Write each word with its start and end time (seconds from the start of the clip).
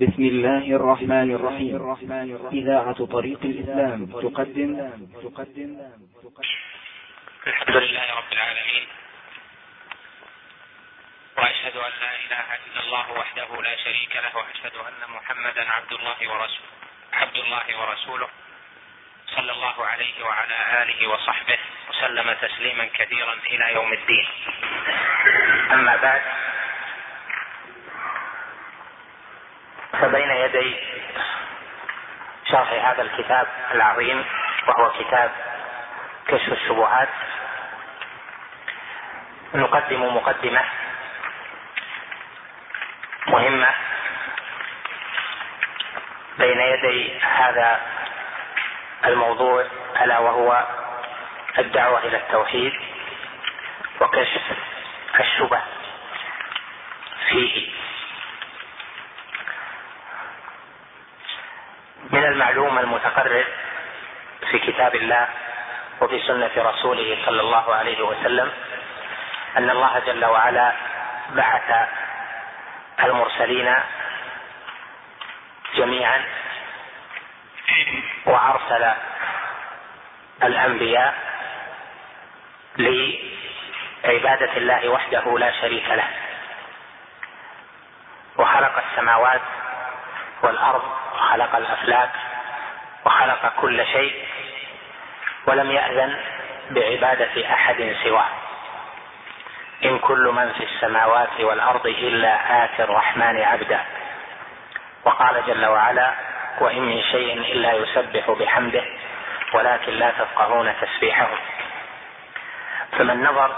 بسم 0.00 0.22
الله 0.22 0.64
الرحمن 0.80 1.28
الرحيم. 1.36 1.76
إذاعة 2.52 2.98
طريق 3.04 3.40
الإسلام 3.44 4.06
تقدم. 4.06 4.72
تقدم. 5.24 5.70
الحمد 7.46 7.76
لله 7.76 8.06
رب 8.16 8.32
العالمين. 8.32 8.84
وأشهد 11.38 11.76
أن 11.76 11.92
لا 12.00 12.12
إله 12.24 12.46
إلا 12.66 12.80
الله 12.84 13.06
وحده 13.12 13.62
لا 13.62 13.76
شريك 13.76 14.12
له 14.16 14.32
وأشهد 14.36 14.74
أن 14.88 15.00
محمدا 15.16 15.64
عبد 15.70 15.92
الله 15.92 16.18
ورسوله 16.32 16.72
عبد 17.12 17.36
الله 17.36 17.66
ورسوله. 17.80 18.28
صلى 19.36 19.52
الله 19.52 19.86
عليه 19.86 20.24
وعلى 20.24 20.82
آله 20.82 21.00
وصحبه 21.08 21.58
وسلم 21.90 22.32
تسليما 22.32 22.84
كثيرا 22.84 23.34
إلى 23.52 23.74
يوم 23.74 23.92
الدين. 23.92 24.26
أما 25.72 25.96
بعد 25.96 26.22
فبين 30.00 30.30
يدي 30.30 30.76
شرح 32.50 32.88
هذا 32.88 33.02
الكتاب 33.02 33.46
العظيم 33.74 34.24
وهو 34.68 34.90
كتاب 34.90 35.30
كشف 36.28 36.52
الشبهات. 36.52 37.08
نقدم 39.54 40.16
مقدمة 40.16 40.64
مهمة 43.26 43.68
بين 46.38 46.60
يدي 46.60 47.20
هذا 47.20 47.80
الموضوع 49.04 49.66
ألا 50.00 50.18
وهو 50.18 50.66
الدعوة 51.58 51.98
إلى 51.98 52.16
التوحيد 52.16 52.72
وكشف 54.00 54.42
الشبه 55.20 55.60
فيه. 57.28 57.79
من 62.10 62.24
المعلوم 62.24 62.78
المتقرر 62.78 63.44
في 64.50 64.58
كتاب 64.58 64.94
الله 64.94 65.28
وفي 66.00 66.20
سنة 66.26 66.50
رسوله 66.56 67.18
صلى 67.26 67.40
الله 67.40 67.74
عليه 67.74 68.02
وسلم 68.02 68.50
أن 69.56 69.70
الله 69.70 69.98
جل 70.06 70.24
وعلا 70.24 70.72
بعث 71.30 71.88
المرسلين 73.04 73.74
جميعا 75.74 76.22
وأرسل 78.26 78.90
الأنبياء 80.42 81.14
لعبادة 82.78 84.56
الله 84.56 84.88
وحده 84.88 85.38
لا 85.38 85.52
شريك 85.60 85.88
له. 85.88 86.08
وخلق 88.36 88.84
السماوات 88.90 89.40
والأرض 90.42 90.82
وخلق 91.20 91.56
الافلاك 91.56 92.10
وخلق 93.04 93.52
كل 93.60 93.86
شيء 93.86 94.14
ولم 95.46 95.70
يأذن 95.70 96.16
بعبادة 96.70 97.52
أحد 97.54 97.96
سواه. 98.04 98.28
إن 99.84 99.98
كل 99.98 100.32
من 100.36 100.52
في 100.52 100.64
السماوات 100.64 101.40
والأرض 101.40 101.86
إلا 101.86 102.64
اتي 102.64 102.82
الرحمن 102.82 103.42
عبدا. 103.42 103.80
وقال 105.04 105.42
جل 105.46 105.66
وعلا 105.66 106.10
وإن 106.60 106.80
من 106.82 107.02
شيء 107.02 107.32
إلا 107.32 107.72
يسبح 107.72 108.30
بحمده 108.30 108.84
ولكن 109.54 109.92
لا 109.92 110.10
تفقهون 110.10 110.74
تسبيحهم 110.80 111.38
فمن 112.98 113.22
نظر 113.24 113.56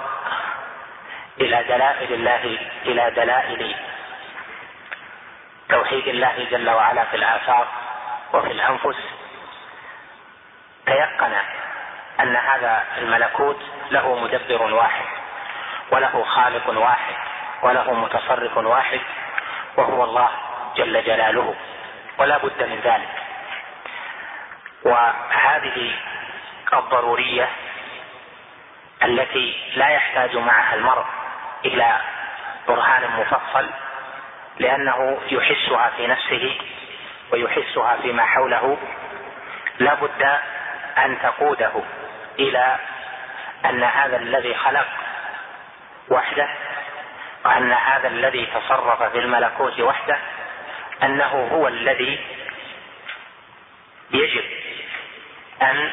إلى 1.41 1.65
دلائل 1.69 2.13
الله 2.13 2.59
إلى 2.87 3.11
دلائل 3.11 3.75
توحيد 5.73 6.09
الله 6.09 6.47
جل 6.51 6.71
وعلا 6.71 7.05
في 7.05 7.17
الآفاق 7.17 7.69
وفي 8.33 8.53
الأنفس 8.53 8.97
تيقن 10.87 11.33
أن 12.21 12.37
هذا 12.37 12.85
الملكوت 12.99 13.61
له 13.91 14.15
مدبر 14.17 14.63
واحد 14.63 15.05
وله 15.91 16.25
خالق 16.25 16.79
واحد 16.79 17.15
وله 17.63 17.93
متصرف 17.95 18.57
واحد 18.57 19.01
وهو 19.77 20.05
الله 20.05 20.31
جل 20.77 21.05
جلاله 21.05 21.55
ولا 22.19 22.39
بد 22.39 22.63
من 22.63 22.81
ذلك. 22.85 23.09
وهذه 24.83 25.95
الضرورية 26.73 27.49
التي 29.03 29.73
لا 29.77 29.89
يحتاج 29.89 30.37
معها 30.37 30.75
المرء 30.75 31.05
إلى 31.65 31.97
برهان 32.69 33.11
مفصل 33.21 33.71
لأنه 34.59 35.19
يحسها 35.31 35.91
في 35.97 36.07
نفسه 36.07 36.59
ويحسها 37.31 37.97
فيما 38.03 38.25
حوله. 38.25 38.79
لا 39.79 39.95
بد 39.95 40.39
أن 40.99 41.19
تقوده 41.23 41.73
إلى 42.39 42.77
أن 43.65 43.85
هذا 43.85 44.17
الذي 44.17 44.55
خلق 44.55 44.87
وحده 46.09 46.49
وأن 47.45 47.73
هذا 47.73 48.09
الذي 48.09 48.47
تصرف 48.47 49.03
في 49.03 49.19
الملكوت 49.19 49.81
وحده 49.81 50.19
أنه 51.03 51.49
هو 51.53 51.69
الذي 51.69 52.21
يجب 54.11 54.45
أن 55.63 55.91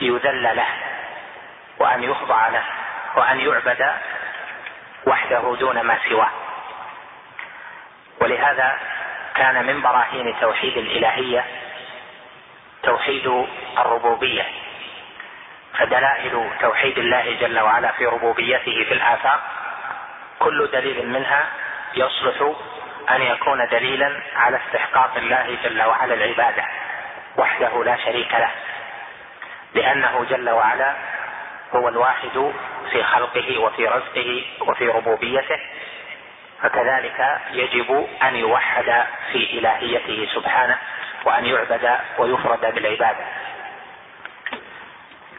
يذل 0.00 0.42
له 0.42 0.66
وأن 1.78 2.02
يخضع 2.02 2.48
له 2.48 2.64
وأن 3.16 3.40
يعبد 3.40 3.92
وحده 5.06 5.56
دون 5.60 5.80
ما 5.80 5.98
سواه. 6.08 6.30
ولهذا 8.20 8.78
كان 9.34 9.66
من 9.66 9.82
براهين 9.82 10.34
توحيد 10.40 10.76
الإلهية 10.76 11.44
توحيد 12.82 13.46
الربوبية 13.78 14.46
فدلائل 15.78 16.50
توحيد 16.60 16.98
الله 16.98 17.36
جل 17.40 17.60
وعلا 17.60 17.92
في 17.92 18.06
ربوبيته 18.06 18.84
في 18.88 18.94
الافاق 18.94 19.40
كل 20.38 20.68
دليل 20.72 21.08
منها 21.08 21.46
يصلح 21.94 22.52
أن 23.10 23.22
يكون 23.22 23.68
دليلا 23.68 24.20
على 24.36 24.60
استحقاق 24.66 25.16
الله 25.16 25.56
جل 25.64 25.82
وعلا 25.82 26.14
العبادة 26.14 26.64
وحده 27.36 27.84
لا 27.84 27.96
شريك 27.96 28.34
له 28.34 28.50
لأنه 29.74 30.26
جل 30.30 30.50
وعلا 30.50 30.94
هو 31.74 31.88
الواحد 31.88 32.52
في 32.90 33.02
خلقه 33.02 33.58
وفي 33.58 33.86
رزقه 33.86 34.44
وفي 34.60 34.88
ربوبيته 34.88 35.58
فكذلك 36.62 37.38
يجب 37.50 38.08
أن 38.22 38.36
يوحد 38.36 39.04
في 39.32 39.58
إلهيته 39.58 40.28
سبحانه 40.34 40.78
وأن 41.24 41.46
يعبد 41.46 41.98
ويفرد 42.18 42.74
بالعبادة. 42.74 43.24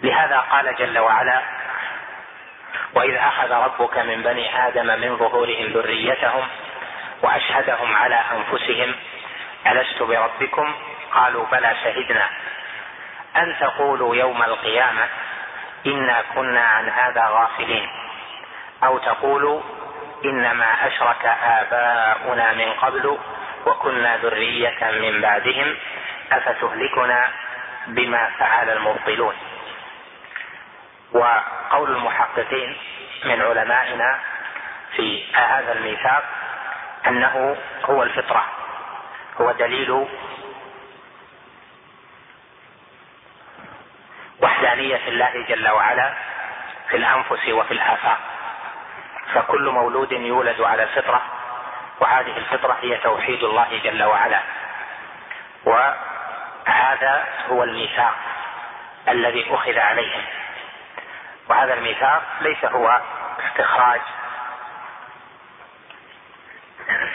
لهذا 0.01 0.37
قال 0.37 0.75
جل 0.75 0.99
وعلا 0.99 1.41
وإذ 2.93 3.15
أخذ 3.15 3.51
ربك 3.51 3.97
من 3.97 4.21
بني 4.21 4.67
آدم 4.67 4.85
من 4.85 5.17
ظهورهم 5.17 5.65
ذريتهم 5.65 6.47
وأشهدهم 7.23 7.95
على 7.95 8.19
أنفسهم 8.31 8.95
ألست 9.67 10.03
بربكم؟ 10.03 10.75
قالوا 11.13 11.45
بلى 11.51 11.75
شهدنا. 11.83 12.29
أن 13.37 13.55
تقولوا 13.59 14.15
يوم 14.15 14.43
القيامة 14.43 15.07
إنا 15.85 16.23
كنا 16.35 16.61
عن 16.61 16.89
هذا 16.89 17.27
غافلين. 17.27 17.89
أو 18.83 18.97
تقولوا 18.97 19.61
إنما 20.25 20.87
أشرك 20.87 21.25
آباؤنا 21.43 22.53
من 22.53 22.71
قبل 22.73 23.17
وكنا 23.65 24.17
ذرية 24.17 24.91
من 24.91 25.21
بعدهم. 25.21 25.75
أفتهلكنا 26.31 27.29
بما 27.87 28.29
فعل 28.39 28.69
المبطلون؟ 28.69 29.35
وقول 31.11 31.91
المحققين 31.91 32.77
من 33.25 33.41
علمائنا 33.41 34.19
في 34.95 35.33
هذا 35.33 35.71
الميثاق 35.71 36.23
أنه 37.07 37.57
هو 37.83 38.03
الفطرة 38.03 38.45
هو 39.41 39.51
دليل 39.51 40.07
وحدانية 44.41 45.07
الله 45.07 45.45
جل 45.49 45.69
وعلا 45.69 46.13
في 46.89 46.97
الأنفس 46.97 47.49
وفي 47.49 47.71
الآفاق. 47.71 48.19
فكل 49.33 49.69
مولود 49.69 50.11
يولد 50.11 50.61
على 50.61 50.83
الفطرة 50.83 51.21
وهذه 51.99 52.37
الفطرة 52.37 52.77
هي 52.81 52.97
توحيد 52.97 53.43
الله 53.43 53.79
جل 53.83 54.03
وعلا. 54.03 54.39
وهذا 55.65 57.27
هو 57.49 57.63
الميثاق 57.63 58.15
الذي 59.09 59.53
أخذ 59.53 59.79
عليهم 59.79 60.21
وهذا 61.49 61.73
الميثاق 61.73 62.21
ليس 62.41 62.65
هو 62.65 63.01
استخراج 63.49 64.01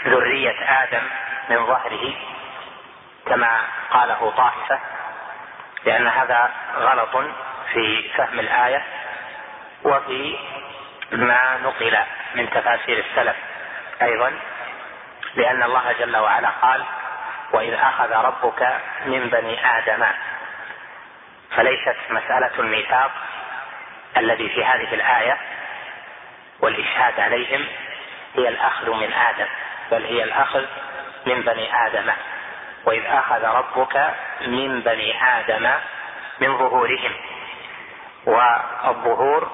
ذرية 0.07 0.83
آدم 0.83 1.03
من 1.51 1.67
ظهره 1.67 2.15
كما 3.27 3.61
قاله 3.91 4.33
طائفة 4.37 4.81
لأن 5.85 6.07
هذا 6.07 6.51
غلط 6.77 7.17
في 7.73 8.11
فهم 8.17 8.39
الآية 8.41 8.83
وفي 9.85 10.39
ما 11.13 11.59
نقل 11.63 11.99
من 12.35 12.51
تفاسير 12.51 13.05
السلف 13.11 13.37
أيضا 14.03 14.33
لأن 15.35 15.63
الله 15.63 15.93
جل 15.99 16.17
وعلا 16.17 16.49
قال 16.49 16.85
وإذ 17.53 17.75
أخذ 17.75 18.13
ربك 18.13 18.77
من 19.07 19.29
بني 19.29 19.79
آدم 19.79 20.07
فليست 21.57 21.97
مسألة 22.11 22.51
الميثاق 22.59 23.11
الذي 24.17 24.49
في 24.49 24.65
هذه 24.65 24.95
الآية 24.95 25.39
والإشهاد 26.61 27.21
عليهم 27.21 27.67
هي 28.35 28.49
الأخذ 28.49 28.91
من 28.91 29.13
آدم 29.13 29.47
بل 29.91 30.05
هي 30.05 30.25
الأخذ 30.25 30.65
من 31.27 31.43
بني 31.43 31.87
آدم. 31.87 32.13
وإذ 32.85 33.07
أخذ 33.07 33.45
ربك 33.45 34.15
من 34.47 34.81
بني 34.81 35.39
آدم 35.39 35.71
من 36.41 36.59
ظهورهم 36.59 37.13
والظهور 38.27 39.51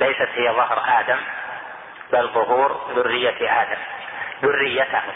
ليست 0.00 0.28
هي 0.34 0.50
ظهر 0.50 0.82
آدم 1.00 1.18
بل 2.12 2.28
ظهور 2.28 2.92
ذرية 2.96 3.62
آدم 3.62 3.78
ذريتهم. 4.42 5.12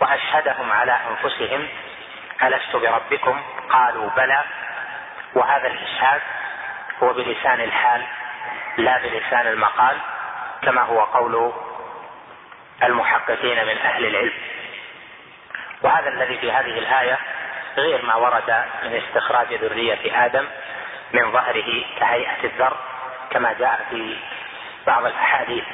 وأشهدهم 0.00 0.72
على 0.72 0.98
أنفسهم 1.10 1.68
ألست 2.42 2.76
بربكم؟ 2.76 3.42
قالوا 3.70 4.10
بلى. 4.16 4.44
وهذا 5.34 5.66
الإشهاد 5.66 6.20
هو 7.02 7.12
بلسان 7.12 7.60
الحال 7.60 8.02
لا 8.76 8.98
بلسان 8.98 9.46
المقال 9.46 9.96
كما 10.62 10.82
هو 10.82 11.00
قول 11.00 11.52
المحققين 12.82 13.66
من 13.66 13.78
أهل 13.78 14.06
العلم. 14.06 14.32
وهذا 15.82 16.08
الذي 16.08 16.38
في 16.38 16.52
هذه 16.52 16.78
الآية 16.78 17.18
غير 17.76 18.04
ما 18.04 18.14
ورد 18.14 18.64
من 18.84 19.02
استخراج 19.06 19.54
ذرية 19.54 20.24
آدم 20.24 20.44
من 21.12 21.32
ظهره 21.32 21.84
كهيئة 22.00 22.44
الذر. 22.44 22.76
كما 23.30 23.52
جاء 23.52 23.86
في 23.90 24.16
بعض 24.86 25.06
الأحاديث. 25.06 25.64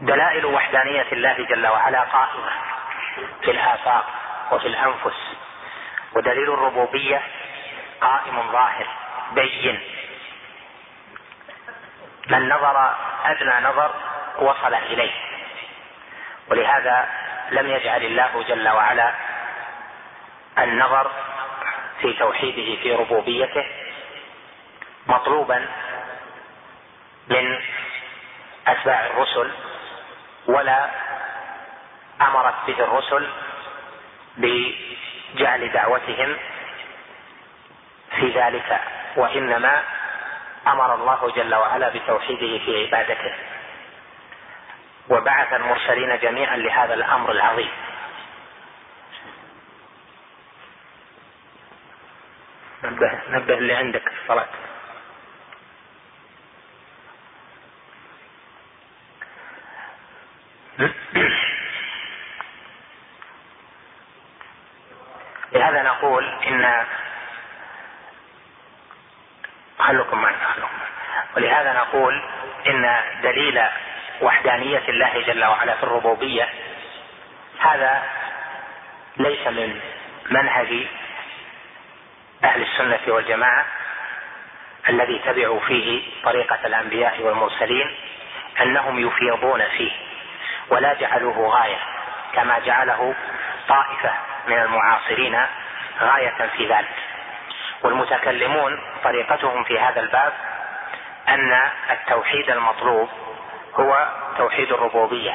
دلائل 0.00 0.46
وحدانية 0.46 1.06
الله 1.12 1.32
جل 1.32 1.66
وعلا 1.66 2.00
قائمة 2.00 2.50
في 3.42 3.50
الافاق 3.50 4.06
وفي 4.50 4.66
الأنفس 4.68 5.36
ودليل 6.12 6.52
الربوبية 6.52 7.22
قائم 8.00 8.52
ظاهر 8.52 8.86
بين. 9.32 9.80
من 12.28 12.48
نظر 12.48 12.94
أدنى 13.24 13.66
نظر 13.68 13.94
وصل 14.38 14.74
إليه. 14.74 15.12
ولهذا 16.48 17.08
لم 17.50 17.66
يجعل 17.66 18.02
الله 18.02 18.44
جل 18.48 18.68
وعلا 18.68 19.14
النظر 20.58 21.10
في 22.00 22.12
توحيده 22.12 22.82
في 22.82 22.92
ربوبيته 22.94 23.64
مطلوبا 25.06 25.68
من 27.28 27.60
أتباع 28.66 29.06
الرسل 29.06 29.50
ولا 30.46 30.90
أمرت 32.20 32.54
به 32.66 32.84
الرسل 32.84 33.28
بجعل 34.36 35.72
دعوتهم 35.72 36.36
في 38.16 38.30
ذلك 38.30 38.80
وإنما 39.16 39.82
أمر 40.66 40.94
الله 40.94 41.32
جل 41.36 41.54
وعلا 41.54 41.88
بتوحيده 41.88 42.64
في 42.64 42.86
عبادته. 42.86 43.34
وبعث 45.08 45.52
المرسلين 45.52 46.18
جميعا 46.18 46.56
لهذا 46.56 46.94
الأمر 46.94 47.30
العظيم. 47.32 47.70
نبه 52.84 53.20
نبه 53.28 53.54
اللي 53.54 53.74
عندك 53.74 54.02
في 54.08 54.14
الصلاه 54.22 54.46
لهذا 65.64 65.82
نقول 65.82 66.24
إن 66.46 66.84
خلكم 69.78 70.22
معي 70.22 70.34
خلكم 70.54 70.68
ولهذا 71.36 71.72
نقول 71.72 72.22
إن 72.66 73.00
دليل 73.22 73.62
وحدانية 74.20 74.82
الله 74.88 75.22
جل 75.26 75.44
وعلا 75.44 75.74
في 75.74 75.82
الربوبية 75.82 76.48
هذا 77.60 78.02
ليس 79.16 79.46
من 79.46 79.80
منهج 80.30 80.86
أهل 82.44 82.62
السنة 82.62 83.14
والجماعة 83.14 83.64
الذي 84.88 85.18
تبعوا 85.18 85.60
فيه 85.60 86.02
طريقة 86.24 86.58
الأنبياء 86.64 87.20
والمرسلين 87.22 87.96
أنهم 88.60 89.06
يفيضون 89.06 89.62
فيه 89.68 89.92
ولا 90.68 90.94
جعلوه 90.94 91.48
غاية 91.48 91.78
كما 92.34 92.58
جعله 92.58 93.14
طائفة 93.68 94.33
من 94.46 94.58
المعاصرين 94.58 95.40
غاية 96.00 96.48
في 96.56 96.66
ذلك. 96.66 96.94
والمتكلمون 97.82 98.80
طريقتهم 99.04 99.64
في 99.64 99.80
هذا 99.80 100.00
الباب 100.00 100.32
أن 101.28 101.70
التوحيد 101.90 102.50
المطلوب 102.50 103.08
هو 103.74 104.08
توحيد 104.38 104.72
الربوبية 104.72 105.34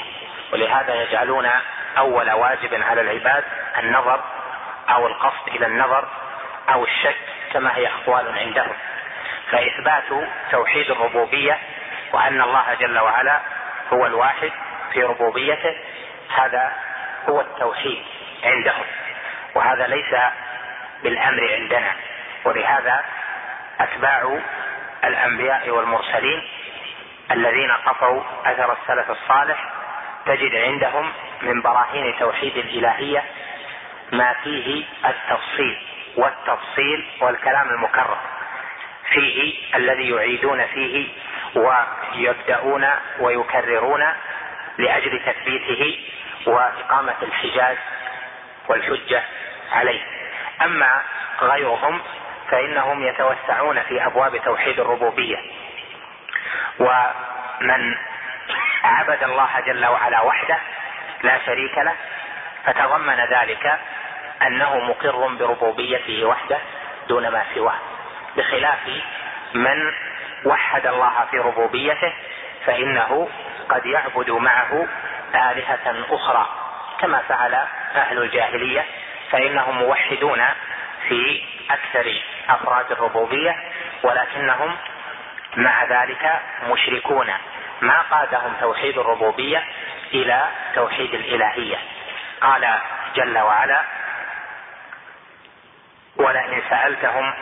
ولهذا 0.53 0.95
يجعلون 0.95 1.49
أول 1.97 2.31
واجب 2.31 2.83
على 2.83 3.01
العباد 3.01 3.43
النظر 3.79 4.21
أو 4.89 5.07
القصد 5.07 5.47
إلى 5.47 5.65
النظر 5.65 6.07
أو 6.73 6.83
الشك 6.83 7.15
كما 7.53 7.77
هي 7.77 7.87
أقوال 7.87 8.37
عندهم. 8.39 8.73
فإثبات 9.51 10.27
توحيد 10.51 10.91
الربوبية 10.91 11.57
وأن 12.13 12.41
الله 12.41 12.73
جل 12.79 12.99
وعلا 12.99 13.39
هو 13.93 14.05
الواحد 14.05 14.51
في 14.93 15.03
ربوبيته 15.03 15.75
هذا 16.35 16.71
هو 17.29 17.41
التوحيد. 17.41 18.05
عندهم. 18.43 18.85
وهذا 19.55 19.87
ليس 19.87 20.15
بالأمر 21.03 21.53
عندنا. 21.53 21.91
ولهذا 22.45 23.03
أتباع 23.79 24.39
الأنبياء 25.03 25.69
والمرسلين 25.69 26.43
الذين 27.31 27.71
قفوا 27.71 28.21
أثر 28.45 28.77
السلف 28.81 29.11
الصالح 29.11 29.69
تجد 30.25 30.55
عندهم 30.55 31.11
من 31.41 31.61
براهين 31.61 32.15
توحيد 32.19 32.57
الإلهية 32.57 33.23
ما 34.11 34.33
فيه 34.43 34.85
التفصيل 35.05 35.77
والتفصيل 36.15 37.05
والكلام 37.21 37.69
المكرر. 37.69 38.17
فيه 39.13 39.53
الذي 39.75 40.09
يعيدون 40.09 40.65
فيه 40.65 41.07
ويبدأون 41.55 42.89
ويكررون 43.19 44.03
لأجل 44.77 45.21
تثبيته 45.25 45.99
وإقامة 46.45 47.15
الحجاج 47.21 47.77
والحجة 48.69 49.23
عليه. 49.71 50.01
أما 50.61 51.01
غيرهم 51.41 52.01
فإنهم 52.51 53.03
يتوسعون 53.03 53.81
في 53.81 54.05
أبواب 54.05 54.37
توحيد 54.37 54.79
الربوبية. 54.79 55.37
ومن 56.79 57.95
عبد 58.83 59.23
الله 59.23 59.59
جل 59.65 59.85
وعلا 59.85 60.21
وحده 60.21 60.57
لا 61.23 61.39
شريك 61.45 61.77
له 61.77 61.95
فتضمن 62.65 63.15
ذلك 63.15 63.79
أنه 64.41 64.77
مقر 64.79 65.27
بربوبيته 65.27 66.25
وحده 66.25 66.57
دون 67.07 67.27
ما 67.27 67.43
سواه. 67.55 67.79
بخلاف 68.37 68.89
من 69.53 69.93
وحد 70.45 70.87
الله 70.87 71.25
في 71.31 71.37
ربوبيته 71.39 72.13
فإنه 72.65 73.29
قد 73.69 73.85
يعبد 73.85 74.29
معه 74.29 74.87
آلهة 75.35 76.05
أخرى. 76.09 76.58
كما 76.99 77.21
فعل 77.29 77.53
أهل 77.95 78.17
الجاهلية 78.21 78.85
فإنهم 79.31 79.77
موحدون 79.77 80.45
في 81.07 81.43
أكثر 81.71 82.21
أفراد 82.49 82.91
الربوبية 82.91 83.55
ولكنهم 84.03 84.75
مع 85.55 85.83
ذلك 85.83 86.41
مشركون. 86.69 87.33
ما 87.81 88.01
قادهم 88.01 88.53
توحيد 88.61 88.97
الربوبية 88.97 89.63
إلى 90.13 90.47
توحيد 90.75 91.13
الإلهية. 91.13 91.77
قال 92.41 92.79
جل 93.15 93.37
وعلا 93.37 93.81
ولئن 96.15 96.61
سألتهم 96.69 97.33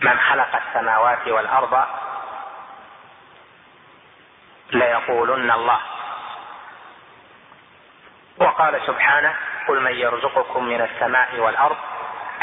من 0.00 0.18
خلق 0.18 0.60
السماوات 0.66 1.28
والأرض 1.28 1.84
ليقولن 4.72 5.50
الله 5.50 5.80
وقال 8.38 8.80
سبحانه 8.86 9.34
قل 9.68 9.80
من 9.80 9.92
يرزقكم 9.94 10.64
من 10.64 10.80
السماء 10.80 11.36
والأرض 11.36 11.76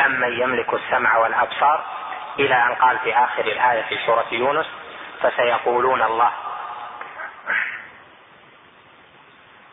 أم 0.05 0.11
من 0.11 0.41
يملك 0.41 0.73
السمع 0.73 1.17
والأبصار 1.17 1.83
إلى 2.39 2.55
أن 2.55 2.75
قال 2.75 2.99
في 2.99 3.15
آخر 3.15 3.45
الآية 3.45 3.81
في 3.81 3.97
سورة 4.05 4.25
يونس 4.31 4.65
فسيقولون 5.21 6.01
الله. 6.01 6.31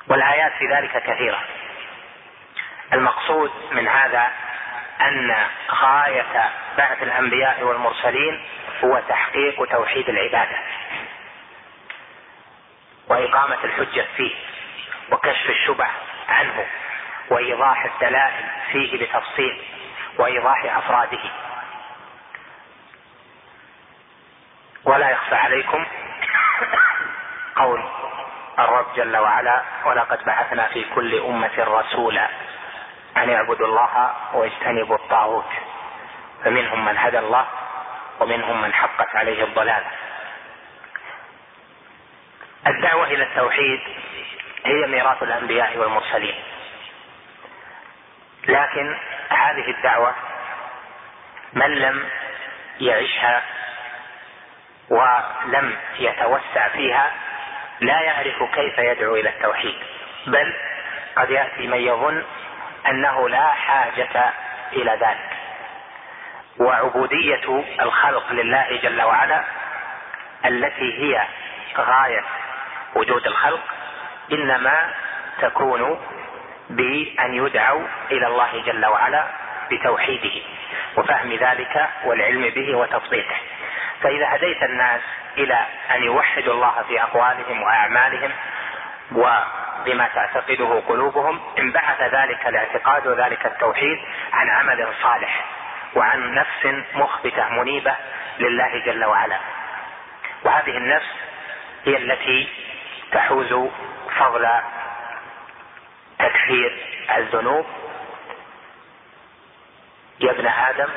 والآيات 0.09 0.53
في 0.53 0.67
ذلك 0.67 1.03
كثيرة. 1.03 1.41
المقصود 2.93 3.51
من 3.73 3.89
هذا 3.89 4.31
أن 5.01 5.47
غاية 5.71 6.51
بعث 6.79 7.03
الأنبياء 7.03 7.63
والمرسلين 7.63 8.45
هو 8.85 9.03
تحقيق 9.09 9.65
توحيد 9.65 10.09
العبادة 10.09 10.57
وإقامة 13.09 13.59
الحجة 13.65 14.07
فيه 14.17 14.35
وكشف 15.13 15.51
الشبه 15.51 15.87
عنه 16.29 16.67
وإيضاح 17.31 17.85
الدلائل 17.85 18.45
فيه 18.73 19.05
بتفصيل 19.07 19.63
وإيضاح 20.19 20.77
أفراده. 20.77 21.31
ولا 24.85 25.11
يخفى 25.11 25.35
عليكم 25.35 25.87
قول 27.57 27.85
الرب 28.59 28.87
جل 28.97 29.17
وعلا 29.17 29.63
ولقد 29.85 30.25
بعثنا 30.25 30.67
في 30.67 30.85
كل 30.95 31.19
أمة 31.21 31.51
رسولا 31.59 32.29
أن 33.17 33.31
اعبدوا 33.31 33.67
الله 33.67 34.13
واجتنبوا 34.33 34.97
الطاغوت 34.97 35.51
فمنهم 36.45 36.85
من 36.85 36.99
هدى 36.99 37.19
الله 37.19 37.47
ومنهم 38.21 38.63
من 38.63 38.75
حقت 38.75 39.17
عليه 39.17 39.45
الضلالة. 39.45 39.91
الدعوة 42.67 43.07
إلى 43.07 43.23
التوحيد 43.23 43.81
هي 44.65 44.87
ميراث 44.87 45.23
الأنبياء 45.23 45.77
والمرسلين. 45.77 46.35
لكن 48.49 48.97
هذه 49.29 49.71
الدعوة 49.71 50.15
من 51.53 51.75
لم 51.75 52.09
يعشها 52.81 53.43
ولم 54.91 55.77
يتوسع 55.99 56.69
فيها 56.69 57.13
لا 57.81 58.01
يعرف 58.01 58.43
كيف 58.55 58.79
يدعو 58.79 59.17
إلى 59.17 59.29
التوحيد. 59.29 59.79
بل 60.27 60.55
قد 61.17 61.31
يأتي 61.31 61.67
من 61.67 61.79
يظن 61.79 62.25
أنه 62.89 63.29
لا 63.29 63.47
حاجة 63.49 64.33
إلى 64.73 64.91
ذلك. 64.91 65.39
وعبودية 66.59 67.65
الخلق 67.81 68.33
لله 68.33 68.79
جل 68.83 69.03
وعلا 69.03 69.45
التي 70.45 70.99
هي 71.03 71.27
غاية 71.77 72.25
وجود 72.95 73.27
الخلق 73.27 73.61
إنما 74.33 74.95
تكون 75.41 76.01
بأن 76.71 77.35
يدعوا 77.35 77.87
إلى 78.11 78.27
الله 78.27 78.63
جل 78.67 78.87
وعلا 78.87 79.27
بتوحيده 79.71 80.41
وفهم 80.97 81.33
ذلك 81.33 81.89
والعلم 82.05 82.49
به 82.49 82.77
وتطبيقه 82.77 83.37
فإذا 84.03 84.35
هديت 84.35 84.63
الناس 84.63 85.01
إلى 85.37 85.67
أن 85.95 86.03
يوحدوا 86.03 86.55
الله 86.55 86.85
في 86.89 87.03
أقوالهم 87.03 87.63
وأعمالهم 87.63 88.31
وبما 89.13 90.09
تعتقده 90.15 90.83
قلوبهم 90.89 91.41
انبعث 91.59 92.01
ذلك 92.03 92.47
الاعتقاد 92.47 93.07
وذلك 93.07 93.47
التوحيد 93.47 93.99
عن 94.33 94.49
عمل 94.51 94.89
صالح 95.03 95.45
وعن 95.95 96.35
نفس 96.35 96.85
مخبتة 96.95 97.49
منيبة 97.49 97.95
لله 98.39 98.83
جل 98.87 99.05
وعلا. 99.05 99.39
وهذه 100.45 100.77
النفس 100.77 101.07
هي 101.85 101.97
التي 101.97 102.49
تحوز 103.13 103.71
فضل 104.19 104.49
تكفير 106.19 106.87
الذنوب. 107.17 107.67
يا 110.21 110.31
ابن 110.31 110.47
آدم 110.47 110.89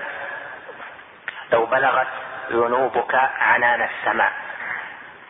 لو 1.52 1.66
بلغت 1.66 2.08
ذنوبك 2.52 3.16
عنان 3.40 3.82
السماء 3.82 4.34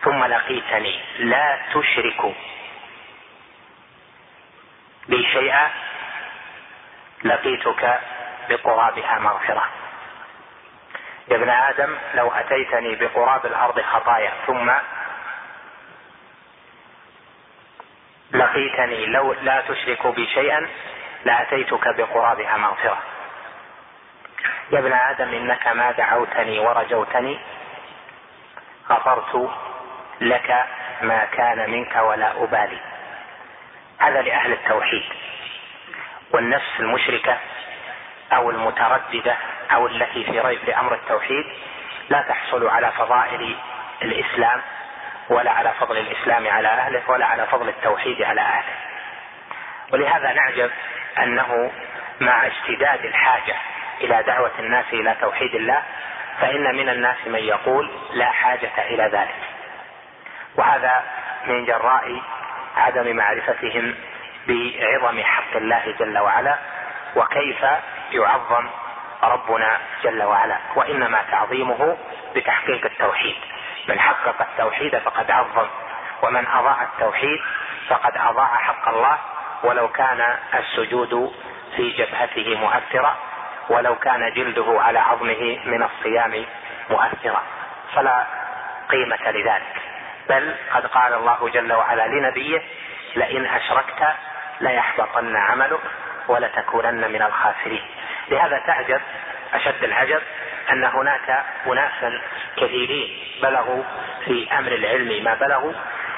ثم 0.03 0.23
لقيتني 0.23 1.01
لا 1.19 1.59
تشرك 1.73 2.35
بي 5.07 5.27
شيئا 5.33 5.69
لقيتك 7.23 7.99
بقرابها 8.49 9.19
مغفرة. 9.19 9.69
يا 11.27 11.35
ابن 11.35 11.49
آدم 11.49 11.97
لو 12.13 12.31
أتيتني 12.31 12.95
بقراب 12.95 13.45
الأرض 13.45 13.81
خطايا 13.81 14.31
ثم 14.47 14.71
لقيتني 18.33 19.05
لو 19.05 19.33
لا 19.33 19.61
تشرك 19.61 20.07
بي 20.07 20.27
شيئا 20.27 20.67
لأتيتك 21.25 21.95
بقرابها 21.97 22.57
مغفرة. 22.57 22.97
يا 24.71 24.79
ابن 24.79 24.93
آدم 24.93 25.33
إنك 25.33 25.67
ما 25.67 25.91
دعوتني 25.91 26.59
ورجوتني 26.59 27.39
غفرت 28.89 29.49
لك 30.21 30.65
ما 31.01 31.25
كان 31.25 31.71
منك 31.71 31.95
ولا 31.95 32.43
أبالي. 32.43 32.77
هذا 33.99 34.21
لأهل 34.21 34.51
التوحيد 34.51 35.03
والنفس 36.31 36.79
المشركة 36.79 37.37
أو 38.33 38.49
المترددة 38.49 39.35
أو 39.73 39.87
التي 39.87 40.23
في 40.23 40.39
ريب 40.39 40.59
لأمر 40.67 40.93
التوحيد 40.93 41.45
لا 42.09 42.21
تحصل 42.21 42.67
على 42.67 42.91
فضائل 42.91 43.55
الإسلام 44.01 44.61
ولا 45.31 45.51
على 45.51 45.71
فضل 45.79 45.97
الإسلام 45.97 46.47
على 46.47 46.67
أهله 46.67 47.01
ولا 47.07 47.25
على 47.25 47.47
فضل 47.47 47.69
التوحيد 47.69 48.21
على 48.21 48.41
أهله. 48.41 48.73
ولهذا 49.91 50.33
نعجب 50.33 50.71
أنه 51.17 51.71
مع 52.21 52.47
اشتداد 52.47 53.05
الحاجة 53.05 53.55
إلى 54.01 54.23
دعوة 54.23 54.51
الناس 54.59 54.85
إلى 54.93 55.15
توحيد 55.21 55.55
الله 55.55 55.81
فإن 56.41 56.75
من 56.75 56.89
الناس 56.89 57.17
من 57.25 57.39
يقول 57.39 57.91
لا 58.13 58.31
حاجة 58.31 58.71
إلى 58.77 59.03
ذلك. 59.03 59.35
وهذا 60.55 61.03
من 61.47 61.65
جراء 61.65 62.21
عدم 62.77 63.15
معرفتهم 63.15 63.95
بعظم 64.47 65.23
حق 65.23 65.55
الله 65.55 65.95
جل 65.99 66.17
وعلا 66.17 66.57
وكيف 67.15 67.65
يعظم 68.11 68.69
ربنا 69.23 69.77
جل 70.03 70.23
وعلا. 70.23 70.57
وإنما 70.75 71.19
تعظيمه 71.31 71.97
بتحقيق 72.35 72.85
التوحيد. 72.85 73.35
من 73.87 73.99
حقق 73.99 74.41
التوحيد 74.41 74.97
فقد 74.97 75.31
عظم. 75.31 75.67
ومن 76.21 76.47
اضاع 76.47 76.83
التوحيد 76.83 77.39
فقد 77.89 78.17
اضاع 78.17 78.47
حق 78.47 78.89
الله 78.89 79.17
ولو 79.63 79.87
كان 79.87 80.37
السجود 80.53 81.33
في 81.75 81.89
جبهته 81.89 82.57
مؤثرا 82.59 83.15
ولو 83.69 83.95
كان 83.95 84.33
جلده 84.33 84.81
على 84.81 84.99
عظمه 84.99 85.59
من 85.65 85.83
الصيام 85.83 86.45
مؤثرا 86.89 87.43
فلا 87.95 88.25
قيمة 88.89 89.31
لذلك. 89.31 89.81
بل 90.29 90.55
قد 90.73 90.85
قال 90.85 91.13
الله 91.13 91.49
جل 91.49 91.73
وعلا 91.73 92.07
لنبيه 92.07 92.61
لئن 93.15 93.45
أشركت 93.45 94.15
ليحبطن 94.61 95.35
عملك 95.35 95.81
ولتكونن 96.27 97.11
من 97.11 97.21
الخاسرين. 97.21 97.85
لهذا 98.29 98.59
تعجب 98.67 99.01
أشد 99.53 99.83
العجب 99.83 100.21
أن 100.71 100.83
هناك 100.83 101.45
أناسا 101.67 102.21
كثيرين 102.57 103.17
بلغوا 103.41 103.83
في 104.25 104.47
أمر 104.59 104.71
العلم 104.71 105.23
ما 105.23 105.33
بلغوا 105.33 105.73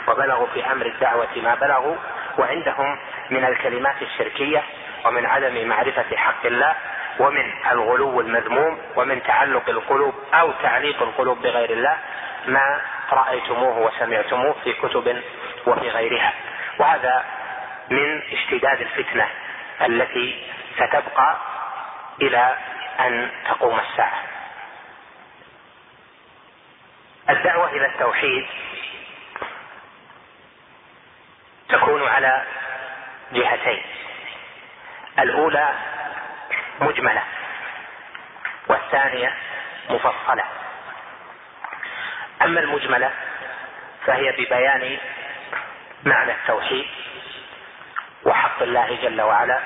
وبلغوا 0.08 0.48
في 0.54 0.72
أمر 0.72 0.86
الدعوة 0.86 1.28
ما 1.44 1.56
بلغوا 1.56 1.96
وعندهم 2.38 3.00
من 3.30 3.46
الكلمات 3.46 4.02
الشركية 4.02 4.64
ومن 5.06 5.26
عدم 5.26 5.68
معرفة 5.68 6.16
حق 6.16 6.46
الله 6.46 6.76
ومن 7.20 7.54
الغلو 7.72 8.22
المذموم 8.22 8.82
ومن 8.96 9.24
تعلق 9.24 9.70
القلوب 9.70 10.14
أو 10.34 10.52
تعليق 10.64 11.02
القلوب 11.02 11.42
بغير 11.42 11.70
الله 11.70 11.98
ما 12.48 12.82
رأيتموه 13.12 13.78
وسمعتموه 13.80 14.56
في 14.64 14.74
كتب 14.74 15.22
وفي 15.68 15.90
غيرها. 15.90 16.34
وهذا 16.80 17.26
من 17.90 18.22
اشتداد 18.32 18.82
الفتنة 18.82 19.28
التي 19.82 20.44
ستبقى 20.76 21.38
إلى 22.22 22.58
أن 23.00 23.30
تقوم 23.50 23.80
الساعة 23.80 24.22
الدعوه 27.30 27.70
إلى 27.72 27.83
التوحيد 27.94 28.46
تكون 31.70 32.08
على 32.08 32.44
جهتين. 33.32 33.84
الأولى 35.20 35.74
مجملة 36.82 37.24
والثانية 38.68 39.34
مفصلة. 39.90 40.44
أما 42.42 42.60
المجملة 42.60 43.12
فهي 44.06 44.32
ببيان 44.32 44.98
معنى 46.04 46.32
التوحيد 46.32 46.88
وحق 48.26 48.62
الله 48.62 48.98
جل 49.02 49.22
وعلا 49.22 49.60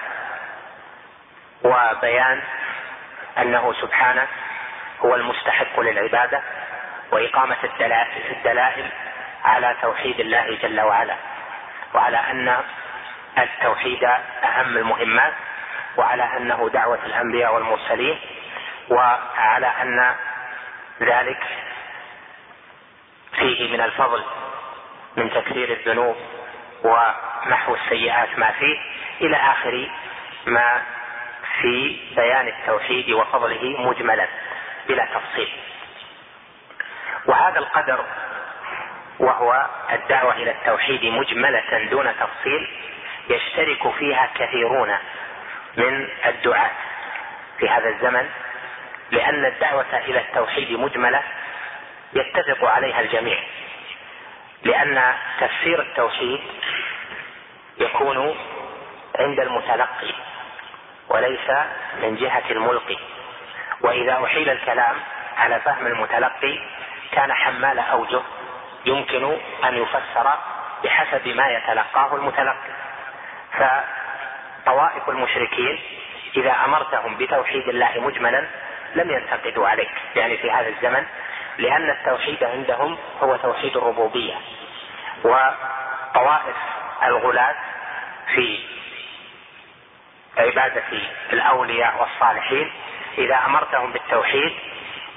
وبيان 1.63 2.41
أنه 3.37 3.73
سبحانه 3.81 4.27
هو 4.99 5.15
المستحق 5.15 5.79
للعبادة 5.79 6.41
وإقامة 7.17 7.57
الدلائل 8.29 8.89
على 9.45 9.75
توحيد 9.81 10.19
الله 10.19 10.57
جل 10.61 10.81
وعلا 10.81 11.15
وعلى 11.93 12.17
أن 12.17 12.57
التوحيد 13.37 14.03
أهم 14.43 14.77
المهمات 14.77 15.33
وعلى 15.97 16.37
أنه 16.37 16.69
دعوة 16.73 16.99
الأنبياء 17.05 17.55
والمرسلين 17.55 18.19
وعلى 18.89 19.67
أن 19.81 20.15
ذلك 21.01 21.43
فيه 23.37 23.71
من 23.73 23.81
الفضل 23.81 24.23
من 25.15 25.29
تكثير 25.29 25.71
الذنوب 25.71 26.15
ومحو 26.83 27.75
السيئات 27.75 28.39
ما 28.39 28.51
فيه 28.51 28.77
إلى 29.21 29.37
آخر 29.37 29.89
ما 30.45 30.81
في 31.61 31.99
بيان 32.15 32.47
التوحيد 32.47 33.11
وفضله 33.11 33.75
مجملا 33.79 34.27
بلا 34.87 35.05
تفصيل. 35.05 35.49
وهذا 37.27 37.59
القدر 37.59 38.05
وهو 39.19 39.65
الدعوة 39.91 40.33
إلى 40.33 40.51
التوحيد 40.51 41.05
مجملة 41.05 41.87
دون 41.91 42.13
تفصيل 42.19 42.67
يشترك 43.29 43.91
فيها 43.99 44.29
كثيرون 44.35 44.97
من 45.77 46.09
الدعاة 46.25 46.71
في 47.59 47.69
هذا 47.69 47.89
الزمن 47.89 48.29
لأن 49.11 49.45
الدعوة 49.45 49.97
إلى 49.97 50.19
التوحيد 50.19 50.79
مجملة 50.79 51.23
يتفق 52.13 52.69
عليها 52.69 52.99
الجميع 52.99 53.39
لأن 54.63 55.13
تفسير 55.39 55.81
التوحيد 55.81 56.39
يكون 57.77 58.35
عند 59.19 59.39
المتلقي 59.39 60.13
وليس 61.09 61.49
من 62.01 62.15
جهة 62.15 62.43
الملقي. 62.51 62.97
وإذا 63.81 64.23
أحيل 64.25 64.49
الكلام 64.49 64.95
على 65.37 65.59
فهم 65.59 65.87
المتلقي 65.87 66.59
كان 67.11 67.33
حمال 67.33 67.79
أوجه 67.79 68.21
يمكن 68.85 69.37
أن 69.63 69.77
يفسر 69.77 70.33
بحسب 70.83 71.27
ما 71.27 71.47
يتلقاه 71.47 72.15
المتلقي. 72.15 72.69
فطوائف 73.53 75.09
المشركين 75.09 75.79
إذا 76.37 76.55
أمرتهم 76.65 77.17
بتوحيد 77.17 77.67
الله 77.69 77.91
مجملا 77.99 78.47
لم 78.95 79.11
ينتقدوا 79.11 79.67
عليك 79.67 79.91
يعني 80.15 80.37
في 80.37 80.51
هذا 80.51 80.67
الزمن 80.67 81.05
لأن 81.57 81.89
التوحيد 81.89 82.43
عندهم 82.43 82.97
هو 83.23 83.35
توحيد 83.35 83.77
الربوبية. 83.77 84.35
وطوائف 85.23 86.55
الغلاة 87.03 87.55
في 88.35 88.59
عبادة 90.37 90.83
الأولياء 91.33 92.01
والصالحين 92.01 92.71
إذا 93.17 93.35
أمرتهم 93.45 93.91
بالتوحيد 93.91 94.53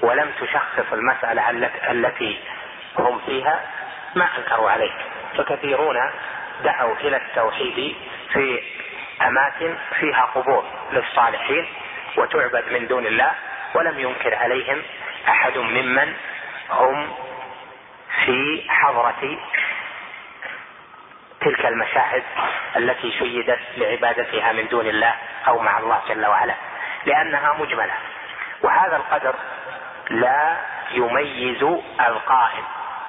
ولم 0.01 0.31
تشخص 0.41 0.93
المسألة 0.93 1.49
التي 1.91 2.39
هم 2.97 3.19
فيها 3.25 3.61
ما 4.15 4.27
أنكروا 4.37 4.71
عليك. 4.71 4.93
فكثيرون 5.37 5.95
دعوا 6.63 6.95
إلى 6.95 7.17
التوحيد 7.17 7.95
في 8.33 8.63
أماكن 9.21 9.75
فيها 9.99 10.29
قبور 10.35 10.65
للصالحين 10.91 11.67
وتعبد 12.17 12.63
من 12.71 12.87
دون 12.87 13.05
الله 13.05 13.31
ولم 13.73 13.99
ينكر 13.99 14.35
عليهم 14.35 14.81
أحد 15.27 15.57
ممن 15.57 16.13
هم 16.69 17.13
في 18.25 18.65
حضرة 18.69 19.37
تلك 21.41 21.65
المشاهد 21.65 22.23
التي 22.77 23.11
شيدت 23.11 23.59
لعبادتها 23.77 24.51
من 24.51 24.67
دون 24.67 24.87
الله 24.87 25.15
أو 25.47 25.59
مع 25.59 25.79
الله 25.79 26.01
جل 26.09 26.25
وعلا 26.25 26.53
لأنها 27.05 27.53
مجملة. 27.59 27.93
وهذا 28.61 28.95
القدر 28.95 29.35
لا 30.11 30.57
يميز 30.91 31.63
القائل 32.07 32.63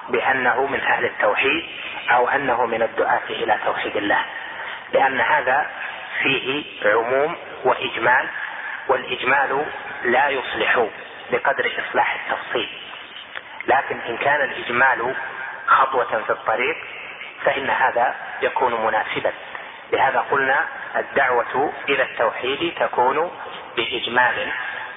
بأنه 0.09 0.65
من 0.65 0.81
أهل 0.81 1.05
التوحيد 1.05 1.65
أو 2.11 2.29
أنه 2.29 2.65
من 2.65 2.81
الدعاة 2.81 3.29
إلى 3.29 3.57
توحيد 3.65 3.97
الله 3.97 4.25
لأن 4.93 5.21
هذا 5.21 5.69
فيه 6.23 6.63
عموم 6.85 7.35
وإجمال 7.63 8.27
والإجمال 8.87 9.65
لا 10.03 10.29
يصلح 10.29 10.87
بقدر 11.31 11.71
إصلاح 11.79 12.15
التفصيل. 12.15 12.69
لكن 13.67 13.99
إن 13.99 14.17
كان 14.17 14.41
الإجمال 14.41 15.15
خطوة 15.67 16.23
في 16.23 16.29
الطريق 16.29 16.77
فإن 17.45 17.69
هذا 17.69 18.15
يكون 18.41 18.85
مناسبا. 18.85 19.33
لهذا 19.93 20.19
قلنا 20.31 20.65
الدعوة 20.95 21.73
إلى 21.89 22.03
التوحيد 22.03 22.73
تكون 22.79 23.31
بإجمال 23.75 24.51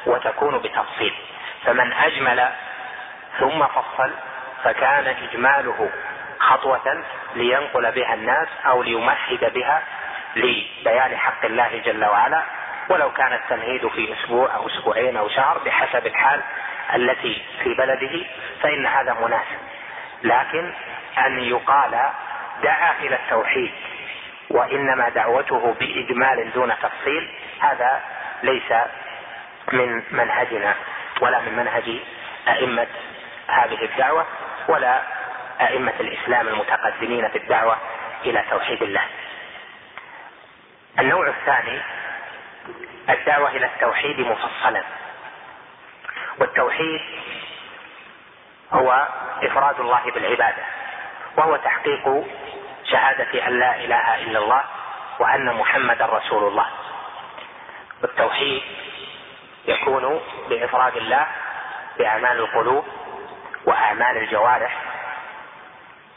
وتكون 0.07 0.59
بتفصيل. 0.59 1.15
فمن 1.67 1.93
أجمل 1.93 2.49
ثم 3.39 3.67
فصل 3.67 4.11
فكان 4.65 5.07
إجماله 5.07 5.91
خطوة 6.39 7.05
لينقل 7.35 7.93
بها 7.93 8.15
الناس 8.15 8.49
أو 8.67 8.83
ليمهد 8.83 9.53
بها 9.55 9.83
لبيان 10.37 11.17
حق 11.17 11.45
الله 11.45 11.83
جل 11.85 12.05
وعلا. 12.05 12.43
ولو 12.89 13.13
كان 13.13 13.33
التمهيد 13.33 13.89
في 13.89 14.13
أسبوع 14.13 14.55
أو 14.55 14.67
أسبوعين 14.67 15.17
أو 15.17 15.29
شهر 15.29 15.59
بحسب 15.59 16.07
الحال 16.07 16.41
التي 16.95 17.43
في 17.63 17.75
بلده 17.75 18.27
فإن 18.63 18.87
هذا 18.87 19.13
مناسب. 19.13 19.59
لكن 20.23 20.73
أن 21.19 21.39
يقال 21.39 22.11
دعا 22.63 22.95
إلى 23.01 23.15
التوحيد 23.17 23.73
وإنما 24.51 25.09
دعوته 25.09 25.75
بإجمال 25.81 26.53
دون 26.53 26.75
تفصيل 26.83 27.29
هذا 27.61 28.01
ليس 28.43 28.73
من 29.73 30.03
منهجنا. 30.11 30.75
ولا 31.21 31.41
من 31.41 31.57
منهج 31.57 31.99
أئمة 32.49 32.87
هذه 33.49 33.85
الدعوة 33.85 34.27
ولا 34.69 35.03
أئمة 35.61 35.93
الإسلام 36.01 36.49
المتقدمين 36.49 37.29
في 37.29 37.39
الدعوة 37.39 37.77
إلى 38.25 38.45
توحيد 38.51 38.83
الله. 38.83 39.05
النوع 40.99 41.29
الثاني 41.29 41.81
الدعوة 43.11 43.51
إلى 43.51 43.67
التوحيد 43.67 44.21
مفصلا. 44.21 44.83
والتوحيد 46.41 47.01
هو 48.73 49.09
إفراد 49.43 49.81
الله 49.81 50.11
بالعبادة 50.15 50.63
وهو 51.37 51.57
تحقيق 51.57 52.25
شهادة 52.85 53.47
أن 53.47 53.59
لا 53.59 53.77
إله 53.77 54.23
إلا 54.23 54.39
الله 54.39 54.63
وأن 55.19 55.55
محمدا 55.55 56.07
رسول 56.07 56.49
الله 56.49 56.67
والتوحيد 58.03 58.63
يكون 59.67 60.21
بإفراد 60.49 60.97
الله 60.97 61.27
بأعمال 61.99 62.39
القلوب 62.39 62.85
وأعمال 63.65 64.17
الجوارح. 64.17 64.77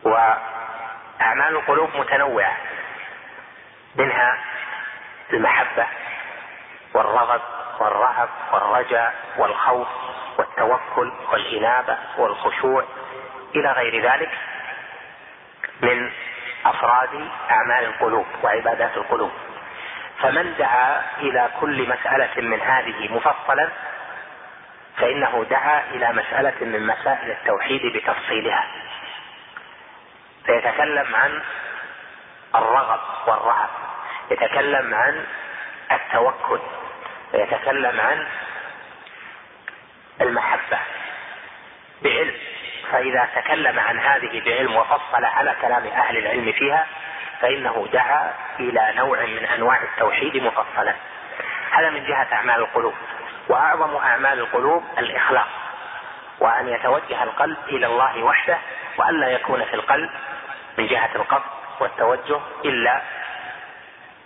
وأعمال 0.03 1.55
القلوب 1.55 1.89
متنوعة 1.95 2.57
منها 3.95 4.37
المحبة 5.33 5.87
والرغب 6.93 7.41
والرهب 7.79 8.29
والرجاء 8.53 9.13
والخوف 9.37 9.87
والتوكل 10.37 11.11
والإنابة 11.31 11.97
والخشوع 12.17 12.83
إلى 13.55 13.71
غير 13.71 14.11
ذلك 14.11 14.29
من 15.81 16.11
أفراد 16.65 17.29
أعمال 17.51 17.85
القلوب 17.85 18.25
وعبادات 18.43 18.97
القلوب. 18.97 19.31
فمن 20.21 20.55
دعا 20.59 21.03
إلى 21.17 21.49
كل 21.59 21.89
مسألة 21.89 22.41
من 22.41 22.61
هذه 22.61 23.13
مفصلا 23.13 23.69
فإنه 24.97 25.45
دعا 25.49 25.83
إلى 25.91 26.13
مسألة 26.13 26.53
من 26.61 26.87
مسائل 26.87 27.31
التوحيد 27.31 27.81
بتفصيلها. 27.95 28.67
فيتكلم 30.45 31.15
عن 31.15 31.41
الرغب 32.55 32.99
والرهب 33.27 33.69
يتكلم 34.31 34.93
عن 34.93 35.25
التوكل 35.91 36.59
ويتكلم 37.33 37.99
عن 37.99 38.27
المحبة 40.21 40.79
بعلم. 42.01 42.33
فإذا 42.91 43.29
تكلم 43.35 43.79
عن 43.79 43.99
هذه 43.99 44.41
بعلم 44.45 44.75
وفصل 44.75 45.25
على 45.25 45.55
كلام 45.61 45.87
أهل 45.87 46.17
العلم 46.17 46.51
فيها 46.51 46.87
فإنه 47.41 47.87
دعا 47.93 48.33
إلى 48.59 48.93
نوع 48.95 49.25
من 49.25 49.45
أنواع 49.45 49.83
التوحيد 49.83 50.37
مفصلا. 50.43 50.95
هذا 51.71 51.89
من 51.89 52.05
جهة 52.05 52.27
أعمال 52.33 52.55
القلوب 52.55 52.93
وأعظم 53.49 53.95
أعمال 53.95 54.39
القلوب 54.39 54.83
الإخلاص 54.97 55.47
وأن 56.39 56.67
يتوجه 56.67 57.23
القلب 57.23 57.57
إلى 57.67 57.85
الله 57.85 58.23
وحده 58.23 58.57
وألا 58.97 59.27
يكون 59.27 59.65
في 59.65 59.73
القلب 59.73 60.09
من 60.77 60.87
جهة 60.87 61.09
القصد 61.15 61.49
والتوجه 61.79 62.39
إلا 62.65 63.01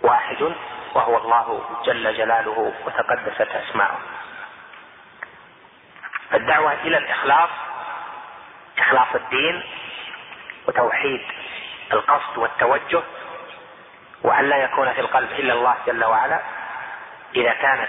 واحد 0.02 0.52
وهو 0.94 1.16
الله 1.16 1.64
جل 1.84 2.16
جلاله 2.16 2.72
وتقدست 2.86 3.40
أسماؤه. 3.40 3.98
الدعوة 6.34 6.72
إلى 6.72 6.98
الإخلاص 6.98 7.50
إخلاص 8.78 9.14
الدين 9.14 9.62
وتوحيد 10.68 11.20
القصد 11.92 12.38
والتوجه 12.38 13.02
وأن 14.22 14.48
لا 14.48 14.56
يكون 14.56 14.92
في 14.92 15.00
القلب 15.00 15.32
إلا 15.32 15.52
الله 15.52 15.74
جل 15.86 16.04
وعلا. 16.04 16.40
إذا 17.36 17.52
كانت 17.52 17.88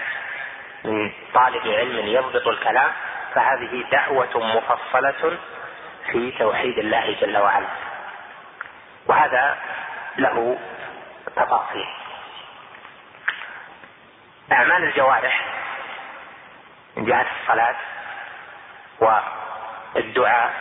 من 0.84 1.12
طالب 1.34 1.66
علم 1.66 2.06
يضبط 2.06 2.46
الكلام 2.48 2.92
فهذه 3.34 3.84
دعوة 3.90 4.38
مفصلة 4.56 5.38
في 6.12 6.30
توحيد 6.38 6.78
الله 6.78 7.16
جل 7.20 7.36
وعلا. 7.38 7.66
وهذا 9.06 9.58
له 10.18 10.58
تفاصيل. 11.36 11.86
أعمال 14.52 14.84
الجوارح 14.84 15.44
من 16.96 17.04
جهة 17.04 17.26
الصلاة 17.42 17.76
والدعاء 19.00 20.54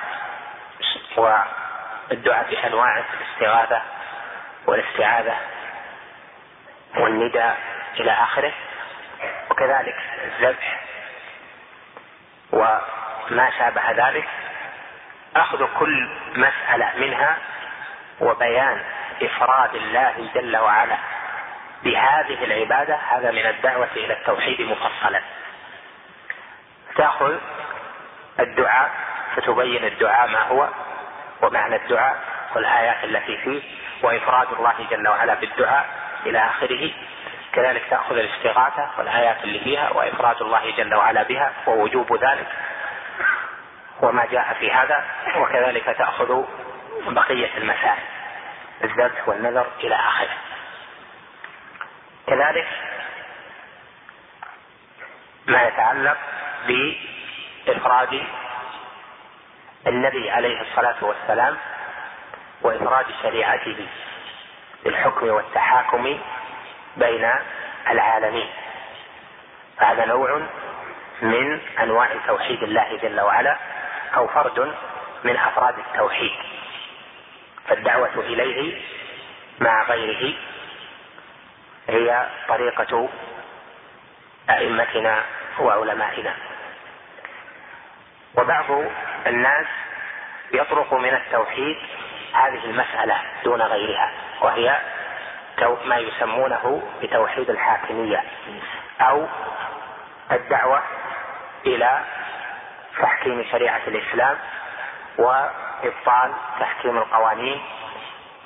والدعاء 2.10 2.50
بانواع 2.50 2.98
الاستغاثة 2.98 3.82
والاستعاذة 4.68 5.38
والنداء 6.98 7.58
إلى 8.00 8.12
آخره. 8.12 8.54
وكذلك 9.52 9.96
الذبح. 10.24 10.82
وما 12.52 13.52
شابه 13.58 13.92
ذلك 13.92 14.28
أخذ 15.36 15.68
كل 15.80 16.18
مسألة 16.36 16.92
منها 16.98 17.38
وبيان 18.20 18.84
إفراد 19.22 19.76
الله 19.76 20.30
جل 20.36 20.58
وعلا 20.58 20.98
بهذه 21.84 22.44
العبادة. 22.44 22.96
هذا 22.96 23.32
من 23.32 23.46
الدعوة 23.46 23.90
إلى 23.96 24.14
التوحيد 24.14 24.62
مفصلا. 24.62 25.22
تأخذ 26.96 27.38
الدعاء 28.40 28.92
فتبين 29.36 29.86
الدعاء 29.86 30.28
ما 30.30 30.42
هو. 30.42 30.70
ومعنى 31.42 31.76
الدعاء 31.76 32.20
والآيات 32.56 33.04
التي 33.04 33.38
فيه 33.38 33.62
وإفراد 34.04 34.48
الله 34.52 34.74
جل 34.92 35.08
وعلا 35.08 35.34
بالدعاء 35.34 35.86
إلى 36.26 36.40
آخره. 36.40 36.92
كذلك 37.54 37.84
تأخذ 37.90 38.18
الاستغاثه 38.18 38.90
والآيات 38.98 39.44
اللي 39.44 39.60
فيها 39.60 39.90
وإفراد 39.90 40.42
الله 40.42 40.76
جل 40.78 40.96
وعلا 40.96 41.24
بها 41.24 41.54
ووجوب 41.68 42.24
ذلك 42.24 42.48
وما 44.02 44.26
جاء 44.26 44.54
في 44.60 44.72
هذا 44.72 45.06
وكذلك 45.38 45.86
تأخذ 45.86 46.44
بقية 47.08 47.58
المسائل 47.58 48.04
الذبح 48.84 49.28
والنذر 49.28 49.68
إلى 49.80 49.96
آخره. 49.96 50.38
كذلك 52.28 52.68
ما 55.48 55.64
يتعلق 55.64 56.18
بإفراد 56.68 58.24
النبي 59.88 60.32
عليه 60.32 60.62
الصلاة 60.62 60.96
والسلام 61.02 61.58
وإفراد 62.62 63.06
شريعته 63.24 63.88
بالحكم 64.84 65.28
والتحاكم 65.28 66.20
بين 66.98 67.32
العالمين. 67.90 68.50
هذا 69.78 70.06
نوع 70.06 70.42
من 71.22 71.62
أنواع 71.80 72.10
توحيد 72.28 72.64
الله 72.64 72.98
جل 73.02 73.22
وعلا 73.22 73.58
أو 74.16 74.28
فرد 74.28 74.76
من 75.24 75.38
أفراد 75.38 75.80
التوحيد. 75.80 76.32
فالدعوة 77.68 78.20
إليه 78.20 78.82
مع 79.60 79.84
غيره 79.84 80.34
هي 81.90 82.28
طريقة 82.48 83.10
أئمتنا 84.50 85.24
وعلمائنا. 85.60 86.34
وبعض 88.38 88.66
الناس 89.28 89.68
يطرق 90.52 90.94
من 90.94 91.14
التوحيد 91.14 91.78
هذه 92.34 92.66
المسألة 92.66 93.22
دون 93.44 93.62
غيرها 93.62 94.12
وهي 94.42 94.80
ما 95.86 95.98
يسمونه 95.98 96.84
بتوحيد 97.02 97.50
الحاكمية 97.50 98.24
أو 99.02 99.28
الدعوة 100.32 100.82
إلى 101.66 102.00
تحكيم 103.02 103.46
شريعة 103.52 103.82
الإسلام 103.88 104.38
وإبطال 105.18 106.34
تحكيم 106.60 106.98
القوانين 106.98 107.62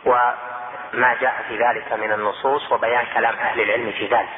وما 0.06 1.17
جاء 1.21 1.45
في 1.47 1.58
ذلك 1.58 1.93
من 1.93 2.12
النصوص 2.12 2.71
وبيان 2.71 3.06
كلام 3.13 3.36
أهل 3.36 3.62
العلم 3.62 3.91
في 3.91 4.06
ذلك. 4.08 4.30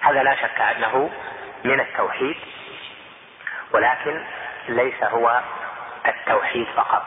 هذا 0.00 0.22
لا 0.22 0.34
شك 0.34 0.60
أنه 0.60 1.10
من 1.64 1.80
التوحيد 1.80 2.36
ولكن 3.72 4.24
ليس 4.68 5.02
هو 5.02 5.40
التوحيد 6.06 6.66
فقط 6.76 7.04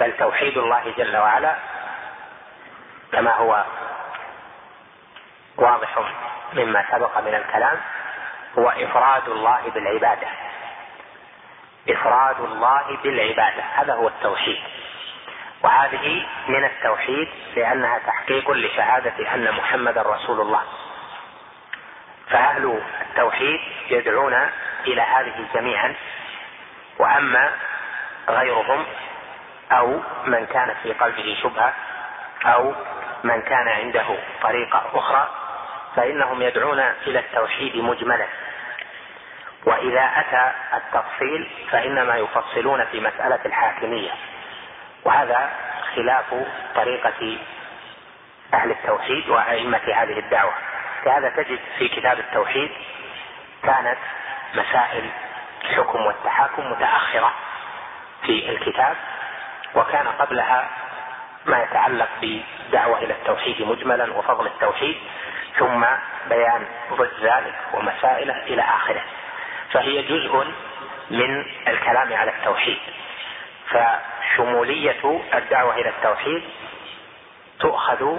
بل 0.00 0.12
توحيد 0.16 0.58
الله 0.58 0.94
جل 0.96 1.16
وعلا 1.16 1.56
كما 3.12 3.36
هو 3.36 3.64
واضح 5.56 5.98
مما 6.52 6.84
سبق 6.90 7.18
من 7.18 7.34
الكلام 7.34 7.80
هو 8.58 8.68
إفراد 8.68 9.28
الله 9.28 9.60
بالعبادة. 9.74 10.28
إفراد 11.88 12.40
الله 12.40 12.98
بالعبادة 13.02 13.62
هذا 13.74 13.94
هو 13.94 14.08
التوحيد. 14.08 14.58
وهذه 15.62 16.26
من 16.48 16.64
التوحيد 16.64 17.28
لأنها 17.56 17.98
تحقيق 17.98 18.50
لشهادة 18.50 19.34
أن 19.34 19.54
محمدا 19.54 20.02
رسول 20.02 20.40
الله. 20.40 20.62
فأهل 22.30 22.82
التوحيد 23.00 23.60
يدعون 23.90 24.50
إلى 24.86 25.02
هذه 25.02 25.46
جميعا. 25.54 25.94
وأما 26.98 27.52
غيرهم 28.28 28.86
أو 29.72 30.00
من 30.26 30.46
كان 30.46 30.74
في 30.82 30.92
قلبه 30.92 31.36
شبهة 31.42 31.72
أو 32.46 32.74
من 33.24 33.42
كان 33.42 33.68
عنده 33.68 34.06
طريقة 34.42 34.90
أخرى 34.94 35.28
فإنهم 35.96 36.42
يدعون 36.42 36.80
إلى 36.80 37.18
التوحيد 37.18 37.76
مجملا. 37.76 38.26
وإذا 39.64 40.10
أتى 40.16 40.52
التفصيل 40.76 41.50
فإنما 41.70 42.16
يفصلون 42.16 42.84
في 42.84 43.00
مسألة 43.00 43.38
الحاكمية. 43.46 44.10
وهذا 45.04 45.50
خلاف 45.96 46.24
طريقة 46.74 47.38
أهل 48.54 48.70
التوحيد 48.70 49.28
وأئمة 49.28 49.80
هذه 49.94 50.18
الدعوة. 50.18 50.52
لهذا 51.06 51.28
تجد 51.28 51.58
في 51.78 51.88
كتاب 51.88 52.18
التوحيد 52.18 52.70
كانت 53.62 53.98
مسائل 54.54 55.10
الحكم 55.68 56.06
والتحاكم 56.06 56.70
متأخرة 56.72 57.32
في 58.22 58.50
الكتاب 58.50 58.96
وكان 59.74 60.08
قبلها 60.08 60.68
ما 61.46 61.62
يتعلق 61.62 62.08
بالدعوة 62.20 62.98
إلى 62.98 63.12
التوحيد 63.12 63.62
مجملا 63.62 64.12
وفضل 64.18 64.46
التوحيد 64.46 64.96
ثم 65.58 65.84
بيان 66.28 66.66
ضد 66.92 67.10
ذلك 67.22 67.54
ومسائله 67.74 68.42
إلى 68.42 68.62
آخره. 68.62 69.02
فهي 69.72 70.02
جزء 70.02 70.44
من 71.10 71.44
الكلام 71.68 72.12
على 72.12 72.30
التوحيد. 72.30 72.78
فشمولية 73.70 75.20
الدعوة 75.34 75.74
إلى 75.74 75.88
التوحيد 75.88 76.42
تؤخذ 77.60 78.18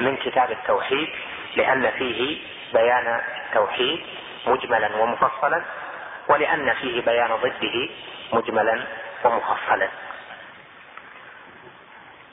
من 0.00 0.16
كتاب 0.16 0.50
التوحيد 0.50 1.08
لأن 1.56 1.90
فيه 1.90 2.38
بيان 2.74 3.20
التوحيد 3.46 4.06
مجملا 4.46 4.96
ومفصلا 4.96 5.64
ولأن 6.30 6.74
فيه 6.74 7.02
بيان 7.02 7.28
ضده 7.36 7.88
مجملا 8.32 8.84
ومفصلا. 9.24 9.88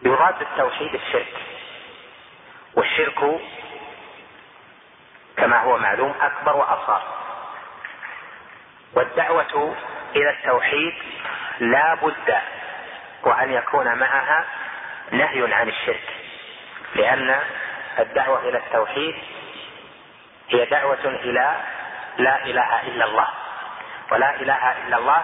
يراد 0.03 0.39
بالتوحيد 0.39 0.93
الشرك 0.93 1.33
والشرك 2.75 3.39
كما 5.37 5.61
هو 5.61 5.77
معلوم 5.77 6.13
أكبر 6.21 6.57
وأصغر. 6.57 7.01
والدعوة 8.93 9.75
إلى 10.15 10.29
التوحيد 10.29 10.93
لا 11.59 11.93
بد 11.95 12.37
وأن 13.23 13.53
يكون 13.53 13.95
معها 13.95 14.45
نهي 15.11 15.53
عن 15.53 15.69
الشرك 15.69 16.09
لأن 16.95 17.39
الدعوة 17.99 18.39
إلى 18.39 18.57
التوحيد 18.57 19.15
هي 20.49 20.65
دعوة 20.65 21.05
إلى 21.05 21.55
لا 22.17 22.45
إله 22.45 22.81
إلا 22.81 23.05
الله. 23.05 23.27
ولا 24.11 24.35
إله 24.35 24.71
إلا 24.87 24.97
الله 24.97 25.23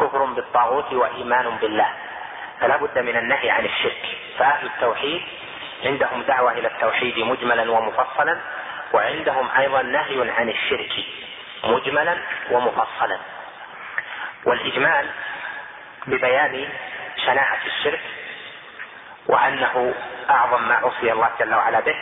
كفر 0.00 0.24
بالطاغوت 0.24 0.92
وإيمان 0.92 1.56
بالله. 1.60 1.90
فلا 2.60 2.76
بد 2.76 2.98
من 2.98 3.16
النهي 3.16 3.50
عن 3.50 3.64
الشرك. 3.64 4.18
فأهل 4.38 4.66
التوحيد 4.66 5.22
عندهم 5.84 6.22
دعوة 6.22 6.52
إلى 6.52 6.68
التوحيد 6.68 7.18
مجملا 7.18 7.70
ومفصلا 7.70 8.40
وعندهم 8.92 9.48
أيضا 9.58 9.82
نهي 9.82 10.30
عن 10.30 10.48
الشرك 10.48 10.92
مجملا 11.64 12.18
ومفصلا. 12.50 13.18
والإجمال 14.44 15.10
ببيان 16.06 16.68
شناعة 17.26 17.58
الشرك 17.66 18.00
وأنه 19.26 19.94
أعظم 20.30 20.68
ما 20.68 20.74
عصي 20.74 21.12
الله 21.12 21.30
جل 21.40 21.54
وعلا 21.54 21.80
به 21.80 21.96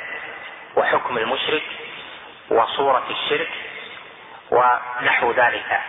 وحكم 0.76 1.18
المشرك 1.18 1.62
وصورة 2.50 3.06
الشرك 3.10 3.50
ونحو 4.50 5.32
ذلك. 5.32 5.80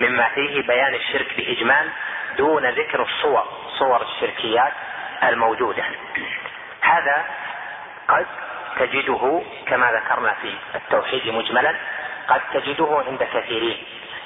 مما 0.00 0.28
فيه 0.28 0.62
بيان 0.66 0.94
الشرك 0.94 1.36
بإجمال 1.36 1.90
دون 2.36 2.66
ذكر 2.66 3.02
الصور 3.02 3.44
صور 3.78 4.02
الشركيات 4.02 4.72
الموجودة. 5.22 5.84
هذا 6.80 7.24
قد 8.08 8.26
تجده 8.78 9.42
كما 9.66 9.92
ذكرنا 9.92 10.34
في 10.42 10.54
التوحيد 10.74 11.28
مجملا 11.28 11.76
قد 12.28 12.40
تجده 12.54 13.02
عند 13.06 13.22
كثيرين. 13.22 13.82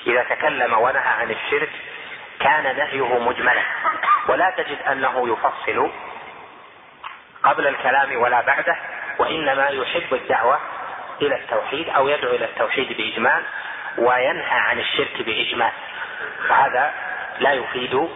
إذا 0.06 0.22
تكلم 0.22 0.78
ونهى 0.78 1.08
عن 1.20 1.30
الشرك 1.30 1.70
كان 2.40 2.76
نهيه 2.76 3.18
مجملا. 3.18 3.62
ولا 4.28 4.50
تجد 4.50 4.78
أنه 4.92 5.28
يفصل 5.32 5.90
قبل 7.42 7.66
الكلام 7.66 8.16
ولا 8.16 8.40
بعده 8.40 8.76
وإنما 9.18 9.68
يحب 9.68 10.14
الدعوة 10.14 10.58
إلى 11.22 11.34
التوحيد 11.36 11.88
أو 11.88 12.08
يدعو 12.08 12.30
إلى 12.34 12.44
التوحيد 12.44 12.96
بإجمال 12.96 13.42
وينهى 13.98 14.58
عن 14.58 14.78
الشرك 14.78 15.22
باجمال 15.22 15.72
وهذا 16.50 16.94
لا 17.38 17.52
يفيد 17.52 18.08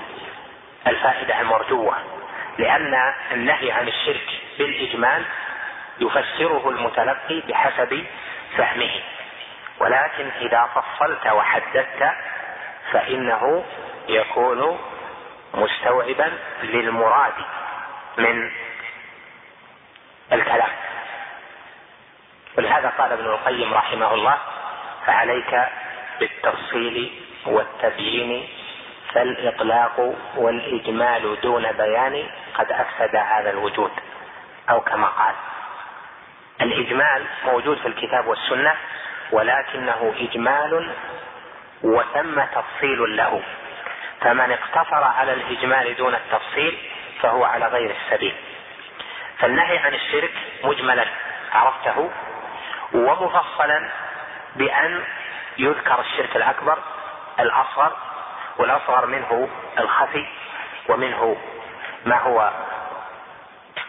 الفائدة 0.86 1.40
المرجوة 1.40 1.96
لأن 2.58 3.14
النهي 3.32 3.72
عن 3.72 3.88
الشرك 3.88 4.28
بالاجمال 4.58 5.24
يفسره 6.00 6.68
المتلقي 6.68 7.40
بحسب 7.40 8.04
فهمه. 8.56 8.90
ولكن 9.78 10.30
إذا 10.40 10.68
فصلت 10.74 11.26
وحددت 11.26 12.12
فإنه 12.92 13.64
يكون 14.08 14.78
مستوعبا 15.54 16.32
للمراد 16.62 17.32
من 18.18 18.50
الكلام. 20.32 20.70
ولهذا 22.58 22.92
قال 22.98 23.12
ابن 23.12 23.24
القيم 23.24 23.74
رحمه 23.74 24.14
الله 24.14 24.38
فعليك 25.06 25.60
بالتفصيل 26.20 27.22
والتبيين 27.46 28.48
فالإطلاق 29.12 30.14
والإجمال 30.36 31.40
دون 31.40 31.72
بيان 31.72 32.26
قد 32.54 32.72
أفسد 32.72 33.16
هذا 33.16 33.50
الوجود 33.50 33.90
أو 34.70 34.80
كما 34.80 35.06
قال. 35.06 35.34
الإجمال 36.60 37.26
موجود 37.44 37.78
في 37.78 37.88
الكتاب 37.88 38.26
والسنة 38.26 38.74
ولكنه 39.32 40.14
إجمال 40.20 40.90
وثم 41.82 42.40
تفصيل 42.40 43.16
له. 43.16 43.42
فمن 44.20 44.52
اقتصر 44.52 45.04
على 45.04 45.32
الإجمال 45.32 45.96
دون 45.96 46.14
التفصيل 46.14 46.78
فهو 47.22 47.44
على 47.44 47.66
غير 47.66 47.96
السبيل. 47.96 48.34
فالنهي 49.38 49.78
عن 49.78 49.94
الشرك 49.94 50.32
مجملا 50.64 51.06
عرفته؟ 51.52 52.10
ومفصلا 52.94 53.90
بأن 54.56 55.04
يذكر 55.58 56.00
الشرك 56.00 56.36
الأكبر 56.36 56.78
الأصغر 57.40 57.96
والأصغر 58.58 59.06
منه 59.06 59.48
الخفي 59.78 60.26
ومنه 60.88 61.36
ما 62.06 62.18
هو 62.18 62.50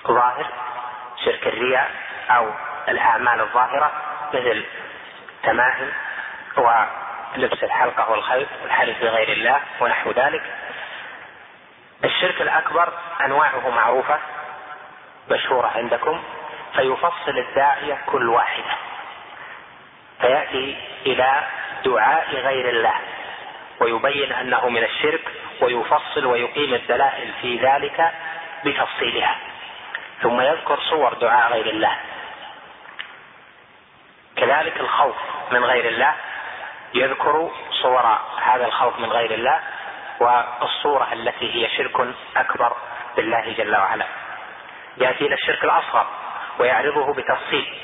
ظاهر 0.08 0.45
شرك 1.26 1.47
الرياء 1.47 1.91
أو 2.30 2.52
الأعمال 2.88 3.41
الظاهرة 3.41 3.91
مثل 4.34 4.65
تماهي 5.43 5.88
ولبس 6.58 7.63
الحلقة 7.63 8.12
والخيط 8.12 8.47
والحلف 8.63 9.02
بغير 9.02 9.32
الله 9.32 9.60
ونحو 9.80 10.12
ذلك. 10.12 10.43
الشرك 12.04 12.41
الأكبر 12.41 12.93
أنواعه 13.26 13.69
معروفة 13.69 14.19
مشهورة 15.32 15.67
عندكم 15.67 16.23
فيفصل 16.76 17.38
الداعية 17.38 17.97
كل 18.06 18.30
واحدة. 18.30 18.83
فيأتي 20.21 20.78
إلى 21.06 21.43
دعاء 21.86 22.36
غير 22.36 22.69
الله 22.69 22.93
ويبين 23.80 24.34
أنه 24.34 24.69
من 24.69 24.84
الشرك 24.84 25.32
ويفصل 25.62 26.26
ويقيم 26.26 26.73
الدلائل 26.73 27.34
في 27.41 27.58
ذلك 27.58 28.12
بتفصيلها. 28.65 29.36
ثم 30.21 30.41
يذكر 30.41 30.80
صور 30.80 31.13
دعاء 31.13 31.52
غير 31.52 31.65
الله. 31.65 31.97
كذلك 34.36 34.80
الخوف 34.80 35.15
من 35.52 35.63
غير 35.63 35.88
الله 35.88 36.13
يذكر 36.93 37.52
صور 37.82 38.19
هذا 38.41 38.65
الخوف 38.65 38.99
من 38.99 39.12
غير 39.12 39.32
الله 39.34 39.60
والصورة 40.19 41.13
التي 41.13 41.56
هي 41.56 41.69
شرك 41.78 42.15
أكبر 42.38 42.76
بالله 43.15 43.54
جل 43.58 43.76
وعلا. 43.76 44.06
يأتي 44.97 45.26
إلى 45.26 45.34
الشرك 45.36 45.63
الأصغر 45.63 46.08
ويعرضه 46.60 47.13
بتفصيل. 47.13 47.78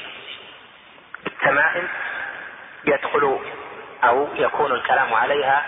التمائم 1.28 1.90
يدخل 2.86 3.40
أو 4.04 4.28
يكون 4.36 4.72
الكلام 4.72 5.14
عليها 5.14 5.66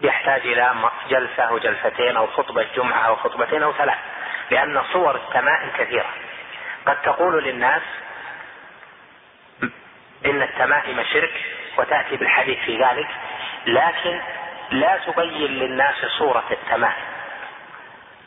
يحتاج 0.00 0.40
إلى 0.40 0.74
جلسة 1.08 1.42
أو 1.42 1.58
جلستين 1.58 2.16
أو 2.16 2.26
خطبة 2.26 2.66
جمعة 2.76 3.00
أو 3.06 3.16
خطبتين 3.16 3.62
أو 3.62 3.72
ثلاث 3.72 3.98
لأن 4.50 4.82
صور 4.92 5.14
التمائم 5.14 5.70
كثيرة. 5.78 6.10
قد 6.86 7.02
تقول 7.02 7.44
للناس 7.44 7.82
إن 10.26 10.42
التمائم 10.42 11.04
شرك 11.12 11.32
وتأتي 11.78 12.16
بالحديث 12.16 12.58
في 12.58 12.84
ذلك 12.84 13.08
لكن 13.66 14.20
لا 14.70 14.98
تبين 15.06 15.50
للناس 15.50 15.94
صورة 16.18 16.44
التمائم 16.50 17.04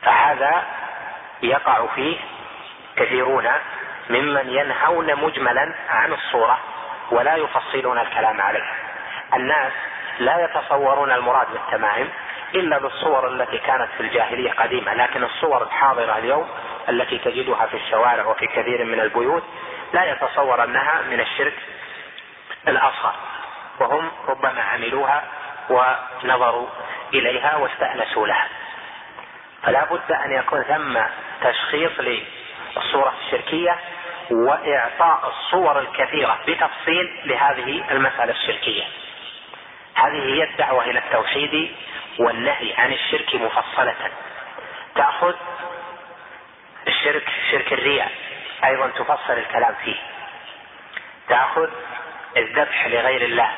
فهذا 0.02 0.64
يقع 1.42 1.88
فيه 1.96 2.18
كثيرون 2.96 3.50
ممن 4.10 4.50
ينهون 4.50 5.16
مجملا 5.16 5.74
عن 5.90 6.14
الصورة. 6.14 6.60
ولا 7.14 7.36
يفصلون 7.36 8.00
الكلام 8.00 8.42
عليه. 8.42 8.64
الناس 9.34 9.72
لا 10.20 10.44
يتصورون 10.44 11.12
المراد 11.12 11.48
بالتمائم 11.54 12.10
إلا 12.56 12.78
بالصور 12.78 13.28
التي 13.28 13.58
كانت 13.58 13.90
في 13.98 14.02
الجاهلية 14.04 14.52
قديمة 14.52 14.94
لكن 14.94 15.24
الصور 15.24 15.64
الحاضرة 15.64 16.18
اليوم 16.18 16.50
التي 16.90 17.18
تجدها 17.18 17.66
في 17.66 17.78
الشوارع 17.78 18.26
وفي 18.26 18.48
كثير 18.48 18.84
من 18.84 19.00
البيوت 19.00 19.44
لا 19.94 20.12
يتصور 20.12 20.64
انها 20.64 21.02
من 21.02 21.20
الشرك 21.20 21.54
الأصغر 22.68 23.14
وهم 23.80 24.12
ربما 24.28 24.62
عملوها 24.62 25.24
ونظروا 25.70 26.68
إليها 27.14 27.56
واستأنسوا 27.56 28.28
لها. 28.28 28.48
فلا 29.64 29.86
بد 29.86 30.12
أن 30.12 30.32
يكون 30.32 30.64
ثم 30.64 31.00
تشخيص 31.50 31.92
للصوره 32.00 33.14
الشركية 33.26 33.80
وإعطاء 34.32 35.28
الصور 35.28 35.80
الكثيرة 35.80 36.40
بتفصيل 36.48 37.20
لهذه 37.26 37.84
المسألة 37.92 38.32
الشركية. 38.32 38.84
هذه 39.96 40.36
هي 40.36 40.44
الدعوة 40.44 40.84
إلى 40.84 41.00
التوحيد 41.00 41.72
والنهي 42.20 42.74
عن 42.78 42.94
الشرك 42.94 43.36
مفصلة. 43.36 43.96
تأخذ 44.96 45.36
الشرك 46.88 47.30
شرك 47.52 47.74
الرياء 47.74 48.12
أيضا 48.66 48.88
تفصل 48.88 49.34
الكلام 49.34 49.76
فيه. 49.86 49.98
تأخذ 51.30 51.70
الذبح 52.38 52.88
لغير 52.88 53.22
الله 53.22 53.52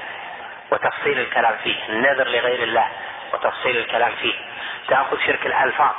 وتفصيل 0.71 1.19
الكلام 1.19 1.55
فيه. 1.63 1.75
النذر 1.89 2.27
لغير 2.27 2.63
الله 2.63 2.87
وتفصيل 3.33 3.77
الكلام 3.77 4.11
فيه. 4.21 4.33
تأخذ 4.87 5.17
شرك 5.25 5.45
الألفاظ 5.45 5.91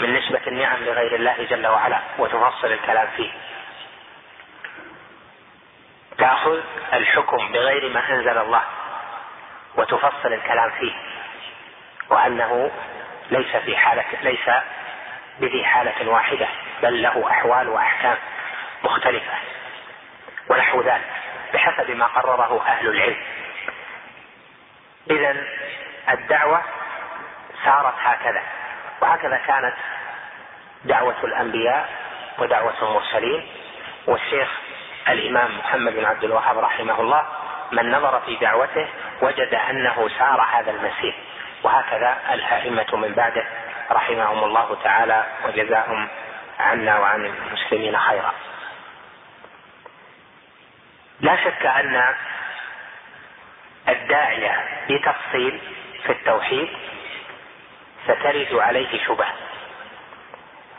من 0.00 0.14
نسبة 0.14 0.40
النعم 0.46 0.84
لغير 0.84 1.14
الله 1.14 1.46
جل 1.50 1.66
وعلا 1.66 2.00
وتفصل 2.18 2.72
الكلام 2.72 3.08
فيه. 3.16 3.30
تأخذ 6.28 6.60
الحكم 6.92 7.52
بغير 7.52 7.92
ما 7.92 8.10
أنزل 8.10 8.38
الله 8.38 8.62
وتفصل 9.76 10.32
الكلام 10.32 10.70
فيه 10.70 10.92
وأنه 12.10 12.70
ليس 13.30 13.56
في 13.56 13.76
حالة 13.76 14.04
ليس 14.22 14.50
بذي 15.40 15.64
حالة 15.64 16.10
واحدة 16.10 16.48
بل 16.82 17.02
له 17.02 17.30
أحوال 17.30 17.68
وأحكام 17.68 18.16
مختلفة. 18.84 19.32
ونحو 20.48 20.82
ذلك 20.82 21.10
بحسب 21.54 21.90
ما 21.90 22.06
قرره 22.06 22.62
أهل 22.66 22.88
العلم. 22.88 23.22
اذا 25.10 25.36
الدعوة 26.10 26.62
سارت 27.64 27.94
هكذا 28.02 28.42
وهكذا 29.02 29.36
كانت 29.46 29.74
دعوة 30.84 31.24
الأنبياء 31.24 31.88
ودعوة 32.38 32.74
المرسلين 32.82 33.46
والشيخ 34.06 34.67
الإمام 35.08 35.58
محمد 35.58 35.92
بن 35.94 36.04
عبد 36.04 36.24
الوهاب 36.24 36.58
رحمه 36.58 37.00
الله 37.00 37.26
من 37.72 37.90
نظر 37.90 38.20
في 38.20 38.36
دعوته 38.36 38.88
وجد 39.22 39.54
أنه 39.54 40.08
سار 40.18 40.40
هذا 40.52 40.70
المسير. 40.70 41.14
وهكذا 41.62 42.18
الأئمة 42.32 42.86
من 42.92 43.14
بعده 43.14 43.44
رحمهم 43.90 44.44
الله 44.44 44.76
تعالى 44.84 45.26
وجزاهم 45.46 46.08
عنا 46.60 46.98
وعن 46.98 47.24
المسلمين 47.24 47.98
خيرا. 47.98 48.32
لا 51.20 51.36
شك 51.44 51.66
أن 51.66 52.14
الداعيه 53.88 54.64
بتفصيل 54.90 55.60
في 56.06 56.12
التوحيد 56.12 56.68
سترد 58.04 58.48
عليه 58.52 59.04
شبه 59.06 59.26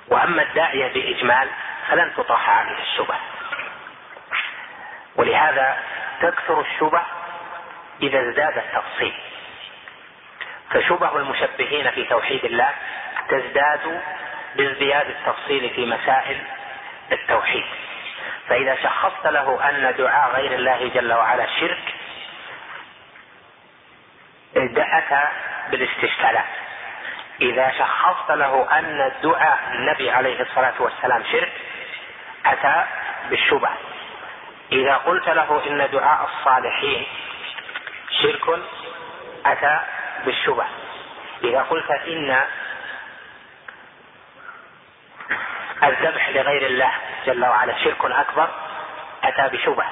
وأما 0.08 0.42
الداعيه 0.42 0.94
بإجمال 0.94 1.50
فلن 1.89 2.13
تطرح 2.18 2.50
عليه 2.50 2.78
الشبه 2.82 3.15
ولهذا 5.20 5.78
تكثر 6.22 6.62
الشبه 6.62 7.02
إذا 8.02 8.30
ازداد 8.30 8.58
التفصيل. 8.58 9.14
فشبه 10.72 11.18
المشبهين 11.18 11.92
في 11.92 12.04
توحيد 12.04 12.46
الله 12.46 12.70
تزداد 13.30 14.02
بازدياد 14.56 15.08
التفصيل 15.10 15.70
في 15.70 15.86
مسائل 15.86 16.42
التوحيد. 17.12 17.66
فإذا 18.48 18.76
شخصت 18.84 19.28
له 19.28 19.70
أن 19.70 19.96
دعاء 19.98 20.32
غير 20.32 20.54
الله 20.54 20.92
جل 20.94 21.14
وعلا 21.14 21.46
شرك 21.60 21.94
اتى 24.56 25.28
بالاستشكالات. 25.72 26.46
إذا 27.42 27.72
شخصت 27.80 28.32
له 28.32 28.80
أن 28.80 29.12
دعاء 29.24 29.60
النبي 29.74 30.12
عليه 30.12 30.42
الصلاة 30.42 30.74
والسلام 30.80 31.24
شرك 31.32 31.52
أتى 32.46 32.86
بالشبه. 33.30 33.70
إذا 34.72 34.96
قلت 34.96 35.30
له 35.30 35.62
إن 35.68 35.90
دعاء 35.92 36.30
الصالحين 36.30 37.06
شرك 38.22 38.60
أتى 39.46 39.80
بالشبه. 40.26 40.66
إذا 41.44 41.62
قلت 41.62 41.92
إن 41.92 42.46
الذبح 45.84 46.30
لغير 46.30 46.66
الله 46.66 46.92
جل 47.26 47.46
وعلا 47.46 47.84
شرك 47.84 48.06
أكبر 48.06 48.50
أتى 49.24 49.58
بشبه. 49.58 49.86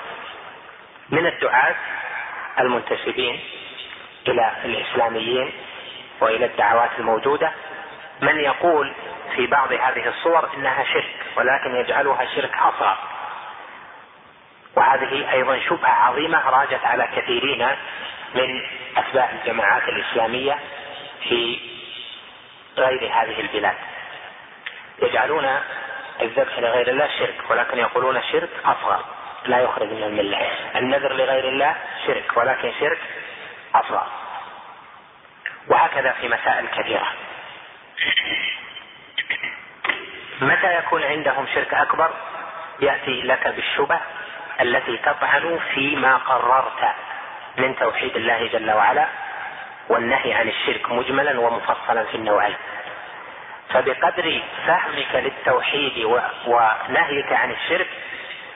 من 1.09 1.25
الدعاة 1.25 1.75
المنتسبين 2.59 3.39
إلى 4.27 4.51
الإسلاميين 4.65 5.53
وإلى 6.19 6.45
الدعوات 6.45 6.89
الموجودة. 6.99 7.51
من 8.21 8.39
يقول 8.39 8.93
في 9.35 9.47
بعض 9.47 9.73
هذه 9.73 10.07
الصور 10.07 10.49
إنها 10.57 10.83
شرك 10.83 11.15
ولكن 11.35 11.75
يجعلها 11.75 12.25
شرك 12.35 12.55
أصغر. 12.55 12.97
وهذه 14.77 15.31
أيضا 15.31 15.59
شبهة 15.59 15.89
عظيمة 15.89 16.49
راجت 16.49 16.85
على 16.85 17.07
كثيرين 17.15 17.67
من 18.35 18.61
أتباع 18.97 19.29
الجماعات 19.29 19.89
الإسلامية 19.89 20.59
في 21.29 21.59
غير 22.77 23.11
هذه 23.13 23.39
البلاد. 23.39 23.75
يجعلون 25.01 25.59
الذبح 26.21 26.59
لغير 26.59 26.87
الله 26.87 27.09
شرك 27.19 27.49
ولكن 27.49 27.77
يقولون 27.77 28.21
شرك 28.31 28.49
أصغر 28.65 29.05
لا 29.45 29.59
يخرج 29.59 29.87
من 29.87 30.03
الملة. 30.03 30.37
النذر 30.75 31.13
لغير 31.13 31.47
الله 31.47 31.75
شرك 32.07 32.37
ولكن 32.37 32.71
شرك 32.79 32.99
أصغر. 33.75 34.07
وهكذا 35.67 36.11
في 36.11 36.27
مسائل 36.27 36.67
كثيرة. 36.67 37.07
متى 40.41 40.77
يكون 40.77 41.03
عندهم 41.03 41.47
شرك 41.55 41.73
أكبر؟ 41.73 42.09
يأتي 42.79 43.21
لك 43.21 43.47
بالشبه 43.47 43.99
التي 44.61 44.97
تطعن 44.97 45.59
فيما 45.73 46.17
قررت 46.17 46.95
من 47.57 47.75
توحيد 47.75 48.15
الله 48.15 48.47
جل 48.47 48.71
وعلا 48.71 49.07
والنهي 49.89 50.33
عن 50.33 50.47
الشرك 50.47 50.91
مجملا 50.91 51.39
ومفصلا 51.39 52.03
في 52.03 52.15
النوعين. 52.15 52.55
فبقدر 53.69 54.41
فهمك 54.67 55.15
للتوحيد 55.15 56.05
ونهيك 56.47 57.33
عن 57.33 57.51
الشرك 57.51 57.87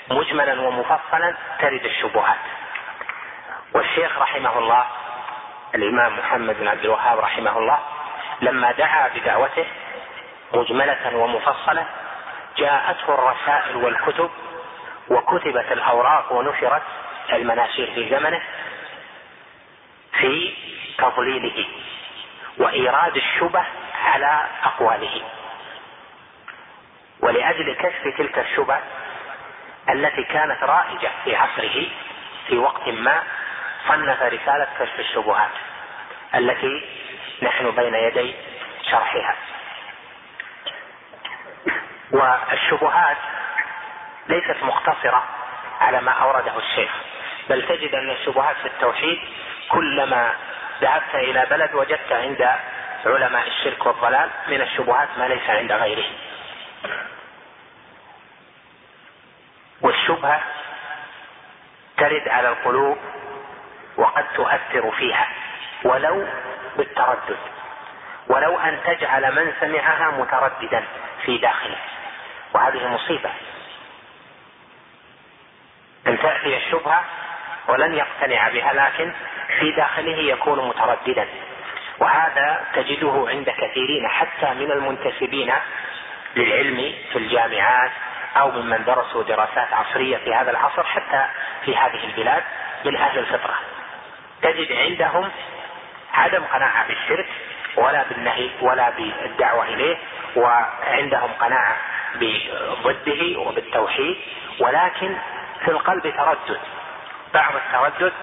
مجملا 0.09 0.61
ومفصلا 0.61 1.35
ترد 1.59 1.85
الشبهات. 1.85 2.39
والشيخ 3.73 4.19
رحمه 4.19 4.59
الله 4.59 4.85
الإمام 5.75 6.19
محمد 6.19 6.59
بن 6.59 6.67
عبد 6.67 6.85
الوهاب 6.85 7.19
رحمه 7.19 7.57
الله 7.57 7.79
لما 8.41 8.71
دعا 8.71 9.07
بدعوته 9.07 9.65
مجملة 10.53 11.17
ومفصلة 11.17 11.85
جاءته 12.57 13.13
الرسائل 13.13 13.75
والكتب 13.75 14.29
وكتبت 15.09 15.71
الأوراق 15.71 16.33
ونشرت 16.33 16.81
المناشير 17.33 17.91
في 17.95 18.09
زمنه 18.09 18.41
في 20.19 20.53
تضليله 20.97 21.65
وإيراد 22.57 23.15
الشبه 23.15 23.63
على 24.03 24.47
أقواله. 24.63 25.21
ولأجل 27.19 27.75
كشف 27.75 28.17
تلك 28.17 28.39
الشبه 28.39 28.79
التي 29.89 30.23
كانت 30.23 30.63
رائجة 30.63 31.09
في 31.23 31.35
عصره 31.35 31.87
في 32.47 32.57
وقت 32.57 32.89
ما 32.89 33.23
صنف 33.87 34.21
رسالة 34.21 34.67
كشف 34.79 34.99
الشبهات 34.99 35.51
التي 36.35 36.85
نحن 37.41 37.71
بين 37.71 37.93
يدي 37.93 38.35
شرحها. 38.91 39.35
والشبهات 42.11 43.17
ليست 44.31 44.63
مقتصرة 44.63 45.23
على 45.81 46.01
ما 46.01 46.11
أورده 46.11 46.57
الشيخ 46.57 46.91
بل 47.49 47.67
تجد 47.67 47.95
أن 47.95 48.09
الشبهات 48.09 48.55
في 48.55 48.65
التوحيد 48.65 49.19
كلما 49.69 50.33
ذهبت 50.81 51.15
إلى 51.15 51.45
بلد 51.49 51.75
وجدت 51.75 52.11
عند 52.11 52.49
علماء 53.05 53.47
الشرك 53.47 53.85
والضلال 53.85 54.29
من 54.47 54.61
الشبهات 54.61 55.07
ما 55.17 55.27
ليس 55.27 55.49
عند 55.49 55.71
غيره. 55.71 56.05
والشبهة 59.81 60.41
ترد 61.97 62.27
على 62.27 62.49
القلوب 62.49 62.97
وقد 63.97 64.25
تؤثر 64.35 64.91
فيها 64.91 65.27
ولو 65.83 66.27
بالتردد 66.77 67.37
ولو 68.27 68.59
أن 68.59 68.79
تجعل 68.85 69.35
من 69.35 69.53
سمعها 69.59 70.11
مترددا 70.11 70.83
في 71.25 71.37
داخله. 71.37 71.77
وهذه 72.53 72.87
مصيبة. 72.87 73.29
ان 76.07 76.19
تاتي 76.19 76.57
الشبهه 76.57 77.03
ولن 77.67 77.95
يقتنع 77.95 78.49
بها 78.49 78.73
لكن 78.73 79.11
في 79.59 79.71
داخله 79.71 80.17
يكون 80.17 80.67
مترددا. 80.67 81.27
وهذا 81.99 82.65
تجده 82.75 83.25
عند 83.29 83.49
كثيرين 83.49 84.07
حتى 84.07 84.53
من 84.53 84.71
المنتسبين 84.71 85.53
للعلم 86.35 86.93
في 87.11 87.17
الجامعات 87.17 87.91
أو 88.37 88.51
ممن 88.51 88.83
درسوا 88.85 89.23
دراسات 89.23 89.73
عصرية 89.73 90.17
في 90.17 90.33
هذا 90.35 90.51
العصر 90.51 90.83
حتى 90.83 91.25
في 91.65 91.75
هذه 91.77 92.03
البلاد 92.03 92.43
من 92.85 92.95
أهل 92.95 93.19
الفطرة. 93.19 93.55
تجد 94.41 94.71
عندهم 94.71 95.29
عدم 96.13 96.43
قناعة 96.43 96.87
بالشرك 96.87 97.27
ولا 97.75 98.03
بالنهي 98.09 98.49
ولا 98.61 98.89
بالدعوة 98.89 99.63
إليه 99.65 99.97
وعندهم 100.35 101.31
قناعة 101.39 101.75
بضده 102.15 103.39
وبالتوحيد 103.39 104.17
ولكن 104.59 105.15
في 105.65 105.71
القلب 105.71 106.01
تردد. 106.01 106.59
بعض 107.33 107.55
التردد 107.55 108.13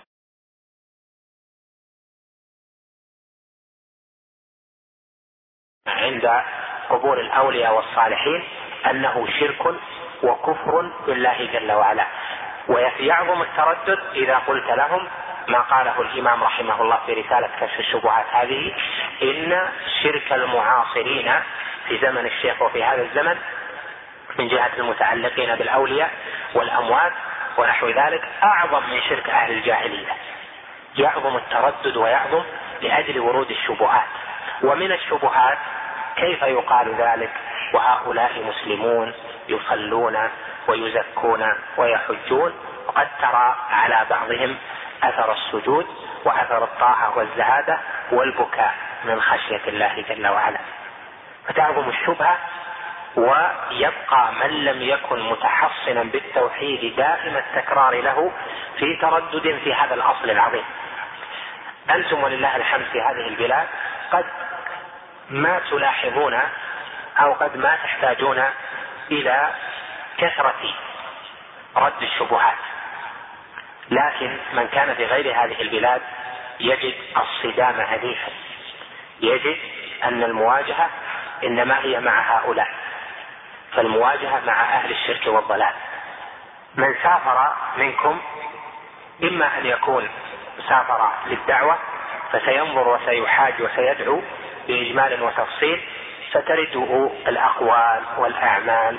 عند 5.87 6.43
قبور 6.91 7.21
الأولياء 7.21 7.75
والصالحين 7.75 8.45
أنه 8.91 9.27
شرك 9.41 9.75
وكفر 10.23 10.93
بالله 11.07 11.47
جل 11.53 11.73
وعلا. 11.73 12.07
ويعظم 12.69 13.43
التردد 13.43 13.99
إذا 14.15 14.39
قلت 14.39 14.71
لهم 14.71 15.09
ما 15.49 15.61
قاله 15.61 16.01
الإمام 16.01 16.45
رحمه 16.45 16.83
الله 16.83 16.99
في 17.07 17.13
رسالة 17.13 17.51
كشف 17.61 17.81
الشبهات 17.81 18.27
هذه 18.33 18.75
إن 19.23 19.69
شرك 20.03 20.33
المعاصرين 20.33 21.33
في 21.89 21.99
زمن 21.99 22.27
الشيخ 22.27 22.63
وفي 22.63 22.85
هذا 22.85 23.03
الزمن 23.03 23.39
من 24.39 24.49
جهة 24.49 24.71
المتعلقين 24.79 25.55
بالأولياء 25.55 26.11
والأموات 26.55 27.13
ونحو 27.57 27.89
ذلك 27.89 28.29
أعظم 28.43 28.83
من 28.91 29.01
شرك 29.09 29.31
أهل 29.31 29.53
الجاهلية. 29.53 30.09
يعظم 30.97 31.37
التردد 31.37 31.97
ويعظم 31.97 32.43
لأجل 32.83 33.21
ورود 33.21 33.51
الشبهات. 33.51 34.09
ومن 34.63 34.93
الشبهات 34.93 35.59
كيف 36.17 36.43
يقال 36.43 36.95
ذلك؟ 36.95 37.31
وهؤلاء 37.75 38.33
مسلمون 38.45 39.15
يصلون 39.49 40.31
ويزكون 40.69 41.55
ويحجون. 41.77 42.53
وقد 42.87 43.09
ترى 43.21 43.57
على 43.71 44.07
بعضهم 44.11 44.57
أثر 45.03 45.33
السجود 45.33 45.87
وأثر 46.25 46.65
الطاعة 46.65 47.19
والزهادة 47.19 47.79
والبكاء 48.11 48.75
من 49.05 49.21
خشية 49.21 49.61
الله 49.67 50.05
جل 50.09 50.27
وعلا. 50.27 50.59
فتعظم 51.47 51.89
الشبهة 51.89 52.39
ويبقى 53.17 54.33
من 54.33 54.65
لم 54.65 54.83
يكن 54.83 55.21
متحصنا 55.21 56.03
بالتوحيد 56.03 56.97
دائم 56.97 57.37
التكرار 57.37 58.01
له 58.01 58.33
في 58.79 58.97
تردد 58.97 59.59
في 59.65 59.75
هذا 59.75 59.95
الأصل 59.95 60.31
العظيم. 60.31 60.65
أنتم 61.91 62.23
ولله 62.23 62.57
الحمد 62.57 62.85
في 62.93 63.01
هذه 63.01 63.29
البلاد 63.29 63.67
قد 64.13 64.25
ما 65.31 65.61
تلاحظون 65.71 66.41
أو 67.19 67.33
قد 67.33 67.57
ما 67.57 67.77
تحتاجون 67.77 68.45
إلى 69.11 69.51
كثرة 70.19 70.75
رد 71.77 72.03
الشبهات. 72.03 72.59
لكن 73.91 74.37
من 74.53 74.69
كان 74.69 74.95
في 74.95 75.05
غير 75.05 75.45
هذه 75.45 75.61
البلاد 75.61 76.03
يجد 76.61 76.95
الصدام 77.17 77.81
هديفا 77.81 78.31
يجد 79.21 79.59
أن 80.05 80.23
المواجهة 80.23 80.91
إنما 81.45 81.79
هي 81.79 82.01
مع 82.01 82.37
هؤلاء. 82.37 82.69
فالمواجهة 83.73 84.41
مع 84.47 84.63
أهل 84.63 84.91
الشرك 84.91 85.27
والضلال. 85.27 85.75
من 86.75 86.95
سافر 87.03 87.53
منكم 87.77 88.21
إما 89.23 89.59
أن 89.59 89.67
يكون 89.67 90.09
سافر 90.69 91.11
للدعوة 91.27 91.79
فسينظر 92.33 92.89
وسيحاج 92.89 93.55
وسيدعو 93.63 94.21
بإجمال 94.69 95.23
وتفصيل 95.23 95.81
فترده 96.33 97.11
الأقوال 97.27 98.03
والأعمال 98.17 98.99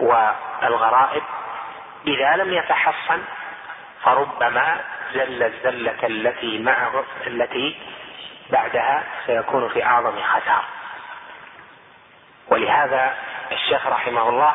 والغرائب. 0.00 1.22
إذا 2.06 2.36
لم 2.36 2.52
يتحصن 2.52 3.22
فربما 4.02 4.80
زل 5.14 5.42
الزلة 5.42 6.06
التي 6.06 6.58
معه 6.58 7.04
التي 7.26 7.76
بعدها 8.50 9.02
سيكون 9.26 9.68
في 9.68 9.84
أعظم 9.84 10.22
خسارة. 10.22 10.64
ولهذا 12.50 13.16
الشيخ 13.52 13.86
رحمه 13.86 14.28
الله 14.28 14.54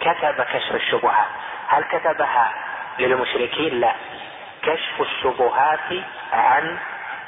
كتب 0.00 0.42
كشف 0.42 0.74
الشبهات. 0.74 1.26
هل 1.68 1.84
كتبها 1.84 2.52
للمشركين؟ 2.98 3.80
لا. 3.80 3.94
كشف 4.62 5.00
الشبهات 5.00 6.04
عن 6.32 6.78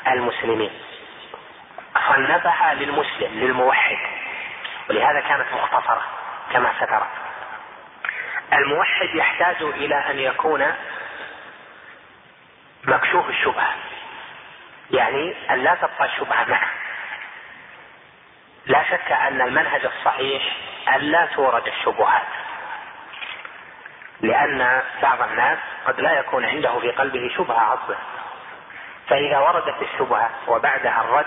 المسلمين. 0.07 0.71
صنفها 2.09 2.75
للمسلم 2.75 3.41
للموحد. 3.41 3.99
ولهذا 4.91 5.21
كانت 5.21 5.47
مختصرة 5.53 6.03
كما 6.53 6.73
سترى. 6.81 7.07
الموحد 8.53 9.09
يحتاج 9.15 9.63
إلى 9.63 9.95
أن 10.11 10.19
يكون 10.19 10.75
مكشوف 12.85 13.29
الشبهة. 13.29 13.75
يعني 14.91 15.35
أن 15.51 15.59
لا 15.65 15.75
تبقى 15.75 16.05
الشبهة 16.05 16.45
معه. 16.49 16.71
لا 18.67 18.85
شك 18.85 19.13
أن 19.13 19.41
المنهج 19.41 19.85
الصحيح 19.85 20.43
أن 20.95 21.01
لا 21.01 21.27
تورد 21.27 21.67
الشبهات 21.67 22.27
لأن 24.21 24.83
بعض 25.03 25.23
الناس 25.23 25.59
قد 25.87 26.01
لا 26.01 26.19
يكون 26.19 26.45
عنده 26.45 26.79
في 26.79 26.91
قلبه 26.91 27.31
شبهة 27.37 27.61
عصبه 27.61 27.97
فإذا 29.09 29.39
وردت 29.39 29.83
الشبهة 29.83 30.31
وبعدها 30.47 31.01
الرد 31.01 31.27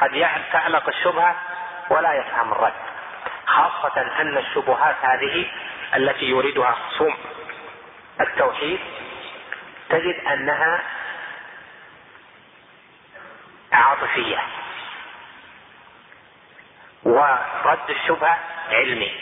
قد 0.00 0.26
تعلق 0.52 0.88
الشبهة 0.88 1.36
ولا 1.90 2.14
يفهم 2.14 2.52
الرد. 2.52 2.72
خاصة 3.46 4.00
أن 4.20 4.38
الشبهات 4.38 4.96
هذه 5.02 5.50
التي 5.96 6.24
يريدها 6.24 6.70
خصوم 6.72 7.16
التوحيد 8.20 8.80
تجد 9.90 10.26
أنها 10.26 10.80
عاطفية. 13.72 14.38
ورد 17.04 17.90
الشبهه 17.90 18.38
علمي. 18.70 19.12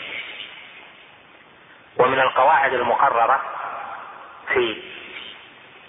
ومن 1.97 2.19
القواعد 2.19 2.73
المقررة 2.73 3.41
في 4.53 4.81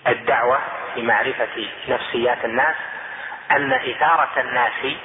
الدعوة 0.08 0.58
في 0.94 1.02
معرفة 1.02 1.68
نفسيات 1.88 2.44
الناس 2.44 2.76
أن 3.50 3.72
إثارة 3.72 4.40
الناس 4.40 4.96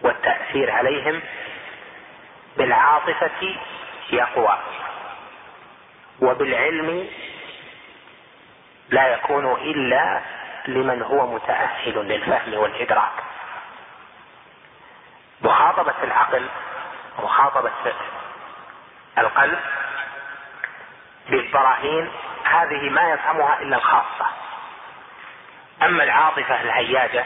والتأثير 0.00 0.70
عليهم 0.70 1.20
بالعاطفة 2.56 3.56
يقوى 4.10 4.58
وبالعلم 6.20 7.08
لا 8.88 9.08
يكون 9.08 9.52
إلا 9.52 10.20
لمن 10.68 11.02
هو 11.02 11.26
متأهل 11.34 12.08
للفهم 12.08 12.54
والإدراك. 12.54 13.12
مخاطبة 15.42 15.94
العقل 16.02 16.48
مخاطبة 17.18 17.70
القلب 19.18 19.58
بالبراهين 21.28 22.10
هذه 22.44 22.90
ما 22.90 23.10
يفهمها 23.12 23.60
إلا 23.60 23.76
الخاصة. 23.76 24.26
أما 25.82 26.04
العاطفة 26.04 26.60
الهياجة 26.60 27.24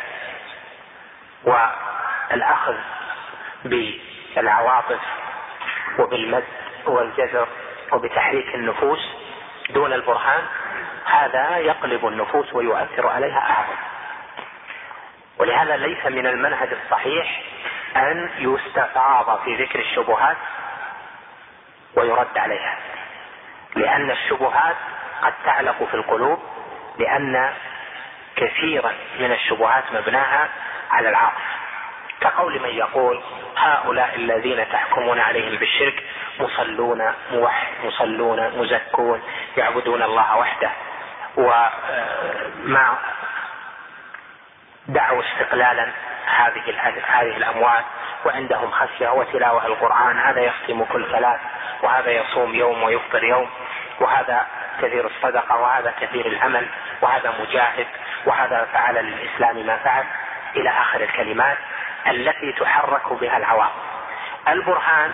والأخذ 1.45 2.77
بالعواطف 3.65 5.01
وبالمد 5.99 6.45
والجزر 6.87 7.49
وبتحريك 7.93 8.55
النفوس 8.55 9.09
دون 9.71 9.93
البرهان 9.93 10.43
هذا 11.05 11.57
يقلب 11.59 12.07
النفوس 12.07 12.53
ويؤثر 12.55 13.07
عليها 13.07 13.39
أعظم. 13.51 13.77
ولهذا 15.39 15.77
ليس 15.77 16.07
من 16.07 16.27
المنهج 16.27 16.69
الصحيح 16.85 17.43
أن 17.97 18.31
يستفاض 18.39 19.41
في 19.45 19.63
ذكر 19.63 19.79
الشبهات 19.79 20.37
ويرد 21.97 22.39
عليها. 22.39 22.79
لأن 23.75 24.11
الشبهات 24.11 24.77
قد 25.23 25.33
تعلق 25.45 25.85
في 25.85 25.95
القلوب 25.95 26.43
لأن 26.99 27.53
كثيرا 28.37 28.93
من 29.19 29.33
الشبهات 29.33 29.85
مبناها 29.93 30.49
على 30.91 31.09
العاطفه 31.09 31.57
كقول 32.21 32.63
من 32.63 32.69
يقول 32.69 33.23
هؤلاء 33.57 34.17
الذين 34.17 34.69
تحكمون 34.69 35.21
عليهم 35.21 35.57
بالشرك 35.57 36.03
مصلون 36.41 37.13
موحد 37.33 37.67
مصلون 37.85 38.59
مزكون 38.59 39.23
يعبدون 39.57 40.03
الله 40.03 40.37
وحده. 40.37 40.71
ومع 41.37 42.99
دعوا 44.89 45.23
استقلالا 45.23 45.93
هذه 46.27 46.63
هذه 47.07 47.37
الاموات 47.37 47.85
وعندهم 48.25 48.71
خشية 48.71 49.09
وتلاوة 49.09 49.67
القرآن 49.67 50.19
هذا 50.19 50.41
يختم 50.41 50.85
كل 50.85 51.11
ثلاث 51.11 51.41
وهذا 51.83 52.11
يصوم 52.11 52.55
يوم 52.55 52.83
ويفطر 52.83 53.25
يوم 53.25 53.51
وهذا 54.01 54.47
كثير 54.83 55.07
الصدقة 55.07 55.57
وهذا 55.57 55.95
كثير 56.01 56.27
العمل 56.27 56.69
وهذا 57.03 57.35
مجاهد 57.41 57.87
وهذا 58.27 58.69
فعل 58.73 58.95
للاسلام 58.95 59.67
ما 59.67 59.77
فعل 59.77 60.05
إلى 60.57 60.71
آخر 60.71 61.01
الكلمات 61.01 61.59
التي 62.07 62.53
تحرك 62.53 63.13
بها 63.13 63.37
العواطف 63.37 63.87
البرهان 64.49 65.13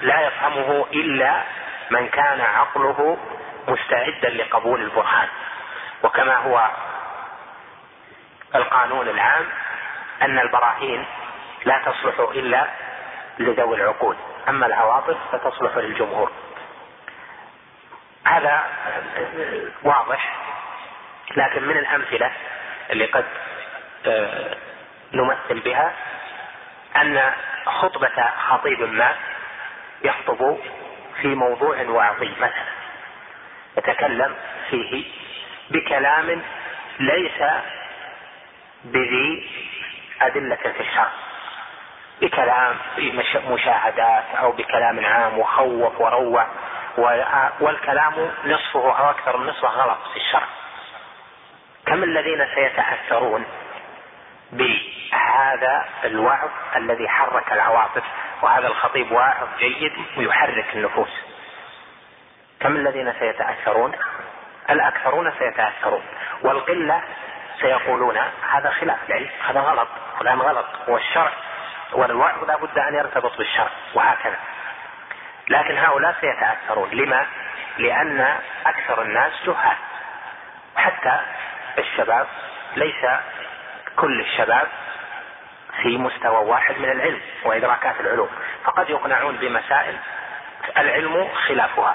لا 0.00 0.20
يفهمه 0.20 0.86
إلا 0.92 1.42
من 1.90 2.08
كان 2.08 2.40
عقله 2.40 3.18
مستعدا 3.68 4.28
لقبول 4.28 4.80
البرهان. 4.80 5.28
وكما 6.02 6.36
هو 6.36 6.68
القانون 8.54 9.08
العام 9.08 9.44
أن 10.24 10.38
البراهين 10.38 11.04
لا 11.64 11.82
تصلح 11.86 12.20
إلا 12.20 12.66
لذوي 13.38 13.76
العقول 13.76 14.16
أما 14.48 14.66
العواطف 14.66 15.16
فتصلح 15.32 15.76
للجمهور. 15.76 16.30
هذا 18.26 18.66
واضح 19.82 20.34
لكن 21.36 21.64
من 21.64 21.76
الأمثلة 21.76 22.32
اللي 22.90 23.04
قد 23.04 23.24
آه، 24.06 24.56
نمثل 25.12 25.60
بها 25.60 25.92
أن 26.96 27.32
خطبة 27.66 28.30
خطيب 28.48 28.80
ما 28.80 29.14
يخطب 30.04 30.56
في 31.22 31.28
موضوع 31.28 31.82
وعظي 31.82 32.30
مثلا 32.38 32.64
يتكلم 33.76 34.34
فيه 34.70 35.04
بكلام 35.70 36.42
ليس 37.00 37.42
بذي 38.84 39.50
أدلة 40.22 40.56
في 40.56 40.80
الشرع. 40.80 41.10
بكلام 42.20 42.76
مشاهدات 43.48 44.24
أو 44.40 44.52
بكلام 44.52 45.04
عام 45.04 45.38
وخوف 45.38 46.00
وروع 46.00 46.46
والكلام 47.60 48.30
نصفه 48.44 48.98
أو 48.98 49.10
أكثر 49.10 49.36
من 49.36 49.46
نصفه 49.46 49.68
غلط 49.68 49.98
في 50.12 50.16
الشرع. 50.16 50.46
كم 51.86 52.02
الذين 52.02 52.46
سيتأثرون 52.54 53.44
بهذا 54.52 55.84
الوعظ 56.04 56.48
الذي 56.76 57.08
حرك 57.08 57.52
العواطف؟ 57.52 58.02
وهذا 58.42 58.66
الخطيب 58.66 59.12
واعظ 59.12 59.48
جيد 59.58 59.92
ويحرك 60.16 60.66
النفوس. 60.74 61.22
كم 62.60 62.76
الذين 62.76 63.12
سيتأثرون؟ 63.18 63.92
الأكثرون 64.70 65.32
سيتأثرون. 65.38 66.02
والقلة 66.42 67.02
سيقولون 67.60 68.18
هذا 68.50 68.70
خلاف 68.70 68.98
العلم 69.08 69.30
هذا 69.48 69.60
غلط. 69.60 69.88
فلان 70.18 70.40
غلط. 70.40 70.66
والشرع 70.88 71.32
والوعظ 71.92 72.44
لا 72.44 72.56
بد 72.56 72.78
أن 72.78 72.94
يرتبط 72.94 73.38
بالشرع. 73.38 73.70
وهكذا. 73.94 74.38
لكن 75.48 75.78
هؤلاء 75.78 76.16
سيتأثرون. 76.20 76.90
لما؟ 76.90 77.26
لأن 77.78 78.38
أكثر 78.66 79.02
الناس 79.02 79.32
جهال 79.46 79.76
حتى 80.76 81.20
الشباب 81.78 82.26
ليس 82.76 83.06
كل 83.96 84.20
الشباب 84.20 84.68
في 85.82 85.98
مستوى 85.98 86.36
واحد 86.36 86.78
من 86.78 86.90
العلم 86.90 87.20
وإدراكات 87.44 88.00
العلوم. 88.00 88.28
فقد 88.64 88.90
يقنعون 88.90 89.36
بمسائل 89.36 89.96
العلم 90.78 91.28
خلافها. 91.34 91.94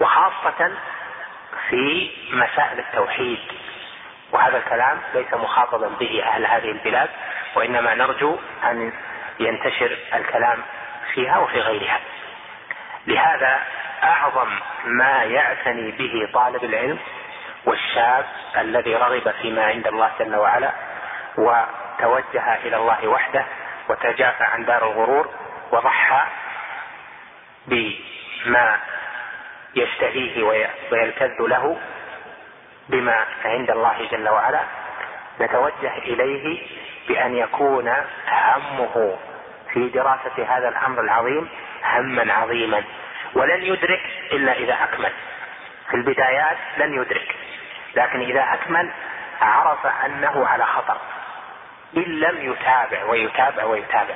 وخاصة 0.00 0.72
في 1.68 2.10
مسائل 2.32 2.78
التوحيد. 2.78 3.38
وهذا 4.32 4.56
الكلام 4.56 5.00
ليس 5.14 5.34
مخاطبا 5.34 5.88
به 5.88 6.22
أهل 6.26 6.46
هذه 6.46 6.70
البلاد 6.70 7.08
وإنما 7.54 7.94
نرجو 7.94 8.38
أن 8.64 8.92
ينتشر 9.40 9.98
الكلام 10.14 10.58
فيها 11.14 11.38
وفي 11.38 11.60
غيرها. 11.60 12.00
لهذا 13.06 13.58
أعظم 14.02 14.48
ما 14.84 15.22
يعتني 15.22 15.90
به 15.90 16.28
طالب 16.32 16.64
العلم 16.64 16.98
والشاب 17.64 18.26
الذي 18.58 18.94
رغب 18.94 19.34
فيما 19.42 19.64
عند 19.64 19.86
الله 19.86 20.10
جل 20.18 20.36
وعلا 20.36 20.70
وتوجه 21.36 22.54
إلى 22.54 22.76
الله 22.76 23.08
وحده 23.08 23.44
وتجافى 23.88 24.44
عن 24.44 24.64
دار 24.64 24.84
الغرور 24.84 25.28
وضحى 25.72 26.26
بما 27.66 28.78
يشتهيه 29.74 30.42
ويلتذ 30.92 31.34
له 31.40 31.76
بما 32.88 33.26
عند 33.44 33.70
الله 33.70 34.08
جل 34.10 34.28
وعلا 34.28 34.60
نتوجه 35.40 35.98
إليه 35.98 36.66
بأن 37.08 37.36
يكون 37.36 37.94
همه 38.28 39.18
في 39.72 39.88
دراسة 39.88 40.44
هذا 40.48 40.68
الأمر 40.68 41.00
العظيم 41.00 41.48
هما 41.84 42.32
عظيما. 42.32 42.84
ولن 43.34 43.62
يدرك 43.62 44.00
إلا 44.32 44.52
إذا 44.52 44.84
أكمل. 44.84 45.12
في 45.88 45.96
البدايات 45.96 46.56
لن 46.78 46.94
يدرك 46.94 47.34
لكن 47.94 48.20
إذا 48.20 48.54
أكمل 48.54 48.90
عرف 49.40 49.86
أنه 49.86 50.46
على 50.46 50.66
خطر. 50.66 50.96
إن 51.96 52.02
لم 52.20 52.52
يتابع 52.52 53.04
ويتابع 53.04 53.64
ويتابع. 53.64 54.14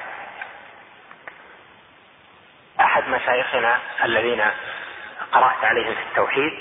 أحد 2.81 3.09
مشايخنا 3.09 3.79
الذين 4.05 4.45
قرأت 5.33 5.65
عليهم 5.65 5.95
في 5.95 6.03
التوحيد 6.11 6.53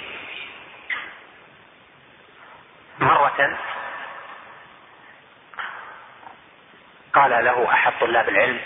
مرة 3.00 3.58
قال 7.14 7.46
له 7.46 7.72
أحد 7.74 7.94
طلاب 8.02 8.30
العلم 8.30 8.60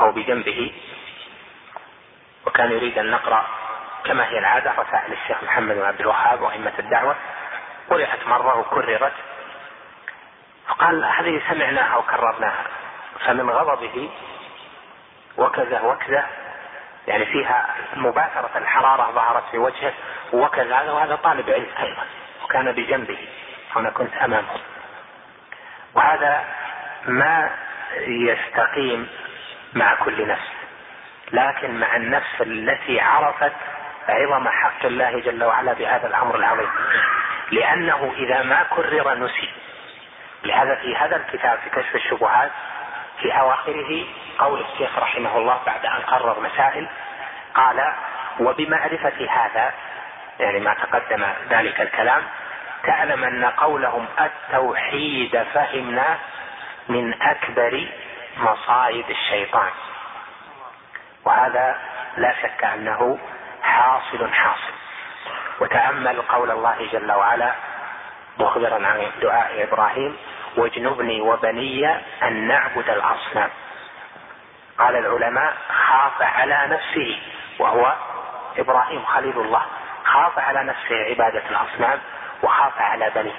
أو 0.00 0.12
بجنبه 0.12 0.72
وكان 2.46 2.72
يريد 2.72 2.98
أن 2.98 3.10
نقرأ 3.10 3.46
كما 4.04 4.28
هي 4.28 4.38
العادة 4.38 4.72
رسائل 4.72 5.12
الشيخ 5.12 5.44
محمد 5.44 5.74
بن 5.74 5.82
عبد 5.82 6.00
الوهاب 6.00 6.42
وأئمة 6.42 6.72
الدعوة. 6.78 7.16
قرأت 7.90 8.26
مرة 8.26 8.58
وكررت. 8.58 9.12
فقال 10.68 11.04
هذه 11.04 11.42
سمعناها 11.48 11.96
وكررناها 11.96 12.64
فمن 13.26 13.50
غضبه 13.50 14.10
وكذا 15.36 15.80
وكذا 15.80 16.26
يعني 17.06 17.26
فيها 17.26 17.74
مباشرة 17.96 18.50
الحرارة 18.56 19.10
ظهرت 19.12 19.44
في 19.50 19.58
وجهه 19.58 19.92
وكذا 20.32 20.76
هذا 20.76 20.92
وهذا 20.92 21.16
طالب 21.16 21.50
علم 21.50 21.68
أيضا. 21.78 22.06
وكان 22.44 22.72
بجنبه 22.72 23.18
وأنا 23.76 23.90
كنت 23.90 24.14
أمامه. 24.14 24.60
وهذا 25.94 26.44
ما 27.06 27.50
يستقيم 28.06 29.08
مع 29.74 29.94
كل 29.94 30.28
نفس 30.28 30.48
لكن 31.32 31.80
مع 31.80 31.96
النفس 31.96 32.40
التي 32.40 33.00
عرفت 33.00 33.52
عظم 34.08 34.48
حق 34.48 34.84
الله 34.84 35.20
جل 35.20 35.44
وعلا 35.44 35.72
بهذا 35.72 36.06
الأمر 36.06 36.36
العظيم. 36.36 36.70
لأنه 37.50 38.12
إذا 38.16 38.42
ما 38.42 38.66
كرر 38.70 39.14
نسي. 39.14 39.50
لهذا 40.44 40.74
في 40.74 40.96
هذا 40.96 41.16
الكتاب 41.16 41.58
في 41.58 41.70
كشف 41.70 41.94
الشبهات 41.94 42.50
في 43.20 43.32
أواخره 43.40 44.04
قول 44.38 44.60
الشيخ 44.60 44.98
رحمه 44.98 45.38
الله 45.38 45.60
بعد 45.66 45.86
أن 45.86 46.00
قرر 46.00 46.40
مسائل 46.40 46.88
قال 47.54 47.94
وبمعرفة 48.40 49.28
هذا 49.30 49.72
يعني 50.40 50.60
ما 50.60 50.74
تقدم 50.74 51.26
ذلك 51.50 51.80
الكلام. 51.80 52.22
تعلم 52.84 53.24
أن 53.24 53.44
قولهم 53.44 54.06
التوحيد 54.20 55.42
فهمناه 55.54 56.18
من 56.88 57.22
أكبر 57.22 57.88
مصائد 58.36 59.10
الشيطان. 59.10 59.70
وهذا 61.24 61.78
لا 62.16 62.34
شك 62.42 62.64
أنه 62.64 63.18
حاصل 63.62 64.32
حاصل. 64.32 64.72
وتأمل 65.60 66.22
قول 66.22 66.50
الله 66.50 66.88
جل 66.92 67.12
وعلا 67.12 67.54
مخبرا 68.38 68.86
عن 68.86 69.10
دعاء 69.22 69.62
إبراهيم 69.62 70.16
واجنبني 70.56 71.20
وبني 71.20 71.94
أن 72.22 72.48
نعبد 72.48 72.90
الأصنام. 72.90 73.50
قال 74.78 74.96
العلماء 74.96 75.54
خاف 75.68 76.22
على 76.22 76.66
نفسه. 76.66 77.18
وهو 77.58 77.94
إبراهيم 78.58 79.04
خليل 79.04 79.38
الله. 79.38 79.62
خاف 80.10 80.38
على 80.38 80.64
نفسه 80.64 81.04
عبادة 81.10 81.42
الأصنام 81.50 81.98
وخاف 82.42 82.80
على 82.80 83.10
بنيه 83.14 83.34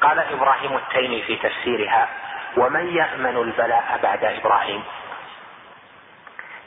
قال 0.00 0.18
إبراهيم 0.18 0.76
التيمي 0.76 1.22
في 1.22 1.36
تفسيرها 1.36 2.08
ومن 2.56 2.96
يأمن 2.96 3.36
البلاء 3.36 3.98
بعد 4.02 4.24
إبراهيم؟ 4.24 4.84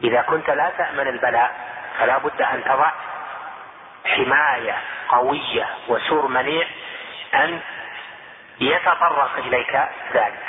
إذا 0.03 0.21
كنت 0.21 0.49
لا 0.49 0.71
تأمن 0.77 1.07
البلاء 1.07 1.55
فلا 1.99 2.17
بد 2.17 2.41
أن 2.41 2.63
تضع 2.63 2.91
حماية 4.05 4.75
قوية 5.09 5.67
وسور 5.87 6.27
منيع 6.27 6.67
أن 7.33 7.59
يتطرق 8.59 9.37
إليك 9.37 9.75
ذلك. 10.13 10.43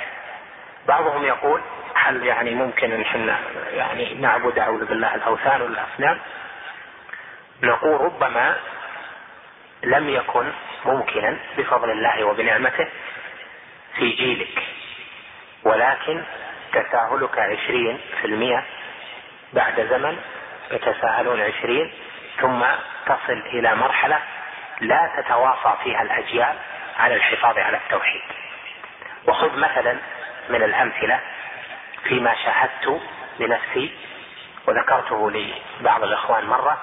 بعضهم 0.88 1.24
يقول 1.24 1.60
هل 1.94 2.26
يعني 2.26 2.54
ممكن 2.54 2.92
أن 2.92 3.00
إحنا 3.00 3.38
يعني 3.70 4.14
نعبد 4.14 4.58
أعوذ 4.58 4.84
بالله 4.84 5.14
الأوثان 5.14 5.62
والأصنام؟ 5.62 6.18
نقول 7.62 8.00
ربما 8.00 8.56
لم 9.84 10.08
يكن 10.08 10.52
ممكنا 10.84 11.36
بفضل 11.58 11.90
الله 11.90 12.24
وبنعمته 12.24 12.88
في 13.96 14.10
جيلك. 14.10 14.62
ولكن 15.64 16.22
تساهلك 16.72 17.38
عشرين 17.38 18.00
في 18.20 18.26
المئة 18.26 18.64
بعد 19.52 19.86
زمن 19.90 20.18
يتساهلون 20.70 21.40
عشرين 21.40 21.92
ثم 22.40 22.64
تصل 23.06 23.42
إلى 23.46 23.74
مرحلة 23.74 24.20
لا 24.80 25.10
تتواصى 25.16 25.74
فيها 25.84 26.02
الأجيال 26.02 26.54
على 26.98 27.14
الحفاظ 27.14 27.58
على 27.58 27.76
التوحيد. 27.76 28.22
وخذ 29.26 29.58
مثلا 29.58 29.96
من 30.48 30.62
الأمثلة 30.62 31.20
فيما 32.04 32.34
شاهدت 32.34 33.00
لنفسي 33.38 33.90
وذكرته 34.66 35.30
لبعض 35.80 36.02
الإخوان 36.02 36.44
مرة 36.46 36.78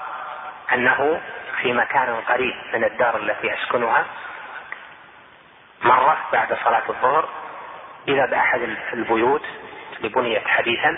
أنه 0.74 1.22
في 1.62 1.74
مكان 1.74 2.22
قريب 2.22 2.56
من 2.74 2.84
الدار 2.84 3.18
التي 3.18 3.54
أسكنها 3.54 4.06
مرة 5.82 6.18
بعد 6.32 6.58
صلاة 6.64 6.84
الظهر 6.90 7.30
إذا 8.08 8.26
بأحد 8.26 8.62
البيوت 8.94 9.46
اللي 9.98 10.10
بنيت 10.10 10.48
حديثا 10.48 10.98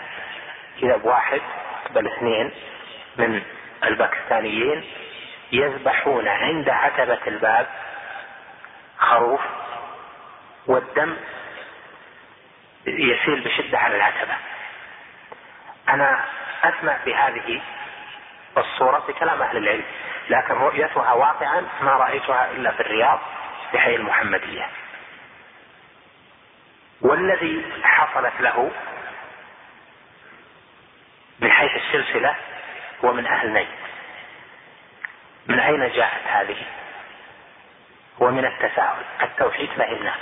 إذا 0.83 0.97
بواحد 0.97 1.41
بل 1.89 2.07
اثنين 2.07 2.51
من 3.17 3.41
الباكستانيين 3.83 4.85
يذبحون 5.51 6.27
عند 6.27 6.69
عتبة 6.69 7.19
الباب 7.27 7.67
خروف 8.97 9.41
والدم 10.67 11.17
يسيل 12.87 13.41
بشدة 13.41 13.79
على 13.79 13.95
العتبة. 13.95 14.33
أنا 15.89 16.25
أسمع 16.63 16.97
بهذه 17.05 17.61
الصورة 18.57 18.99
في 18.99 19.13
كلام 19.13 19.41
أهل 19.41 19.57
العلم. 19.57 19.83
لكن 20.29 20.53
رؤيتها 20.53 21.13
واقعا 21.13 21.65
ما 21.81 21.91
رأيتها 21.91 22.51
إلا 22.51 22.71
في 22.71 22.79
الرياض 22.79 23.19
في 23.71 23.79
حي 23.79 23.95
المحمدية. 23.95 24.69
والذي 27.01 27.65
حصلت 27.83 28.33
له 28.39 28.71
من 31.39 31.51
حيث 31.51 31.71
السلسلة 31.75 32.35
هو 33.05 33.13
من 33.13 33.27
أهل 33.27 33.53
نجد 33.53 33.67
من 35.47 35.59
أين 35.59 35.91
جاءت 35.91 36.27
هذه؟ 36.27 36.57
ومن 38.19 38.45
التساهل 38.45 39.03
التوحيد 39.21 39.69
فهمناه 39.69 40.15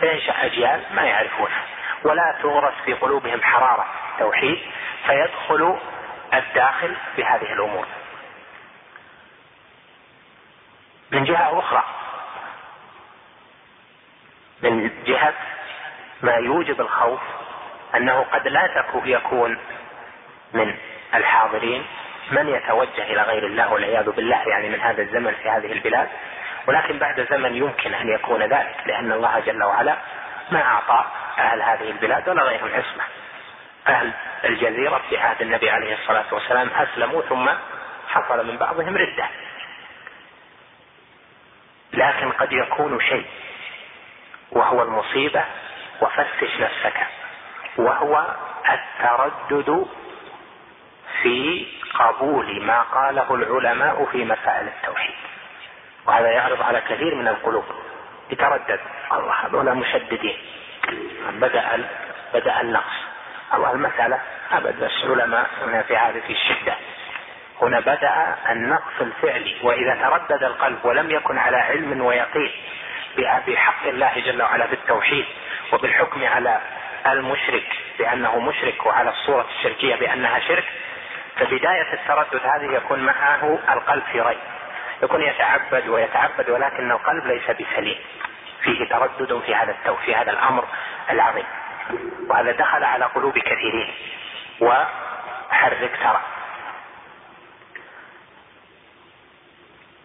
فينشأ 0.00 0.46
أجيال 0.46 0.82
ما 0.94 1.02
يعرفونها 1.02 1.62
ولا 2.04 2.38
تغرس 2.42 2.74
في 2.84 2.92
قلوبهم 2.92 3.42
حرارة 3.42 3.86
توحيد 4.18 4.58
فيدخل 5.06 5.78
الداخل 6.34 6.96
بهذه 7.16 7.52
الأمور. 7.52 7.86
من 11.10 11.24
جهة 11.24 11.58
أخرى. 11.58 11.84
من 14.62 14.90
جهة 15.06 15.34
ما 16.22 16.32
يوجب 16.32 16.80
الخوف 16.80 17.20
أنه 17.96 18.26
قد 18.32 18.48
لا 18.48 18.84
يكون 19.04 19.58
من 20.52 20.74
الحاضرين 21.14 21.86
من 22.30 22.48
يتوجه 22.48 23.02
إلى 23.02 23.22
غير 23.22 23.46
الله 23.46 23.72
والعياذ 23.72 24.10
بالله 24.10 24.48
يعني 24.48 24.68
من 24.68 24.80
هذا 24.80 25.02
الزمن 25.02 25.34
في 25.42 25.50
هذه 25.50 25.72
البلاد. 25.72 26.08
ولكن 26.66 26.98
بعد 26.98 27.26
زمن 27.30 27.54
يمكن 27.54 27.94
أن 27.94 28.08
يكون 28.08 28.42
ذلك 28.42 28.76
لأن 28.86 29.12
الله 29.12 29.40
جل 29.40 29.64
وعلا 29.64 29.96
ما 30.50 30.62
أعطى 30.62 31.04
أهل 31.38 31.62
هذه 31.62 31.90
البلاد 31.90 32.28
ولا 32.28 32.42
غيرهم 32.42 32.68
عصمة. 32.68 33.04
أهل 33.88 34.12
الجزيرة 34.44 35.00
في 35.08 35.18
عهد 35.18 35.42
النبي 35.42 35.70
عليه 35.70 35.94
الصلاة 35.94 36.24
والسلام 36.32 36.70
أسلموا 36.76 37.22
ثم 37.22 37.50
حصل 38.08 38.46
من 38.46 38.56
بعضهم 38.56 38.96
ردة. 38.96 39.26
لكن 41.92 42.30
قد 42.32 42.52
يكون 42.52 43.00
شيء 43.00 43.26
وهو 44.50 44.82
المصيبة 44.82 45.44
وفتش 46.00 46.60
نفسك 46.60 47.06
وهو 47.76 48.26
التردد 48.70 49.86
في 51.22 51.66
قبول 51.94 52.62
ما 52.62 52.82
قاله 52.82 53.34
العلماء 53.34 54.08
في 54.12 54.24
مسائل 54.24 54.68
التوحيد. 54.68 55.14
وهذا 56.06 56.28
يعرض 56.28 56.62
على 56.62 56.80
كثير 56.80 57.14
من 57.14 57.28
القلوب. 57.28 57.64
يتردد 58.30 58.80
الله 59.12 59.32
هذول 59.32 59.74
مشددين. 59.74 60.38
بدأ 61.32 61.88
بدأ 62.34 62.60
النقص. 62.60 62.94
الله 63.54 63.72
المسألة 63.72 64.20
أبد 64.52 64.82
العلماء 64.82 65.50
هنا 65.62 65.82
في 65.82 65.96
هذه 65.96 66.22
الشدة. 66.30 66.74
هنا 67.62 67.80
بدأ 67.80 68.36
النقص 68.50 69.00
الفعلي 69.00 69.56
وإذا 69.62 69.94
تردد 69.94 70.44
القلب 70.44 70.84
ولم 70.84 71.10
يكن 71.10 71.38
على 71.38 71.56
علم 71.56 72.00
ويقين 72.00 72.50
بحق 73.46 73.86
الله 73.86 74.12
جل 74.26 74.42
وعلا 74.42 74.66
بالتوحيد 74.66 75.24
وبالحكم 75.72 76.24
على 76.24 76.60
المشرك 77.06 77.66
بأنه 77.98 78.38
مشرك 78.38 78.86
وعلى 78.86 79.10
الصورة 79.10 79.46
الشركية 79.58 79.96
بأنها 79.96 80.38
شرك 80.38 80.64
فبداية 81.36 81.92
التردد 81.92 82.40
هذه 82.46 82.72
يكون 82.72 83.00
معه 83.00 83.58
القلب 83.72 84.02
في 84.12 84.20
ريب. 84.20 84.38
يكون 85.02 85.22
يتعبد 85.22 85.88
ويتعبد 85.88 86.50
ولكن 86.50 86.90
القلب 86.90 87.26
ليس 87.26 87.50
بسليم. 87.50 87.98
فيه 88.62 88.88
تردد 88.88 89.42
في 89.46 89.54
هذا 89.54 89.70
التو 89.70 89.96
في 89.96 90.14
هذا 90.14 90.30
الأمر 90.30 90.64
العظيم. 91.10 91.44
وهذا 92.28 92.52
دخل 92.52 92.84
على 92.84 93.04
قلوب 93.04 93.38
كثيرين. 93.38 93.94
وحرك 94.60 95.98
ترى. 96.02 96.20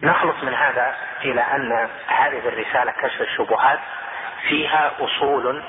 نخلص 0.02 0.42
من 0.42 0.54
هذا 0.54 0.96
إلى 1.24 1.40
أن 1.40 1.90
هذه 2.06 2.48
الرسالة 2.48 2.92
كشف 2.92 3.20
الشبهات 3.20 3.78
فيها 4.48 4.92
أصول 5.00 5.62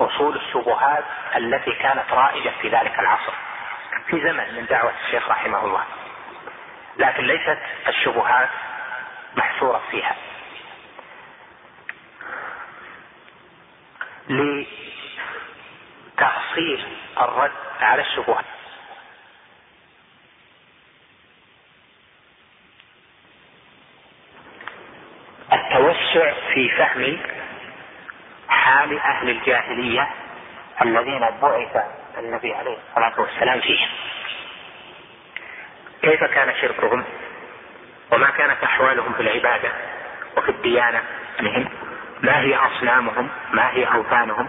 أصول 0.00 0.36
الشبهات 0.36 1.04
التي 1.36 1.72
كانت 1.72 2.12
رائجة 2.12 2.52
في 2.62 2.68
ذلك 2.68 2.98
العصر 2.98 3.32
في 4.06 4.20
زمن 4.20 4.54
من 4.54 4.66
دعوة 4.66 4.92
الشيخ 5.04 5.28
رحمه 5.28 5.64
الله. 5.64 5.84
لكن 6.96 7.24
ليست 7.24 7.58
الشبهات 7.88 8.48
محصورة 9.36 9.82
فيها. 9.90 10.16
لتأصيل 16.16 16.86
الرد 17.20 17.52
على 17.80 18.02
الشبهات. 18.02 18.44
التوسع 26.10 26.32
في 26.54 26.68
فهم 26.68 27.18
حال 28.48 28.98
أهل 28.98 29.30
الجاهلية 29.30 30.08
الذين 30.82 31.20
بعث 31.42 31.84
النبي 32.18 32.54
عليه 32.54 32.76
الصلاة 32.88 33.20
والسلام 33.20 33.60
فيهم. 33.60 33.88
كيف 36.02 36.24
كان 36.24 36.54
شركهم؟ 36.60 37.04
وما 38.12 38.30
كانت 38.30 38.64
أحوالهم 38.64 39.12
في 39.12 39.20
العبادة 39.20 39.68
وفي 40.36 40.48
الديانة؟ 40.48 41.02
منهم. 41.40 41.68
ما 42.22 42.40
هي 42.40 42.56
أصنامهم؟ 42.56 43.28
ما 43.52 43.70
هي 43.70 43.84
أوثانهم؟ 43.84 44.48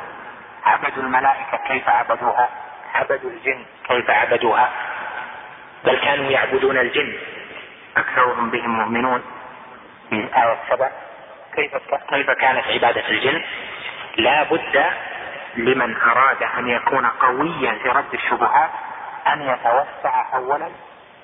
عبدوا 0.66 1.04
الملائكة 1.04 1.58
كيف 1.68 1.90
عبدوها؟ 1.90 2.50
عبدوا 2.94 3.30
الجن 3.30 3.66
كيف 3.88 4.10
عبدوها؟ 4.10 4.70
بل 5.86 6.00
كانوا 6.00 6.32
يعبدون 6.32 6.78
الجن. 6.78 7.14
أكثرهم 7.98 8.50
بهم 8.50 8.70
مؤمنون. 8.70 9.24
في 10.10 10.16
آية 10.16 10.58
سبع. 10.70 10.92
كيف 11.56 11.76
كيف 12.10 12.30
كانت 12.30 12.68
عبادة 12.68 13.10
الجن؟ 13.10 13.42
لا 14.18 14.44
بد 14.44 14.86
لمن 15.56 15.98
أراد 15.98 16.44
أن 16.44 16.70
يكون 16.70 17.06
قويا 17.06 17.80
في 17.84 17.90
رد 17.90 18.14
الشبهات 18.14 18.70
أن 19.28 19.42
يتوسع 19.42 20.36
أولا 20.36 20.70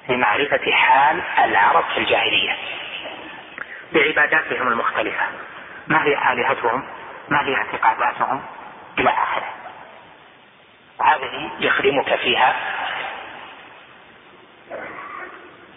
في 0.08 0.16
معرفة 0.16 0.72
حال 0.72 1.22
العرب 1.40 1.84
في 1.94 1.98
الجاهلية. 1.98 2.56
بعباداتهم 3.94 4.68
المختلفة. 4.68 5.26
ما 5.88 6.04
هي 6.04 6.34
آلهتهم؟ 6.34 6.84
ما 7.30 7.42
هي 7.46 7.56
اعتقاداتهم؟ 7.56 8.46
إلى 9.00 9.10
آخره. 9.10 9.54
وهذه 11.00 11.50
يخدمك 11.60 12.16
فيها 12.16 12.56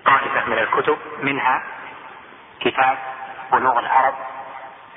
طائفة 0.05 0.45
من 0.47 0.59
الكتب 0.59 0.99
منها 1.23 1.63
كتاب 2.61 2.99
بلوغ 3.53 3.79
العرب 3.79 4.15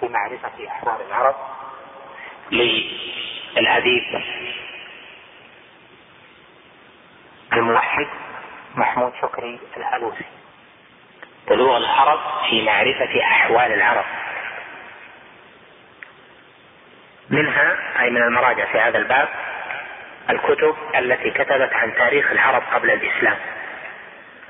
في 0.03 0.09
معرفة 0.09 0.67
أحوال 0.67 0.95
العرب 1.07 1.35
للأديب 2.51 4.23
الموحد 7.53 8.07
محمود 8.75 9.13
شكري 9.21 9.59
الألوسي. 9.77 10.25
بلوغ 11.47 11.77
العرب 11.77 12.19
في 12.49 12.61
معرفة 12.61 13.21
أحوال 13.21 13.73
العرب. 13.73 14.05
منها 17.29 17.77
أي 18.03 18.09
من 18.09 18.23
المراجع 18.23 18.65
في 18.71 18.79
هذا 18.79 18.97
الباب 18.97 19.29
الكتب 20.29 20.75
التي 20.95 21.31
كتبت 21.31 21.73
عن 21.73 21.93
تاريخ 21.95 22.31
العرب 22.31 22.63
قبل 22.73 22.91
الإسلام. 22.91 23.37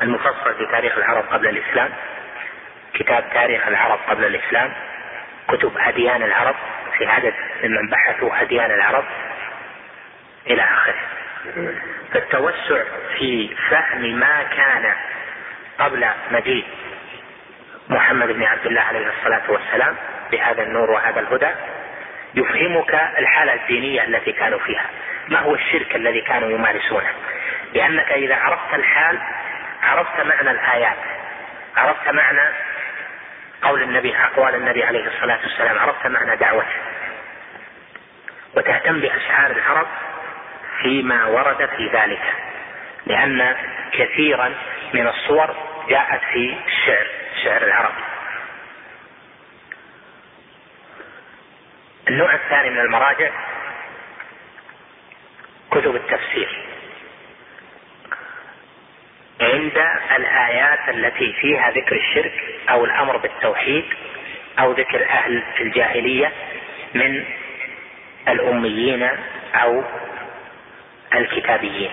المفصل 0.01 0.55
في 0.57 0.65
تاريخ 0.71 0.97
العرب 0.97 1.23
قبل 1.23 1.47
الإسلام 1.47 1.93
كتاب 2.93 3.29
تاريخ 3.33 3.67
العرب 3.67 3.99
قبل 4.09 4.25
الإسلام 4.25 4.73
كتب 5.47 5.77
أديان 5.77 6.23
العرب 6.23 6.55
في 6.97 7.05
عدد 7.05 7.33
ممن 7.63 7.89
بحثوا 7.89 8.41
أديان 8.41 8.71
العرب 8.71 9.05
إلى 10.47 10.61
آخره. 10.63 10.95
فالتوسع 12.13 12.83
في 13.17 13.55
فهم 13.69 14.01
ما 14.01 14.43
كان 14.43 14.95
قبل 15.79 16.05
مجيء 16.31 16.65
محمد 17.89 18.27
بن 18.27 18.43
عبد 18.43 18.65
الله 18.65 18.81
عليه 18.81 19.07
الصلاة 19.07 19.51
والسلام 19.51 19.95
بهذا 20.31 20.63
النور 20.63 20.91
وهذا 20.91 21.19
الهدى 21.19 21.49
يفهمك 22.35 22.93
الحالة 23.17 23.53
الدينية 23.53 24.03
التي 24.03 24.31
كانوا 24.31 24.59
فيها. 24.59 24.85
ما 25.27 25.39
هو 25.39 25.55
الشرك 25.55 25.95
الذي 25.95 26.21
كانوا 26.21 26.49
يمارسونه؟ 26.49 27.09
لأنك 27.73 28.11
إذا 28.11 28.35
عرفت 28.35 28.73
الحال 28.73 29.19
عرفت 29.83 30.21
معنى 30.25 30.51
الآيات 30.51 30.97
عرفت 31.77 32.09
معنى 32.09 32.49
قول 33.63 33.81
النبي 33.81 34.15
أقوال 34.17 34.55
النبي 34.55 34.83
عليه 34.83 35.07
الصلاة 35.07 35.39
والسلام. 35.43 35.79
عرفت 35.79 36.07
معنى 36.07 36.35
دعوته؟ 36.35 36.75
وتهتم 38.55 38.99
بأشعار 38.99 39.51
العرب 39.51 39.87
فيما 40.81 41.25
ورد 41.25 41.69
في 41.77 41.89
ذلك 41.93 42.21
لأن 43.05 43.55
كثيرا 43.91 44.53
من 44.93 45.07
الصور 45.07 45.55
جاءت 45.89 46.21
في 46.33 46.57
الشعر 46.67 47.07
شعر 47.43 47.61
العرب. 47.63 47.93
النوع 52.07 52.33
الثاني 52.33 52.69
من 52.69 52.79
المراجع 52.79 53.31
كتب 55.71 55.95
التفسير. 55.95 56.72
عند 59.43 59.77
الآيات 60.15 60.89
التي 60.89 61.33
فيها 61.33 61.71
ذكر 61.71 61.95
الشرك 61.95 62.33
أو 62.69 62.85
الأمر 62.85 63.17
بالتوحيد 63.17 63.85
أو 64.59 64.71
ذكر 64.71 65.05
أهل 65.09 65.43
الجاهلية 65.59 66.31
من 66.93 67.25
الأميين 68.27 69.09
أو 69.55 69.83
الكتابيين. 71.15 71.91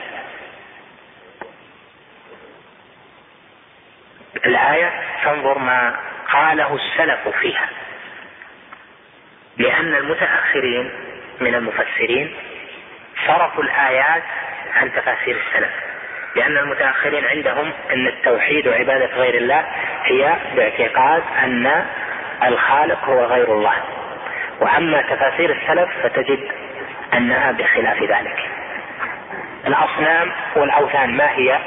الآية 4.47 4.93
تنظر 5.25 5.59
ما 5.59 6.01
قاله 6.33 6.75
السلف 6.75 7.29
فيها 7.29 7.69
لأن 9.57 9.95
المتأخرين 9.95 10.91
من 11.41 11.55
المفسرين 11.55 12.37
صرفوا 13.27 13.63
الآيات 13.65 14.23
عن 14.75 14.93
تفاسير 14.93 15.37
السلف. 15.47 15.90
لأن 16.37 16.59
المتأخرين 16.59 17.25
عندهم 17.25 17.73
أن 17.93 18.07
التوحيد 18.07 18.69
وعبادة 18.69 19.07
غير 19.07 19.35
الله 19.35 19.65
هي 20.05 20.37
باعتقاد 20.57 21.23
أن 21.45 21.85
الخالق 22.45 23.05
هو 23.05 23.25
غير 23.25 23.53
الله. 23.53 23.75
وأما 24.61 25.03
تفاسير 25.03 25.51
السلف 25.51 25.89
فتجد 26.03 26.49
أنها 27.15 27.53
بخلاف 27.53 28.03
ذلك. 28.03 28.51
الأصنام 29.67 30.33
والأوثان 30.57 31.17
ما 31.17 31.31
هي؟ 31.31 31.59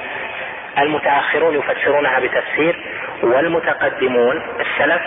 المتأخرون 0.78 1.56
يفسرونها 1.56 2.20
بتفسير 2.20 2.76
والمتقدمون 3.24 4.42
السلف 4.60 5.02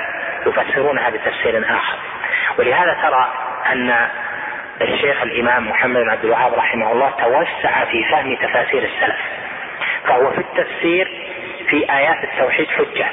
يفسرونها 0.46 1.10
بتفسير 1.10 1.64
آخر. 1.70 1.98
ولهذا 2.58 2.96
ترى 3.02 3.32
أن 3.72 4.08
الشيخ 4.80 5.22
الإمام 5.22 5.68
محمد 5.68 6.00
بن 6.00 6.10
عبد 6.10 6.24
الوهاب 6.24 6.54
رحمه 6.54 6.92
الله 6.92 7.10
توسع 7.10 7.84
في 7.84 8.04
فهم 8.10 8.36
تفاسير 8.36 8.82
السلف 8.84 9.16
فهو 10.04 10.30
في 10.30 10.38
التفسير 10.38 11.08
في 11.68 11.92
آيات 11.92 12.24
التوحيد 12.24 12.68
حجة 12.68 13.06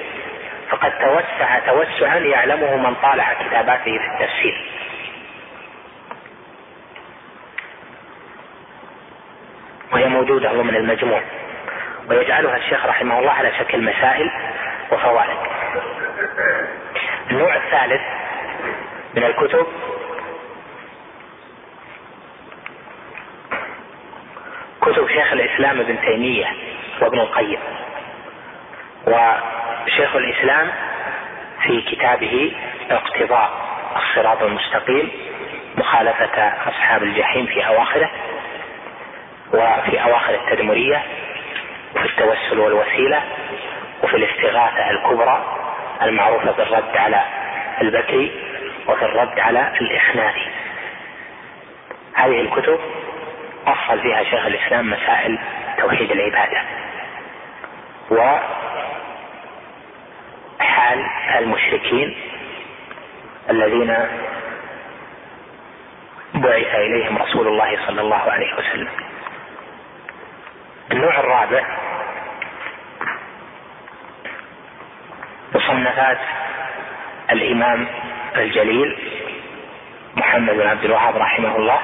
فقد 0.70 0.91
توسع 0.91 1.59
توسعا 1.59 2.18
يعلمه 2.18 2.78
من 2.78 2.95
طالع 2.95 3.34
كتاباته 3.34 3.97
في 3.97 4.07
التفسير. 4.14 4.66
وهي 9.93 10.05
موجودة 10.05 10.51
ضمن 10.51 10.76
المجموع 10.76 11.22
ويجعلها 12.09 12.57
الشيخ 12.57 12.86
رحمه 12.86 13.20
الله 13.20 13.32
على 13.32 13.51
شكل 13.59 13.84
مسائل 13.84 14.32
وفوائد. 14.91 15.38
النوع 17.32 17.55
الثالث 17.55 18.01
من 19.16 19.24
الكتب 19.24 19.68
كتب 24.86 25.07
شيخ 25.09 25.34
الإسلام 25.34 25.79
ابن 25.79 26.01
تيمية 26.01 26.45
وابن 27.01 27.19
القيم. 27.19 27.59
وشيخ 29.07 30.15
الإسلام 30.15 30.71
في 31.63 31.81
كتابه 31.81 32.51
اقتضاء 32.91 33.49
الصراط 33.95 34.43
المستقيم 34.43 35.11
مخالفة 35.77 36.53
أصحاب 36.69 37.03
الجحيم 37.03 37.45
في 37.45 37.67
أواخره 37.67 38.09
وفي 39.53 40.03
أواخر 40.03 40.34
التدمرية 40.34 41.03
وفي 41.95 42.05
التوسل 42.05 42.59
والوسيلة 42.59 43.21
وفي 44.03 44.15
الاستغاثة 44.15 44.89
الكبرى 44.91 45.43
المعروفة 46.01 46.51
بالرد 46.51 46.97
على 46.97 47.21
البكري 47.81 48.31
وفي 48.88 49.05
الرد 49.05 49.39
على 49.39 49.71
الإخناني 49.81 50.47
هذه 52.13 52.41
الكتب 52.41 52.79
أصل 53.68 54.01
فيها 54.01 54.24
شيخ 54.24 54.45
الإسلام 54.45 54.89
مسائل 54.89 55.39
توحيد 55.78 56.11
العبادة 56.11 56.61
وحال 58.11 58.43
المشركين 61.38 62.16
الذين 63.49 63.95
بعث 66.34 66.76
إليهم 66.76 67.18
رسول 67.18 67.47
الله 67.47 67.88
صلى 67.88 68.01
الله 68.01 68.32
عليه 68.32 68.53
وسلم. 68.53 68.89
النوع 70.91 71.20
الرابع 71.20 71.78
مصنفات 75.55 76.20
الإمام 77.32 77.88
الجليل 78.36 78.97
محمد 80.16 80.53
بن 80.53 80.68
عبد 80.68 80.86
الوهاب 80.86 81.18
رحمه 81.18 81.55
الله. 81.55 81.80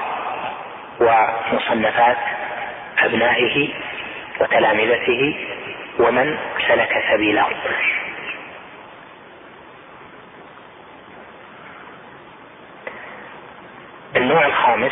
ومصنفات 1.00 2.18
أبنائه 3.00 3.70
وتلامذته 4.40 5.48
ومن 6.00 6.38
سلك 6.68 7.04
سبيله. 7.12 7.48
النوع 14.16 14.46
الخامس 14.46 14.92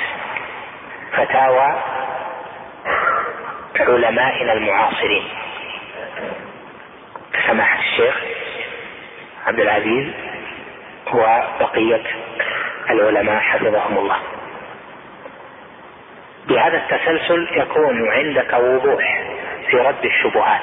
فتاوى 1.11 1.81
علمائنا 3.79 4.53
المعاصرين. 4.53 5.23
سماحة 7.47 7.79
الشيخ 7.79 8.21
عبد 9.47 9.59
العزيز 9.59 10.13
وبقية 11.13 12.03
العلماء 12.89 13.39
حفظهم 13.39 13.97
الله. 13.97 14.36
بهذا 16.47 16.77
التسلسل 16.77 17.47
يكون 17.51 18.11
عندك 18.11 18.53
وضوح 18.53 19.21
في 19.69 19.77
رد 19.77 20.05
الشبهات. 20.05 20.61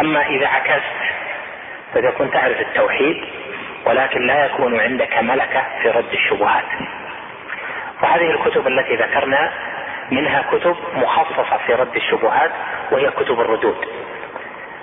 أما 0.00 0.26
إذا 0.26 0.48
عكست 0.48 0.82
فتكون 1.94 2.30
تعرف 2.30 2.60
التوحيد 2.60 3.24
ولكن 3.86 4.26
لا 4.26 4.44
يكون 4.44 4.80
عندك 4.80 5.18
ملكة 5.22 5.62
في 5.82 5.90
رد 5.90 6.12
الشبهات. 6.12 6.64
وهذه 8.02 8.30
الكتب 8.30 8.66
التي 8.66 8.96
ذكرنا 8.96 9.52
منها 10.10 10.44
كتب 10.52 10.76
مخصصة 10.94 11.58
في 11.66 11.74
رد 11.74 11.96
الشبهات 11.96 12.50
وهي 12.90 13.10
كتب 13.10 13.40
الردود. 13.40 13.86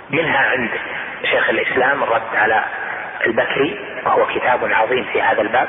منها 0.09 0.49
عند 0.49 0.69
شيخ 1.23 1.49
الإسلام 1.49 2.03
الرد 2.03 2.35
على 2.35 2.63
البكري 3.25 3.79
وهو 4.05 4.25
كتاب 4.25 4.59
عظيم 4.71 5.03
في 5.13 5.21
هذا 5.21 5.41
الباب. 5.41 5.67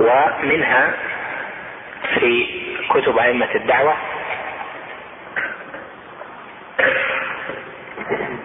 ومنها 0.00 0.92
في 2.14 2.57
كتب 2.90 3.18
أئمة 3.18 3.54
الدعوة. 3.54 3.94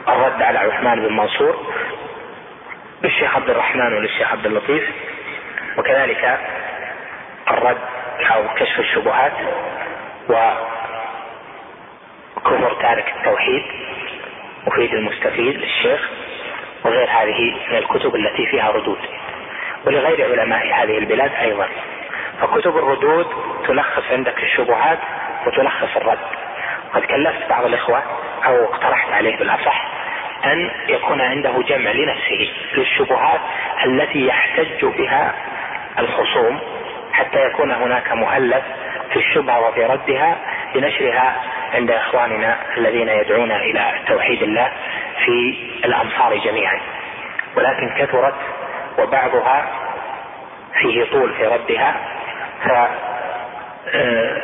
الرد 0.07 0.41
على 0.41 0.59
عثمان 0.59 1.07
بن 1.07 1.13
منصور 1.13 1.73
للشيخ 3.03 3.35
عبد 3.35 3.49
الرحمن 3.49 3.93
وللشيخ 3.93 4.31
عبد 4.31 4.45
اللطيف 4.45 4.89
وكذلك 5.77 6.39
الرد 7.51 7.77
أو 8.35 8.43
كشف 8.55 8.79
الشبهات 8.79 9.33
وكفر 12.35 12.73
تارك 12.81 13.13
التوحيد 13.17 13.63
مفيد 14.67 14.93
المستفيد 14.93 15.55
للشيخ 15.57 16.09
وغير 16.85 17.09
هذه 17.09 17.55
من 17.69 17.77
الكتب 17.77 18.15
التي 18.15 18.45
فيها 18.47 18.69
ردود. 18.71 18.99
ولغير 19.85 20.31
علماء 20.31 20.73
هذه 20.73 20.97
البلاد 20.97 21.33
أيضا. 21.33 21.67
فكتب 22.41 22.77
الردود 22.77 23.27
تلخص 23.68 24.03
عندك 24.11 24.43
الشبهات 24.43 24.99
وتلخص 25.47 25.97
الرد. 25.97 26.20
قد 26.93 27.01
كلفت 27.01 27.49
بعض 27.49 27.66
الإخوة 27.66 28.03
أو 28.45 28.64
اقترحت 28.64 29.11
عليه 29.11 29.38
بالأصح 29.38 29.88
أن 30.45 30.72
يكون 30.88 31.22
عنده 31.22 31.61
جمع 31.61 31.91
لنفسه 31.91 32.51
للشبهات 32.74 33.39
التي 33.86 34.28
يحتج 34.28 34.86
بها 34.86 35.34
الخصوم 35.99 36.59
حتى 37.14 37.45
يكون 37.45 37.72
هناك 37.72 38.11
مؤلف 38.11 38.64
في 39.09 39.20
الشبهة 39.20 39.59
وفي 39.59 39.86
ردها 39.86 40.38
لنشرها 40.76 41.36
عند 41.74 41.91
إخواننا 41.91 42.57
الذين 42.78 43.07
يدعون 43.09 43.51
إلى 43.51 43.93
توحيد 44.07 44.43
الله 44.43 44.72
في 45.26 45.55
الأمصار 45.86 46.38
جميعا. 46.38 46.80
ولكن 47.55 47.95
كثرت 47.97 48.36
وبعضها 48.99 49.66
فيه 50.82 51.05
طول 51.11 51.34
في 51.34 51.47
ردها 51.47 51.95
فصار 52.64 53.12
آه، 53.88 54.41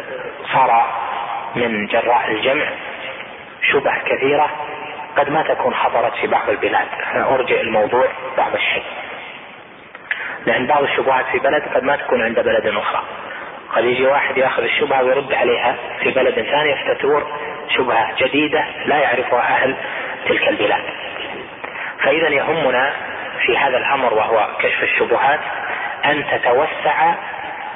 من 1.55 1.87
جراء 1.87 2.31
الجمع 2.31 2.65
شبه 3.71 3.97
كثيرة 4.05 4.49
قد 5.17 5.29
ما 5.29 5.43
تكون 5.43 5.73
حضرت 5.73 6.15
في 6.15 6.27
بعض 6.27 6.49
البلاد. 6.49 6.87
فارجئ 7.13 7.61
الموضوع 7.61 8.07
بعض 8.37 8.53
الشيء. 8.53 8.83
لأن 10.45 10.67
بعض 10.67 10.83
الشبهات 10.83 11.25
في 11.25 11.39
بلد 11.39 11.63
قد 11.75 11.83
ما 11.83 11.95
تكون 11.95 12.21
عند 12.21 12.39
بلد 12.39 12.67
أخرى. 12.67 13.03
قد 13.75 13.83
يجي 13.85 14.07
واحد 14.07 14.37
يأخذ 14.37 14.63
الشبهة 14.63 15.03
ويرد 15.03 15.33
عليها 15.33 15.75
في 15.99 16.11
بلد 16.11 16.33
ثاني 16.33 16.75
فتدور 16.75 17.27
شبهة 17.77 18.15
جديدة 18.17 18.65
لا 18.85 18.97
يعرفها 18.97 19.39
أهل 19.39 19.75
تلك 20.27 20.47
البلاد. 20.47 20.83
فاذا 22.03 22.29
يهمنا 22.29 22.93
في 23.45 23.57
هذا 23.57 23.77
الأمر 23.77 24.13
وهو 24.13 24.47
كشف 24.59 24.83
الشبهات 24.83 25.39
أن 26.05 26.25
تتوسع 26.31 27.13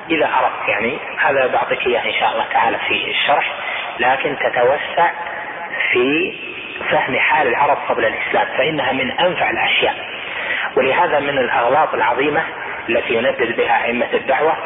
إذا 0.10 0.26
أردت 0.26 0.70
يعني 0.70 0.98
هذا 1.20 1.48
بعطيك 1.48 1.88
إياه 1.88 2.06
إن 2.06 2.14
شاء 2.20 2.32
الله 2.32 2.46
تعالى 2.54 2.78
في 2.88 3.12
الشرح 3.12 3.54
لكن 4.00 4.38
تتوسع 4.40 5.12
في 5.92 6.34
فهم 6.90 7.20
حال 7.20 7.48
العرب 7.48 7.78
قبل 7.90 8.06
الإسلام 8.06 8.48
فإنها 8.58 8.92
من 8.92 9.12
أنفع 9.12 9.50
الأشياء. 9.50 9.96
ولهذا 10.76 11.20
من 11.20 11.38
الأغلاط 11.38 11.94
العظيمة 11.94 12.44
التي 12.90 13.14
يندد 13.14 13.58
بها 13.58 13.86
أئمة 13.86 14.14
الدعوة 14.14 14.58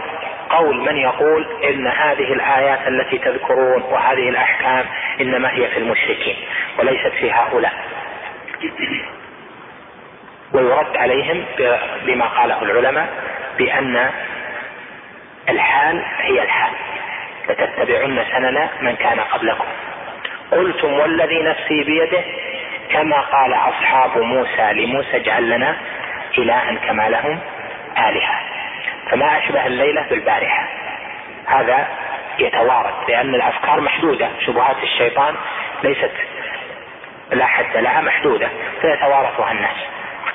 قول 0.49 0.81
من 0.81 0.97
يقول 0.97 1.47
إن 1.63 1.87
هذه 1.87 2.33
الآيات 2.33 2.87
التي 2.87 3.17
تذكرون 3.17 3.81
وهذه 3.81 4.29
الأحكام 4.29 4.85
إنما 5.21 5.51
هي 5.51 5.67
في 5.67 5.77
المشركين 5.77 6.35
وليست 6.79 7.11
في 7.19 7.31
هؤلاء. 7.31 7.73
ويرد 10.53 10.97
عليهم 10.97 11.45
بما 12.05 12.25
قاله 12.25 12.61
العلماء 12.61 13.07
بأن 13.57 14.09
الحال 15.49 16.05
هي 16.19 16.43
الحال. 16.43 16.73
لتتبعن 17.49 18.25
سنن 18.31 18.69
من 18.81 18.95
كان 18.95 19.19
قبلكم. 19.19 19.65
قلتم 20.51 20.93
والذي 20.93 21.43
نفسي 21.43 21.83
بيده 21.83 22.23
كما 22.89 23.21
قال 23.21 23.53
أصحاب 23.53 24.17
موسى 24.17 24.73
لموسى 24.73 25.17
اجعل 25.17 25.49
لنا 25.49 25.75
إلها 26.37 26.75
كما 26.87 27.09
لهم 27.09 27.39
آلهة. 27.97 28.39
فما 29.09 29.37
أشبه 29.37 29.65
الليلة 29.65 30.05
بالبارحة. 30.09 30.67
هذا 31.45 31.87
يتوارد 32.39 32.93
لأن 33.09 33.35
الأفكار 33.35 33.81
محدودة. 33.81 34.29
شبهات 34.45 34.83
الشيطان 34.83 35.35
ليست 35.83 36.11
لا 37.31 37.45
حد 37.45 37.77
لها 37.77 38.01
محدودة. 38.01 38.49
فيتوارثها 38.81 39.51
الناس. 39.51 39.75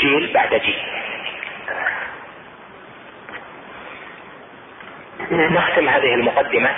جيل 0.01 0.33
بعد 0.35 0.55
جيل. 0.55 1.02
نختم 5.31 5.89
هذه 5.89 6.15
المقدمة 6.15 6.71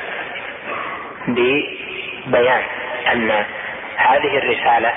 ببيان 1.29 2.63
أن 3.13 3.45
هذه 3.97 4.39
الرسالة 4.39 4.93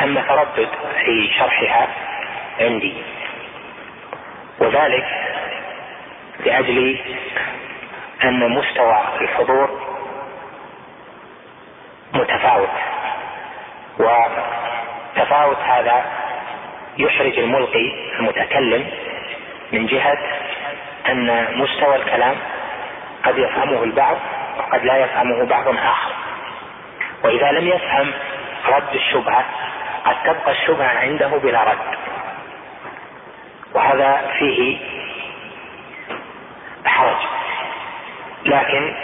ثم 0.00 0.20
تردد 0.20 0.68
في 1.04 1.30
شرحها 1.38 1.88
عندي. 2.60 2.94
وذلك 4.58 5.06
لأجل 6.46 6.98
أن 8.24 8.50
مستوى 8.50 9.00
الحضور 9.20 9.80
متفاوت. 12.14 12.68
وتفاوت 13.98 15.58
هذا 15.58 16.04
يحرج 16.98 17.38
الملقي 17.38 17.92
المتكلم 18.18 18.90
من 19.72 19.86
جهة 19.86 20.18
أن 21.08 21.48
مستوى 21.58 21.96
الكلام 21.96 22.36
قد 23.24 23.38
يفهمه 23.38 23.82
البعض 23.82 24.16
وقد 24.58 24.84
لا 24.84 24.96
يفهمه 24.96 25.46
بعض 25.46 25.68
آخر. 25.68 26.12
وإذا 27.24 27.52
لم 27.52 27.68
يفهم 27.68 28.12
رد 28.68 28.94
الشبهة 28.94 29.44
قد 30.04 30.16
تبقى 30.24 30.52
الشبهة 30.52 30.98
عنده 30.98 31.28
بلا 31.28 31.64
رد. 31.64 31.98
وهذا 33.74 34.30
فيه 34.38 34.78
حرج. 36.86 37.16
لكن 38.44 38.94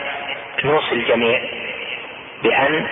نوصي 0.64 0.92
الجميع 0.92 1.40
بأن 2.42 2.88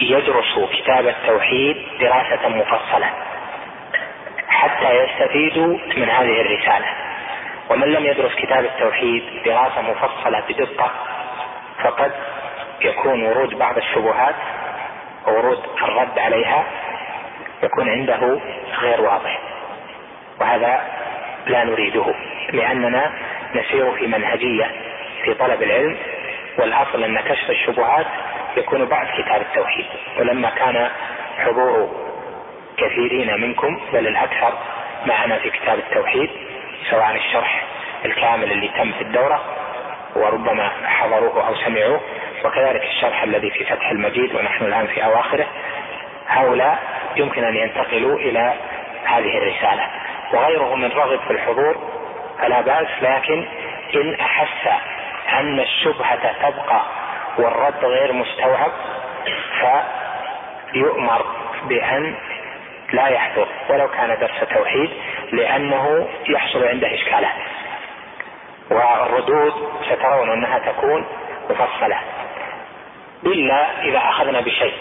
يدرسوا 0.00 0.66
كتاب 0.66 1.06
التوحيد 1.06 1.76
دراسة 2.00 2.48
مفصلة 2.48 3.10
حتى 4.48 4.90
يستفيدوا 4.90 5.78
من 5.96 6.10
هذه 6.10 6.40
الرسالة. 6.40 6.86
ومن 7.70 7.88
لم 7.88 8.04
يدرس 8.06 8.34
كتاب 8.34 8.64
التوحيد 8.64 9.22
دراسة 9.44 9.80
مفصلة 9.82 10.42
بدقة 10.48 10.90
فقد 11.84 12.12
يكون 12.80 13.22
ورود 13.26 13.54
بعض 13.58 13.76
الشبهات 13.76 14.34
وورود 15.26 15.62
الرد 15.82 16.18
عليها 16.18 16.64
يكون 17.62 17.88
عنده 17.88 18.40
غير 18.80 19.00
واضح. 19.00 19.38
وهذا 20.40 20.82
لا 21.46 21.64
نريده 21.64 22.14
لأننا 22.52 23.12
نسير 23.54 23.92
في 23.92 24.06
منهجية 24.06 24.70
في 25.24 25.34
طلب 25.34 25.62
العلم 25.62 25.96
والأصل 26.58 27.04
أن 27.04 27.20
كشف 27.20 27.50
الشبهات 27.50 28.06
يكون 28.56 28.84
بعد 28.84 29.06
كتاب 29.06 29.40
التوحيد. 29.40 29.86
ولما 30.18 30.50
كان 30.50 30.90
حضور 31.38 31.88
كثيرين 32.76 33.40
منكم 33.40 33.80
بل 33.92 34.06
الأكثر 34.06 34.52
معنا 35.06 35.38
في 35.38 35.50
كتاب 35.50 35.78
التوحيد 35.78 36.30
سواء 36.90 37.16
الشرح 37.16 37.64
الكامل 38.04 38.52
اللي 38.52 38.68
تم 38.68 38.92
في 38.92 39.02
الدورة 39.02 39.40
وربما 40.16 40.70
حضروه 40.86 41.48
أو 41.48 41.54
سمعوه 41.54 42.00
وكذلك 42.44 42.82
الشرح 42.84 43.22
الذي 43.22 43.50
في 43.50 43.64
فتح 43.64 43.90
المجيد 43.90 44.34
ونحن 44.34 44.64
الآن 44.64 44.86
في 44.86 45.04
أواخره. 45.04 45.46
هؤلاء 46.28 46.78
يمكن 47.16 47.44
أن 47.44 47.56
ينتقلوا 47.56 48.18
إلى 48.18 48.54
هذه 49.04 49.38
الرسالة. 49.38 49.86
وغيره 50.32 50.74
من 50.74 50.92
رغب 50.92 51.20
في 51.20 51.30
الحضور 51.30 51.76
فلا 52.38 52.60
بأس 52.60 52.88
لكن 53.02 53.46
إن 53.94 54.14
أحس 54.20 54.68
أن 55.32 55.60
الشبهة 55.60 56.32
تبقى 56.48 56.82
والرد 57.38 57.84
غير 57.84 58.12
مستوعب 58.12 58.72
فيؤمر 60.72 61.26
بأن 61.64 62.14
لا 62.92 63.06
يحضر. 63.08 63.48
ولو 63.70 63.88
كان 63.88 64.18
درس 64.20 64.48
توحيد 64.54 64.90
لأنه 65.32 66.08
يحصل 66.28 66.64
عنده 66.64 66.94
إشكالات. 66.94 67.34
والردود 68.70 69.52
سترون 69.90 70.30
أنها 70.30 70.58
تكون 70.58 71.06
مفصلة. 71.50 71.98
إلا 73.26 73.82
إذا 73.82 73.98
أخذنا 73.98 74.40
بشيء. 74.40 74.74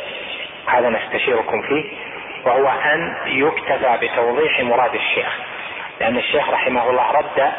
هذا 0.67 0.89
نستشيركم 0.89 1.61
فيه 1.61 1.85
وهو 2.45 2.67
أن 2.67 3.15
يكتفى 3.25 3.97
بتوضيح 4.01 4.61
مراد 4.61 4.95
الشيخ. 4.95 5.37
لأن 5.99 6.17
الشيخ 6.17 6.49
رحمه 6.49 6.89
الله 6.89 7.11
رد 7.11 7.53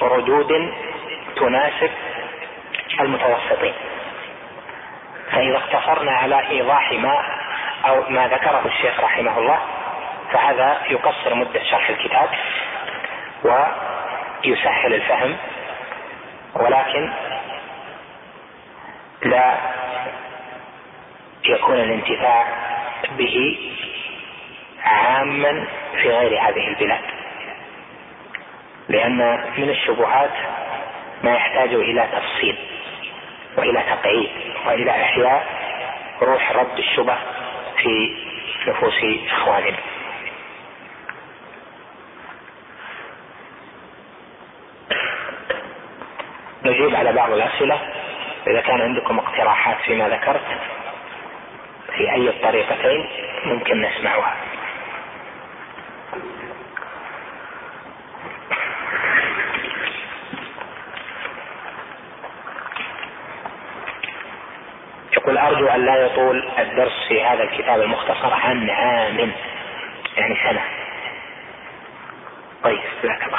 بردود 0.00 0.72
تناسب 1.36 1.90
المتوسطين. 3.00 3.74
فإذا 5.32 5.56
اقتصرنا 5.56 6.12
على 6.12 6.48
إيضاح 6.48 6.92
ما 6.92 7.24
أو 7.88 8.02
ما 8.08 8.28
ذكره 8.28 8.62
الشيخ 8.66 9.00
رحمه 9.00 9.38
الله 9.38 9.58
فهذا 10.32 10.82
يقصر 10.90 11.34
مدة 11.34 11.62
شرح 11.64 11.90
الكتاب 11.90 12.28
ويسهل 13.44 14.94
الفهم 14.94 15.36
ولكن 16.54 17.10
لا 19.22 19.54
يكون 21.44 21.74
الانتفاع 21.76 22.46
به 23.18 23.58
عاما 24.84 25.64
في 26.02 26.08
غير 26.10 26.40
هذه 26.40 26.68
البلاد. 26.68 27.00
لأن 28.88 29.44
من 29.56 29.70
الشبهات 29.70 30.30
ما 31.22 31.34
يحتاج 31.34 31.74
إلى 31.74 32.08
تفصيل 32.12 32.56
وإلى 33.56 33.82
تقعيد 33.82 34.30
وإلى 34.66 34.90
إحياء 34.90 35.46
روح 36.22 36.52
رد 36.52 36.78
الشبه 36.78 37.16
في 37.76 38.16
نفوس 38.66 38.94
إخواننا. 39.30 39.76
نجيب 46.64 46.94
على 46.94 47.12
بعض 47.12 47.32
الأسئلة. 47.32 47.78
إذا 48.46 48.60
كان 48.60 48.80
عندكم 48.80 49.18
اقتراحات 49.18 49.76
فيما 49.84 50.08
ذكرت 50.08 50.44
في 51.96 52.12
أي 52.12 52.28
الطريقتين 52.28 53.08
ممكن 53.44 53.80
نسمعها. 53.80 54.36
يقول 65.12 65.38
أرجو 65.38 65.66
أن 65.66 65.86
لا 65.86 65.96
يطول 65.96 66.48
الدرس 66.58 67.08
في 67.08 67.24
هذا 67.24 67.42
الكتاب 67.42 67.80
المختصر 67.80 68.34
عن 68.34 68.70
عام 68.70 69.32
يعني 70.16 70.36
سنة. 70.44 70.64
طيب 72.62 72.80
جزاك 73.02 73.22
الله 73.26 73.38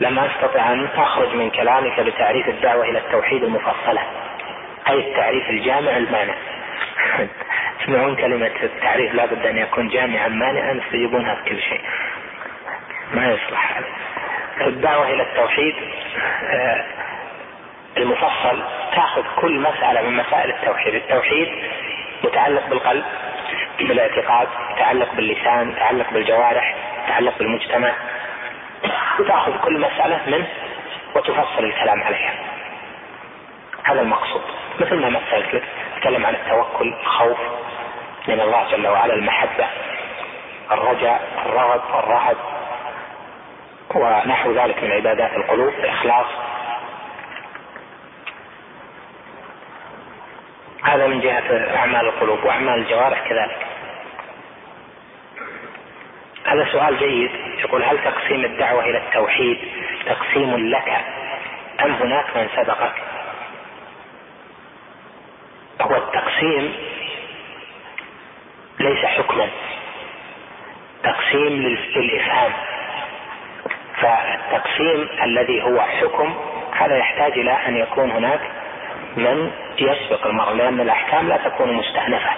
لم 0.00 0.18
أستطع 0.18 0.72
أن 0.72 0.88
أخرج 0.96 1.34
من 1.34 1.50
كلامك 1.50 2.00
بتعريف 2.00 2.48
الدعوة 2.48 2.84
إلى 2.84 2.98
التوحيد 2.98 3.42
المفصلة 3.42 4.02
أي 4.88 5.10
التعريف 5.10 5.50
الجامع 5.50 5.96
المانع. 5.96 6.34
تسمعون 7.80 8.16
كلمة 8.16 8.50
التعريف 8.62 9.14
لابد 9.14 9.46
أن 9.46 9.56
يكون 9.56 9.88
جامعا 9.88 10.28
مانعا 10.28 10.80
تجيبونها 10.90 11.34
في 11.34 11.50
كل 11.50 11.60
شيء. 11.60 11.80
ما 13.14 13.26
يصلح. 13.26 13.80
الدعوة 14.60 15.08
إلى 15.08 15.22
التوحيد 15.22 15.74
آه، 16.42 16.84
المفصل 17.96 18.62
تأخذ 18.94 19.22
كل 19.36 19.60
مسألة 19.60 20.02
من 20.02 20.16
مسائل 20.16 20.50
التوحيد. 20.50 20.94
التوحيد 20.94 21.48
متعلق 22.24 22.68
بالقلب 22.68 23.04
بالاعتقاد 23.78 24.48
يتعلق 24.76 25.14
باللسان 25.14 25.70
يتعلق 25.70 26.10
بالجوارح 26.12 26.74
يتعلق 27.04 27.38
بالمجتمع. 27.38 27.92
تأخذ 29.28 29.58
كل 29.64 29.80
مسألة 29.80 30.20
منه 30.26 30.46
وتفصل 31.14 31.64
الكلام 31.64 32.02
عليها. 32.02 32.34
هذا 33.84 34.00
المقصود. 34.00 34.42
مثل 34.80 34.94
ما 34.94 35.08
مثلت 35.08 35.54
لك 35.54 35.64
تكلم 35.96 36.26
عن 36.26 36.34
التوكل 36.34 36.94
الخوف 37.00 37.38
من 38.28 38.40
الله 38.40 38.70
جل 38.70 38.88
وعلا 38.88 39.14
المحبة 39.14 39.66
الرجاء 40.70 41.28
الرغب 41.46 42.04
الرهب 42.04 42.36
ونحو 43.94 44.52
ذلك 44.52 44.82
من 44.82 44.92
عبادات 44.92 45.32
القلوب 45.32 45.68
الإخلاص. 45.68 46.26
هذا 50.84 51.06
من 51.06 51.20
جهة 51.20 51.76
أعمال 51.76 52.06
القلوب 52.06 52.44
وأعمال 52.44 52.74
الجوارح 52.74 53.28
كذلك. 53.28 53.67
هذا 56.48 56.68
سؤال 56.72 56.98
جيد. 56.98 57.30
يقول 57.58 57.82
هل 57.82 57.98
تقسيم 58.04 58.44
الدعوة 58.44 58.84
إلى 58.84 58.98
التوحيد 58.98 59.58
تقسيم 60.06 60.56
لك 60.56 61.04
أم 61.84 61.92
هناك 61.92 62.36
من 62.36 62.48
سبقك؟ 62.56 62.92
هو 65.80 65.96
التقسيم 65.96 66.74
ليس 68.80 69.04
حكما. 69.04 69.48
تقسيم 71.02 71.78
للإفهام. 71.96 72.52
فالتقسيم 73.96 75.08
الذي 75.22 75.62
هو 75.62 75.80
حكم 75.80 76.34
هذا 76.72 76.96
يحتاج 76.96 77.32
إلى 77.32 77.52
أن 77.52 77.76
يكون 77.76 78.10
هناك 78.10 78.40
من 79.16 79.50
يسبق 79.78 80.26
المرء 80.26 80.52
لأن 80.52 80.80
الأحكام 80.80 81.28
لا 81.28 81.36
تكون 81.36 81.72
مستأنفة. 81.72 82.30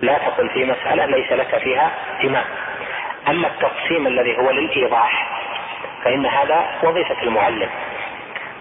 لا 0.00 0.18
تقل 0.18 0.50
في 0.50 0.64
مسألة 0.64 1.06
ليس 1.06 1.32
لك 1.32 1.58
فيها 1.58 1.90
إمام 2.24 2.44
أما 3.28 3.48
التقسيم 3.48 4.06
الذي 4.06 4.38
هو 4.38 4.50
للإيضاح 4.50 5.40
فإن 6.04 6.26
هذا 6.26 6.78
وظيفة 6.82 7.22
المعلم 7.22 7.70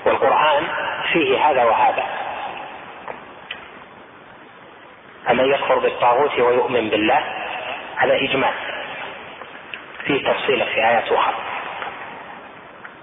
والقرآن 0.05 0.63
فيه 1.13 1.49
هذا 1.49 1.63
وهذا. 1.63 2.03
فمن 5.25 5.45
يكفر 5.45 5.79
بالطاغوت 5.79 6.39
ويؤمن 6.39 6.89
بالله 6.89 7.23
هذا 7.95 8.15
إجمال 8.15 8.53
فيه 10.05 10.31
تفصيل 10.31 10.65
في 10.65 10.87
آيات 10.87 11.11
أخرى. 11.11 11.35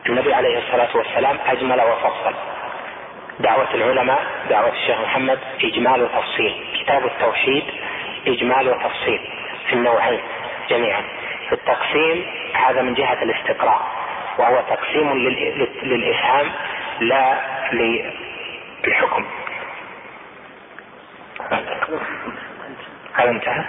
النبي 0.07 0.35
عليه 0.35 0.59
الصلاة 0.59 0.97
والسلام 0.97 1.39
أجمل 1.47 1.81
وفصل. 1.81 2.35
دعوة 3.41 3.75
العلماء 3.75 4.25
دعوة 4.51 4.73
الشيخ 4.73 5.01
محمد 5.01 5.39
إجمال 5.65 6.03
وتفصيل. 6.03 6.65
كتاب 6.81 7.07
التوحيد 7.07 7.65
إجمال 8.27 8.69
وتفصيل 8.69 9.21
في 9.67 9.73
النوعين 9.73 10.21
جميعا. 10.71 11.22
في 11.53 11.59
التقسيم 11.59 12.27
هذا 12.55 12.83
من 12.83 12.95
جهة 12.95 13.23
الاستقراء 13.23 13.81
وهو 14.39 14.61
تقسيم 14.61 15.13
للإفهام 15.83 16.53
لا 17.01 17.41
للحكم 18.85 19.27
هذا 23.15 23.31
انتهى؟ 23.31 23.65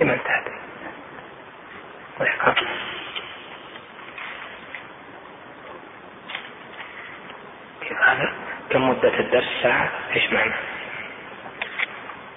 لما 0.00 0.14
انتهت؟ 0.14 0.44
كيف 7.80 8.02
هذا؟ 8.02 8.32
كم 8.70 8.88
مدة 8.88 9.20
الدرس 9.20 9.48
ساعة؟ 9.62 9.90
إيش 10.14 10.32
معنى؟ 10.32 10.54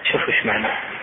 شوف 0.02 0.28
إيش 0.28 0.46
معنى 0.46 0.95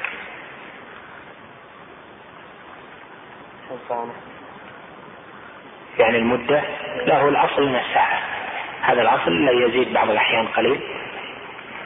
يعني 5.99 6.18
المدة 6.18 6.64
لا 7.05 7.22
هو 7.22 7.30
الأصل 7.30 7.68
من 7.68 7.76
الساعة. 7.76 8.22
هذا 8.82 9.01
الأصل 9.01 9.45
لا 9.45 9.51
يزيد 9.51 9.93
بعض 9.93 10.09
الأحيان 10.09 10.47
قليل. 10.47 10.80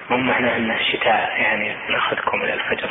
مو 0.10 0.18
معناه 0.18 0.58
أن 0.58 0.72
الشتاء 0.72 1.42
يعني 1.42 1.76
ناخذكم 1.90 2.42
إلى 2.42 2.54
الفجر. 2.54 2.90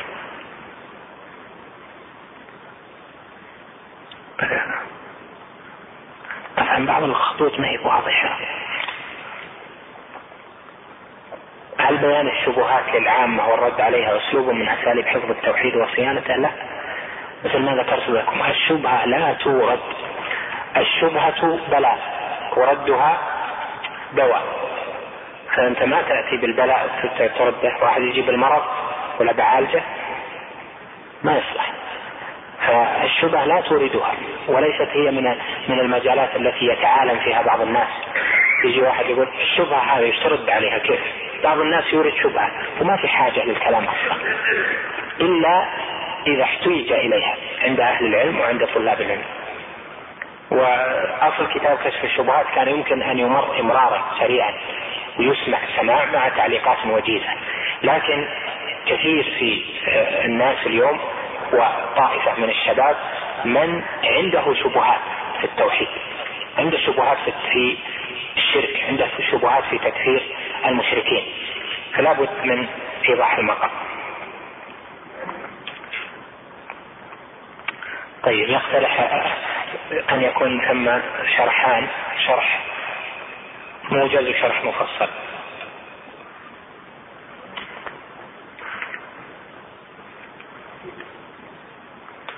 طبعا 6.57 6.87
بعض 6.87 7.03
الخطوط 7.03 7.59
ما 7.61 7.69
هي 7.69 7.79
واضحة. 7.79 8.39
هل 11.79 11.97
بيان 11.97 12.29
الشبهات 12.29 12.95
للعامة 12.95 13.49
والرد 13.49 13.81
عليها 13.81 14.17
أسلوب 14.17 14.49
من 14.49 14.69
أساليب 14.69 15.07
حفظ 15.07 15.31
التوحيد 15.31 15.77
وصيانته؟ 15.77 16.37
لا. 16.37 16.76
مثل 17.47 17.59
ما 17.59 17.75
ذكرت 17.83 18.09
لكم 18.09 18.43
الشبهة 18.51 19.07
لا 19.07 19.33
تورد. 19.33 19.81
الشبهة 20.77 21.59
بلاء 21.71 21.99
وردها 22.57 23.19
دواء. 24.13 24.43
فأنت 25.57 25.83
ما 25.83 26.03
تأتي 26.03 26.37
بالبلاء 26.37 26.89
ترده 27.39 27.73
واحد 27.83 28.03
يجيب 28.03 28.31
المرض 28.31 28.63
ولا 29.21 29.33
بعالجه 29.33 29.83
ما 31.23 31.33
يصلح. 31.33 31.73
فالشبهة 32.67 33.45
لا 33.45 33.61
توردها 33.61 34.15
وليست 34.49 34.89
هي 34.93 35.11
من 35.11 35.35
من 35.69 35.81
المجالات 35.81 36.37
التي 36.37 36.67
يتعالم 36.67 37.19
فيها 37.19 37.43
بعض 37.43 37.61
الناس. 37.61 37.89
يجي 38.65 38.81
واحد 38.83 39.07
يقول 39.07 39.29
الشبهة 39.43 39.79
هذه 39.79 40.05
يشترد 40.05 40.51
عليها؟ 40.51 40.79
كيف؟ 40.79 41.01
بعض 41.45 41.59
الناس 41.59 41.93
يورد 41.93 42.13
شبهة 42.23 42.51
وما 42.81 42.97
في 42.97 43.09
حاجة 43.09 43.45
للكلام 43.45 43.85
أصلا. 43.85 44.17
إلا 45.21 45.69
إذا 46.27 46.43
احتوج 46.43 46.93
إليها 46.93 47.37
عند 47.63 47.81
أهل 47.81 48.07
العلم 48.07 48.41
وعند 48.41 48.67
طلاب 48.75 49.01
العلم. 49.01 49.25
وأصل 50.51 51.49
كتاب 51.55 51.79
كشف 51.85 52.05
الشبهات 52.05 52.47
كان 52.55 52.69
يمكن 52.69 53.03
أن 53.03 53.19
يمر 53.19 53.61
إمرارا 53.61 54.05
سريعا 54.21 54.55
ويسمع 55.19 55.59
سماع 55.77 56.05
مع 56.05 56.29
تعليقات 56.29 56.79
وجيزة. 56.87 57.29
لكن 57.83 58.29
كثير 58.87 59.25
في 59.39 59.65
الناس 60.25 60.67
اليوم 60.67 61.01
وطائفة 61.53 62.41
من 62.41 62.51
الشباب 62.51 62.97
من 63.45 63.83
عنده 64.05 64.55
شبهات 64.55 65.01
في 65.41 65.45
التوحيد 65.45 65.89
عنده 66.59 66.79
شبهات 66.79 67.19
في 67.53 67.77
الشرك 68.37 68.85
عنده 68.89 69.09
شبهات 69.31 69.65
في 69.65 69.79
تكفير 69.79 70.23
المشركين. 70.67 71.25
فلا 71.95 72.13
بد 72.13 72.45
من 72.45 72.67
إيضاح 73.09 73.39
المقام. 73.39 73.71
طيب 78.27 78.49
يقترح 78.49 79.01
أن 80.11 80.23
يكون 80.23 80.61
ثم 80.69 80.99
شرحان 81.37 81.89
شرح 82.27 82.61
موجز 83.91 84.29
وشرح 84.29 84.65
مفصل. 84.65 85.09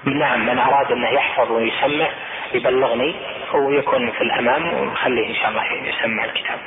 نعم 0.04 0.46
من 0.46 0.58
أراد 0.58 0.92
انه 0.92 1.08
يحفظ 1.08 1.50
ويسمع 1.50 2.08
يبلغني 2.54 3.14
هو 3.50 3.70
يكون 3.70 4.10
في 4.10 4.20
الأمام 4.20 4.74
ونخليه 4.74 5.28
إن 5.28 5.34
شاء 5.34 5.48
الله 5.48 5.72
يسمع 5.72 6.24
الكتاب. 6.24 6.58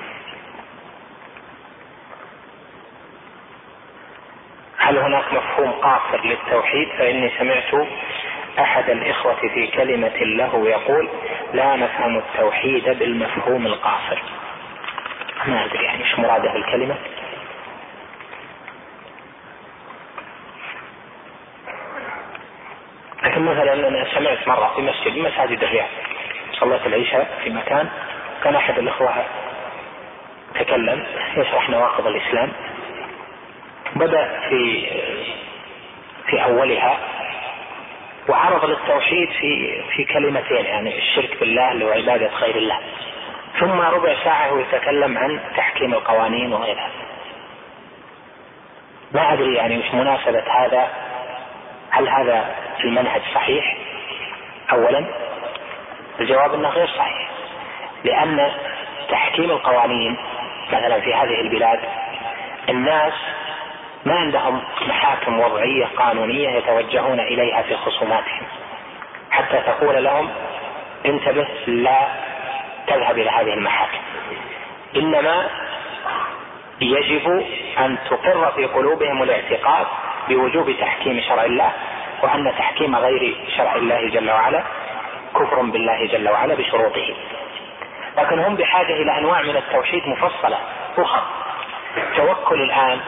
هل 4.78 4.98
هناك 4.98 5.34
مفهوم 5.34 5.72
قاصر 5.72 6.26
للتوحيد؟ 6.26 6.90
فإني 6.98 7.32
سمعت 7.40 7.88
أحد 8.60 8.90
الإخوة 8.90 9.36
في 9.36 9.68
كلمة 9.68 10.18
له 10.18 10.70
يقول 10.70 11.10
لا 11.54 11.76
نفهم 11.76 12.18
التوحيد 12.18 12.90
بالمفهوم 13.00 13.66
القاصر. 13.66 14.22
ما 15.46 15.66
أدري 15.66 15.84
يعني 15.84 16.04
إيش 16.04 16.20
مراده 16.20 16.54
بالكلمة 16.54 16.96
لكن 23.24 23.42
مثلا 23.42 23.88
أنا 23.88 24.08
سمعت 24.16 24.48
مرة 24.48 24.74
في 24.76 24.82
مسجد 24.82 25.18
مساجد 25.18 25.64
الرياض 25.64 25.88
صليت 26.60 26.86
العشاء 26.86 27.40
في 27.44 27.50
مكان 27.50 27.90
كان 28.44 28.56
أحد 28.56 28.80
الإخوة 28.80 29.14
تكلم 30.60 31.06
يشرح 31.38 31.70
نواقض 31.70 32.08
الإسلام. 32.08 32.52
بدأ 33.96 34.40
في 34.50 34.88
في 36.28 36.44
أولها 36.44 36.98
وعرض 38.30 38.66
للتوحيد 38.66 39.30
في 39.30 39.82
في 39.96 40.06
كلمتين 40.06 40.66
يعني 40.66 40.98
الشرك 40.98 41.40
بالله 41.40 41.72
اللي 41.72 41.86
هو 41.86 41.90
عبادة 41.90 42.28
غير 42.28 42.56
الله. 42.56 42.80
ثم 43.60 43.82
ربع 43.82 44.16
ساعة 44.24 44.60
يتكلم 44.60 45.18
عن 45.18 45.40
تحكيم 45.58 45.94
القوانين 45.94 46.54
وغيرها. 46.54 46.90
ما 49.12 49.34
أدري 49.34 49.56
يعني 49.56 49.78
مش 49.78 49.94
مناسبة 49.94 50.44
هذا. 50.52 50.90
هل 51.90 52.10
هذا 52.10 52.56
المنهج 52.84 53.22
صحيح؟ 53.36 53.78
اولا 54.72 55.06
الجواب 56.20 56.54
إنه 56.54 56.70
غير 56.70 56.88
صحيح. 56.88 57.30
لأن 58.04 58.52
تحكيم 59.10 59.52
القوانين 59.52 60.18
مثلا 60.72 61.00
في 61.02 61.14
هذه 61.14 61.42
البلاد 61.42 61.80
الناس 62.70 63.14
ما 64.06 64.20
عندهم 64.20 64.62
محاكم 64.88 65.40
وضعية 65.40 65.86
قانونية 65.98 66.50
يتوجهون 66.50 67.20
إليها 67.20 67.62
في 67.62 67.78
خصوماتهم. 67.78 68.44
حتى 69.32 69.62
تقول 69.68 70.04
لهم 70.04 70.30
انتبه 71.06 71.48
لا 71.68 72.08
تذهب 72.88 73.18
إلى 73.18 73.30
هذه 73.30 73.54
المحاكم. 73.54 74.00
إنما 74.96 75.50
يجب 76.82 77.46
أن 77.80 77.98
تقر 78.10 78.52
في 78.52 78.66
قلوبهم 78.66 79.24
الاعتقاد 79.24 79.88
بوجوب 80.30 80.72
تحكيم 80.80 81.22
شرع 81.28 81.46
الله 81.46 81.72
وأن 82.24 82.54
تحكيم 82.58 82.96
غير 82.96 83.36
شرع 83.58 83.76
الله 83.76 84.10
جل 84.10 84.32
وعلا 84.32 84.64
كفر 85.36 85.62
بالله 85.62 86.08
جل 86.08 86.30
وعلا 86.30 86.56
بشروطه. 86.56 87.16
لكن 88.18 88.40
هم 88.40 88.56
بحاجة 88.56 88.94
إلى 88.94 89.18
أنواع 89.18 89.42
من 89.42 89.56
التوحيد 89.58 90.08
مفصلة 90.08 90.58
أخرى 90.98 91.24
توكل 92.16 92.62
الآن 92.62 93.00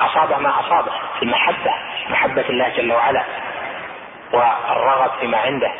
اصاب 0.00 0.40
ما 0.40 0.60
أصابه 0.60 0.92
في 1.18 1.22
المحبة 1.22 1.74
محبة 2.08 2.44
الله 2.48 2.68
جل 2.68 2.92
وعلا 2.92 3.22
والرغب 4.32 5.10
فيما 5.20 5.38
عنده 5.38 5.72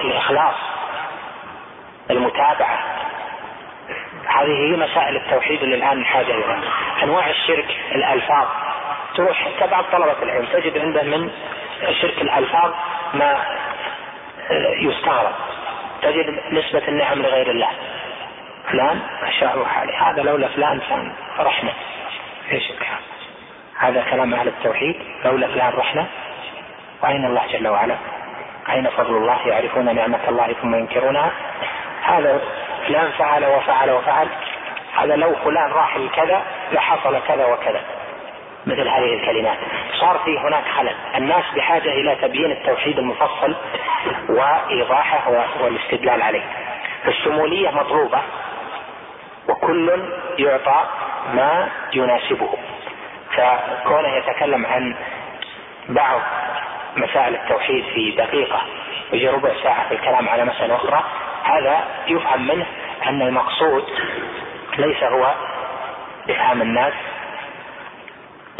الإخلاص 0.00 0.54
المتابعة. 2.10 2.78
هذه 4.26 4.50
هي 4.50 4.76
مسائل 4.76 5.16
التوحيد 5.16 5.62
اللي 5.62 5.74
الآن 5.74 6.00
نحاجة 6.00 6.34
إليها. 6.34 6.60
أنواع 7.02 7.30
الشرك 7.30 7.76
الألفاظ. 7.92 8.46
تروح 9.14 9.44
حتى 9.44 9.66
بعض 9.70 9.84
طلبة 9.84 10.22
العلم 10.22 10.46
تجد 10.52 10.78
عنده 10.78 11.02
من 11.02 11.30
شرك 12.00 12.22
الألفاظ 12.22 12.72
ما 13.14 13.44
يستغرب. 14.80 15.34
تجد 16.02 16.40
نسبة 16.50 16.88
النعم 16.88 17.22
لغير 17.22 17.50
الله. 17.50 17.70
فلان 18.70 19.00
ما 19.22 19.30
شاء 19.30 19.54
الله 19.54 19.66
حالي 19.66 19.92
هذا 19.96 20.22
لولا 20.22 20.48
فلان 20.48 20.80
كان 20.88 21.12
رحمة. 21.38 21.72
إيش 22.52 22.70
الكلام؟ 22.70 23.00
هذا 23.78 24.04
كلام 24.10 24.34
أهل 24.34 24.48
التوحيد 24.48 24.96
لولا 25.24 25.48
فلان 25.48 25.72
رحمة 25.72 26.06
وأين 27.02 27.24
الله 27.24 27.42
جل 27.52 27.68
وعلا؟ 27.68 27.96
أين 28.70 28.88
فضل 28.88 29.16
الله؟ 29.16 29.48
يعرفون 29.48 29.94
نعمة 29.94 30.28
الله 30.28 30.52
ثم 30.62 30.74
ينكرونها. 30.74 31.30
هذا 32.02 32.40
فلان 32.86 33.10
فعل 33.18 33.44
وفعل 33.44 33.90
وفعل. 33.90 34.28
هذا 34.96 35.16
لو 35.16 35.34
فلان 35.44 35.70
راح 35.70 35.96
لكذا 35.96 36.42
لحصل 36.72 37.20
كذا 37.28 37.46
وكذا. 37.46 37.80
مثل 38.66 38.88
هذه 38.88 39.14
الكلمات. 39.14 39.58
صار 40.00 40.18
في 40.24 40.38
هناك 40.38 40.64
خلل. 40.76 40.94
الناس 41.16 41.44
بحاجة 41.56 41.88
إلى 41.88 42.16
تبيين 42.22 42.50
التوحيد 42.50 42.98
المفصل 42.98 43.54
وإيضاحه 44.28 45.46
والاستدلال 45.60 46.22
عليه. 46.22 46.44
الشمولية 47.06 47.70
مطلوبة 47.70 48.18
وكل 49.48 50.02
يعطى 50.38 50.84
ما 51.34 51.68
يناسبه. 51.94 52.48
فكونه 53.36 54.16
يتكلم 54.16 54.66
عن 54.66 54.96
بعض 55.88 56.20
مسائل 56.96 57.34
التوحيد 57.34 57.84
في 57.84 58.10
دقيقة 58.10 58.62
ويجي 59.12 59.28
ربع 59.28 59.50
ساعة 59.62 59.88
في 59.88 59.94
الكلام 59.94 60.28
على 60.28 60.44
مسألة 60.44 60.76
أخرى 60.76 61.04
هذا 61.44 61.84
يفهم 62.08 62.46
منه 62.46 62.66
أن 63.06 63.22
المقصود 63.22 63.84
ليس 64.78 65.02
هو 65.02 65.34
إفهام 66.30 66.62
الناس 66.62 66.92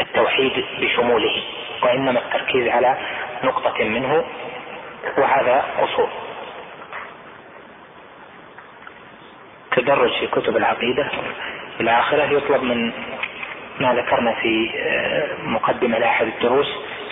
التوحيد 0.01 0.65
بشموله 0.79 1.43
وإنما 1.83 2.19
التركيز 2.19 2.67
على 2.67 2.97
نقطة 3.43 3.83
منه 3.83 4.23
وهذا 5.17 5.65
أصول. 5.79 6.09
تدرج 9.71 10.11
في 10.19 10.27
كتب 10.27 10.57
العقيدة 10.57 11.09
إلى 11.79 11.99
آخره 11.99 12.23
يطلب 12.23 12.63
من 12.63 12.91
ما 13.79 13.93
ذكرنا 13.93 14.33
في 14.33 14.71
آه، 14.75 15.35
مقدمة 15.43 15.97
لأحد 15.97 16.27
الدروس 16.27 16.67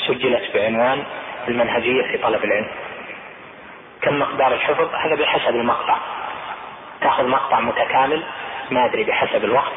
سجلت 0.08 0.44
بعنوان 0.54 1.04
المنهجية 1.48 2.04
في 2.04 2.18
طلب 2.18 2.44
العلم. 2.44 2.68
كم 4.02 4.20
مقدار 4.20 4.54
الحفظ؟ 4.54 4.96
هذا 4.96 5.16
بحسب 5.16 5.56
المقطع. 5.56 5.98
تاخذ 7.02 7.28
مقطع 7.28 7.60
متكامل 7.60 8.24
ما 8.72 8.86
أدري 8.86 9.04
بحسب 9.04 9.44
الوقت. 9.44 9.72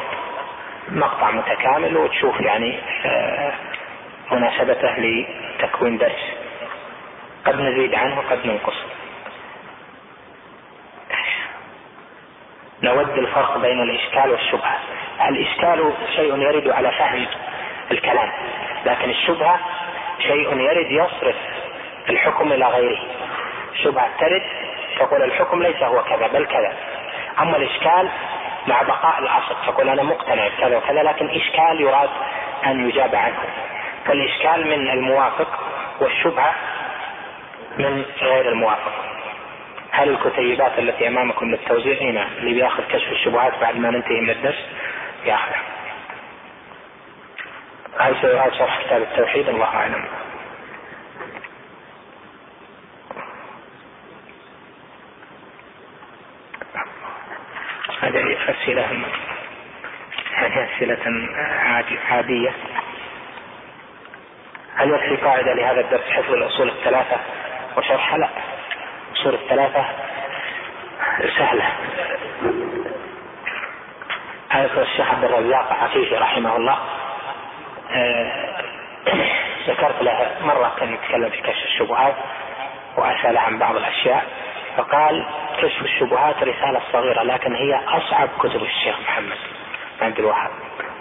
مقطع 0.88 1.30
متكامل 1.30 1.96
وتشوف 1.96 2.40
يعني 2.40 2.78
آه، 3.04 3.52
مناسبته 4.32 4.94
لتكوين 4.98 5.98
درس. 5.98 6.36
قد 7.46 7.60
نزيد 7.60 7.94
عنه 7.94 8.18
وقد 8.18 8.46
ننقص. 8.46 8.74
نود 12.82 13.18
الفرق 13.18 13.58
بين 13.58 13.82
الإشكال 13.82 14.30
والشبهة. 14.30 14.78
الإشكال 15.28 15.92
شيء 16.16 16.36
يرد 16.36 16.68
على 16.68 16.90
فهم 16.90 17.26
الكلام 17.90 18.32
لكن 18.86 19.10
الشبهة 19.10 19.60
شيء 20.18 20.60
يرد 20.60 20.90
يصرف 20.90 21.36
الحكم 22.08 22.52
إلى 22.52 22.64
غيره. 22.66 22.98
الشبهة 23.72 24.08
ترد 24.20 24.42
تقول 24.98 25.22
الحكم 25.22 25.62
ليس 25.62 25.82
هو 25.82 26.02
كذا 26.02 26.26
بل 26.26 26.46
كذا. 26.46 26.72
أما 27.40 27.56
الإشكال 27.56 28.08
مع 28.66 28.82
بقاء 28.82 29.18
الأصل 29.18 29.56
تقول 29.66 29.88
أنا 29.88 30.02
مقتنع 30.02 30.48
بكذا 30.48 30.76
وكذا 30.76 31.02
لكن 31.02 31.28
إشكال 31.30 31.80
يراد 31.80 32.10
أن 32.66 32.88
يجاب 32.88 33.14
عنه. 33.14 33.38
فالإشكال 34.06 34.66
من 34.66 34.90
الموافق 34.90 35.48
والشبهة 36.00 36.54
من 37.78 38.04
غير 38.22 38.48
الموافق. 38.48 38.92
هل 39.96 40.08
الكتيبات 40.08 40.78
التي 40.78 41.08
أمامكم 41.08 41.50
للتوزيع 41.50 42.00
هنا 42.00 42.28
اللي 42.38 42.54
بياخذ 42.54 42.82
كشف 42.88 43.12
الشبهات 43.12 43.52
بعد 43.60 43.76
ما 43.76 43.90
ننتهي 43.90 44.20
من 44.20 44.30
الدرس؟ 44.30 44.66
ياخذها 45.24 45.62
هل 47.98 48.16
سيعاد 48.20 48.52
شرح 48.54 48.82
كتاب 48.82 49.02
التوحيد؟ 49.02 49.48
الله 49.48 49.64
أعلم. 49.64 50.04
هذه 58.00 58.36
أسئلة 58.48 58.86
هذه 60.34 60.68
أسئلة 60.76 61.28
عادية. 62.10 62.50
هل 64.76 64.90
يكفي 64.90 65.24
قاعدة 65.24 65.54
لهذا 65.54 65.80
الدرس 65.80 66.10
حفظ 66.10 66.32
الأصول 66.32 66.68
الثلاثة 66.68 67.16
وشرحها؟ 67.76 68.18
لا. 68.18 68.55
الأصول 69.16 69.34
الثلاثة 69.34 69.84
سهلة. 71.38 71.64
هذا 74.48 74.82
الشيخ 74.82 75.10
عبد 75.10 75.24
الرزاق 75.24 75.72
عفيفي 75.72 76.14
رحمه 76.14 76.56
الله. 76.56 76.78
آه، 77.90 78.62
ذكرت 79.68 80.02
له 80.02 80.30
مرة 80.40 80.74
كان 80.78 80.94
يتكلم 80.94 81.30
في 81.30 81.40
كشف 81.40 81.64
الشبهات 81.64 82.14
وأسأل 82.96 83.38
عن 83.38 83.58
بعض 83.58 83.76
الأشياء. 83.76 84.26
فقال 84.76 85.26
كشف 85.62 85.82
الشبهات 85.82 86.36
رسالة 86.42 86.80
صغيرة 86.92 87.22
لكن 87.22 87.54
هي 87.54 87.80
أصعب 87.88 88.28
كتب 88.38 88.62
الشيخ 88.62 89.00
محمد. 89.00 89.38
عبد 90.00 90.18
الوهاب 90.18 90.50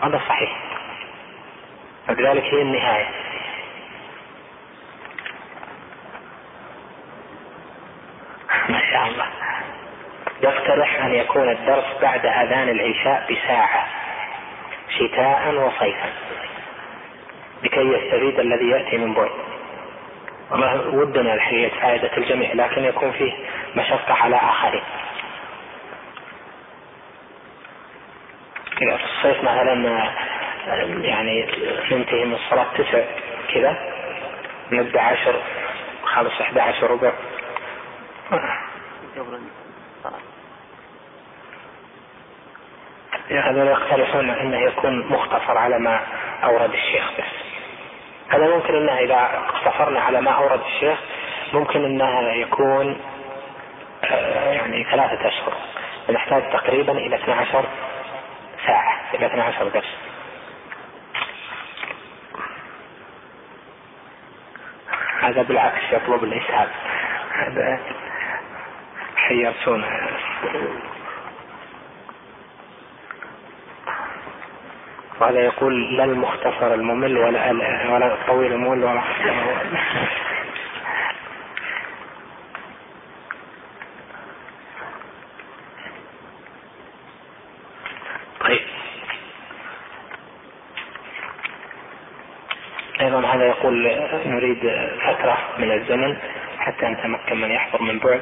هذا 0.03 0.21
صحيح. 0.29 0.57
ولذلك 2.09 2.43
هي 2.43 2.61
النهاية. 2.61 3.07
ما 8.69 8.81
شاء 8.91 9.07
الله. 9.07 9.25
يقترح 10.41 11.03
أن 11.05 11.15
يكون 11.15 11.49
الدرس 11.49 11.85
بعد 12.01 12.25
أذان 12.25 12.69
العشاء 12.69 13.25
بساعة 13.31 13.87
شتاء 14.89 15.53
وصيفا 15.53 16.09
لكي 17.63 17.79
يستفيد 17.79 18.39
الذي 18.39 18.69
يأتي 18.69 18.97
من 18.97 19.13
بعد. 19.13 19.31
والله 20.51 20.87
ودنا 20.87 21.33
الحقيقة 21.33 21.79
فائدة 21.81 22.17
الجميع 22.17 22.53
لكن 22.53 22.83
يكون 22.83 23.11
فيه 23.11 23.33
مشقة 23.75 24.13
على 24.13 24.35
آخرين. 24.35 24.83
في 28.77 28.95
الصيف 29.05 29.43
مثلا 29.43 29.73
يعني 31.01 31.47
ننتهي 31.91 32.25
من 32.25 32.33
الصلاة 32.33 32.65
تسع 32.77 33.01
كذا 33.53 33.77
نبدأ 34.71 35.01
عشر 35.01 35.35
خمس 36.03 36.41
أحد 36.41 36.57
عشر 36.57 36.91
ربع. 36.91 37.11
هذا 43.29 43.63
يقترحون 43.71 44.29
انه 44.29 44.57
يكون 44.57 45.07
مختصر 45.07 45.57
على 45.57 45.79
ما 45.79 45.99
أورد 46.43 46.73
الشيخ 46.73 47.11
بس 47.17 47.45
هذا 48.29 48.55
ممكن 48.55 48.75
انه 48.75 48.97
إذا 48.97 49.15
اقتصرنا 49.15 49.99
على 49.99 50.21
ما 50.21 50.31
أورد 50.31 50.61
الشيخ 50.65 50.99
ممكن 51.53 51.85
انه 51.85 52.31
يكون 52.31 52.97
آه، 54.03 54.53
يعني 54.53 54.83
ثلاثة 54.83 55.27
أشهر. 55.27 55.53
نحتاج 56.09 56.49
تقريبا 56.51 56.91
إلى 56.91 57.15
12 57.15 57.65
ساعة 58.67 59.01
إلى 59.13 59.25
12 59.25 59.67
درس. 59.67 59.95
هذا 65.21 65.41
بالعكس 65.41 65.81
يطلب 65.91 66.23
الاسهاب 66.23 66.69
هذا 67.33 67.79
حيرتونا 69.27 70.09
وهذا 75.19 75.39
يقول 75.39 75.97
لا 75.97 76.03
المختصر 76.03 76.73
الممل 76.73 77.17
ولا 77.17 77.51
ولا 77.91 78.13
الطويل 78.13 78.51
الممل 78.51 78.83
ولا 78.83 79.01
طيب. 88.39 88.61
أيضا 93.01 93.19
هذا 93.19 93.45
يقول 93.45 93.87
نريد 94.25 94.59
فترة 95.07 95.37
من 95.57 95.71
الزمن 95.71 96.17
حتى 96.59 96.85
نتمكن 96.85 97.41
من 97.41 97.51
يحضر 97.51 97.81
من 97.81 97.99
بعد. 97.99 98.21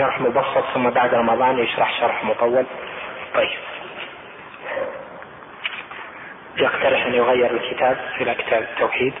شرح 0.00 0.20
مبسط 0.20 0.64
ثم 0.74 0.90
بعد 0.90 1.14
رمضان 1.14 1.58
يشرح 1.58 2.00
شرح 2.00 2.24
مطول. 2.24 2.66
طيب. 3.34 3.58
يقترح 6.56 7.06
أن 7.06 7.14
يغير 7.14 7.50
الكتاب 7.50 7.96
إلى 8.20 8.34
كتاب 8.34 8.62
التوحيد. 8.62 9.14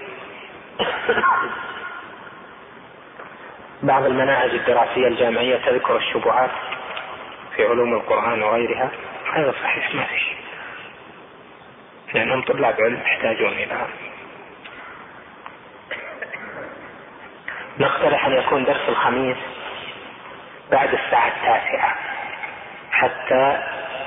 بعض 3.82 4.04
المناهج 4.04 4.50
الدراسية 4.50 5.06
الجامعية 5.06 5.56
تذكر 5.56 5.96
الشبهات 5.96 6.50
في 7.56 7.66
علوم 7.66 7.94
القرآن 7.94 8.42
وغيرها. 8.42 8.90
هذا 9.34 9.54
صحيح 9.62 9.94
ما 9.94 10.04
في 10.04 10.18
شيء. 10.18 10.36
لأنهم 12.14 12.42
طلاب 12.42 12.80
علم 12.80 13.00
يحتاجون 13.00 13.52
إلى 13.52 13.86
نقترح 17.78 18.26
أن 18.26 18.32
يكون 18.32 18.64
درس 18.64 18.88
الخميس 18.88 19.59
بعد 20.70 20.94
الساعة 20.94 21.28
التاسعة 21.28 21.94
حتى 22.90 23.62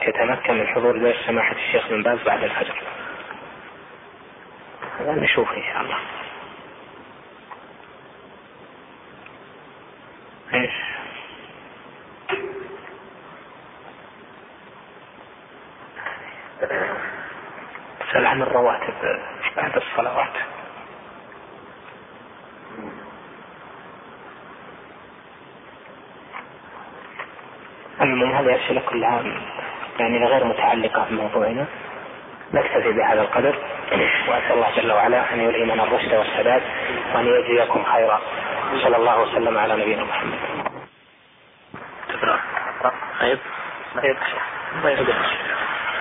يتمكن 0.07 0.53
من 0.53 0.67
حضور 0.67 0.97
درس 0.97 1.15
سماحة 1.27 1.55
الشيخ 1.55 1.87
بن 1.87 2.03
باز 2.03 2.23
بعد 2.23 2.43
الفجر. 2.43 2.75
نشوف 4.99 5.53
إن 5.53 5.63
شاء 5.63 5.81
الله 5.81 5.97
إيش 10.53 10.71
سأل 18.13 18.25
عن 18.25 18.41
الرواتب 18.41 19.19
بعد 19.55 19.75
الصلوات 19.75 20.33
المهم 28.01 28.31
هذه 28.31 28.55
كلها 29.03 29.23
يعني 29.99 30.25
غير 30.25 30.43
متعلقة 30.43 31.05
بموضوعنا 31.09 31.65
نكتفي 32.53 32.91
بهذا 32.91 33.21
القدر 33.21 33.55
وأسأل 34.27 34.51
الله 34.51 34.67
جل 34.75 34.91
وعلا 34.91 35.33
أن 35.33 35.39
يلهمنا 35.39 35.83
الرشد 35.83 36.13
والسداد 36.13 36.61
وأن 37.15 37.25
يجزيكم 37.25 37.83
خيرا. 37.83 38.21
صلى 38.83 38.97
الله 38.97 39.21
وسلم 39.21 39.57
على 39.57 39.75
نبينا 39.75 40.03
محمد. 40.03 40.37
طيب. 43.21 43.39
طيب. 44.83 44.97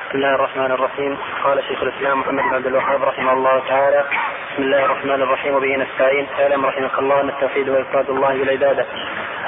بسم 0.08 0.18
الله 0.18 0.34
الرحمن 0.34 0.72
الرحيم. 0.72 1.18
قال 1.44 1.64
شيخ 1.68 1.82
الإسلام 1.82 2.20
محمد 2.20 2.42
بن 2.42 2.54
عبد 2.54 2.66
الوهاب 2.66 3.02
رحمه 3.02 3.32
الله 3.32 3.62
تعالى 3.68 4.04
بسم 4.52 4.62
الله 4.62 4.84
الرحمن 4.84 5.22
الرحيم. 5.22 5.54
وبه 5.54 5.76
نستعين. 5.76 6.26
أعلم 6.40 6.66
رحمك 6.66 6.98
الله 6.98 7.20
أن 7.20 7.28
التوحيد 7.28 7.68
وافراد 7.68 8.10
الله 8.10 8.28
بالعباده 8.28 8.86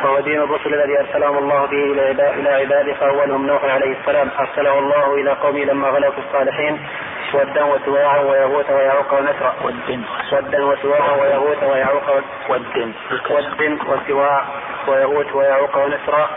وهو 0.05 0.21
دين 0.21 0.41
الرسل 0.41 0.75
الذي 0.75 0.99
أرسلهم 1.01 1.39
الله 1.39 1.67
به 1.67 1.83
إلى 2.13 2.51
عباده 2.51 2.95
فأولهم 2.95 3.47
نوح 3.47 3.65
عليه 3.65 3.97
السلام. 4.01 4.31
أرسله 4.41 4.79
الله 4.79 5.15
إلى 5.15 5.31
قومه 5.31 5.65
لما 5.65 5.89
غلوا 5.89 6.11
في 6.11 6.19
الصالحين 6.19 6.87
ودا 7.35 7.65
وسواعا 7.65 8.19
ويغوث 8.19 8.71
ويعوق 8.71 9.13
ونسرا. 9.15 9.55
ود 9.63 10.05
ودا 10.33 10.65
وسواعا 10.65 11.13
ويغوث 11.13 11.63
ويعوق 11.63 12.17
ود 12.17 12.25
ود 13.31 13.79
وسواع 13.89 14.45
ويغوث 14.89 15.35
ويعوق 15.35 15.77
ونسرا. 15.77 16.31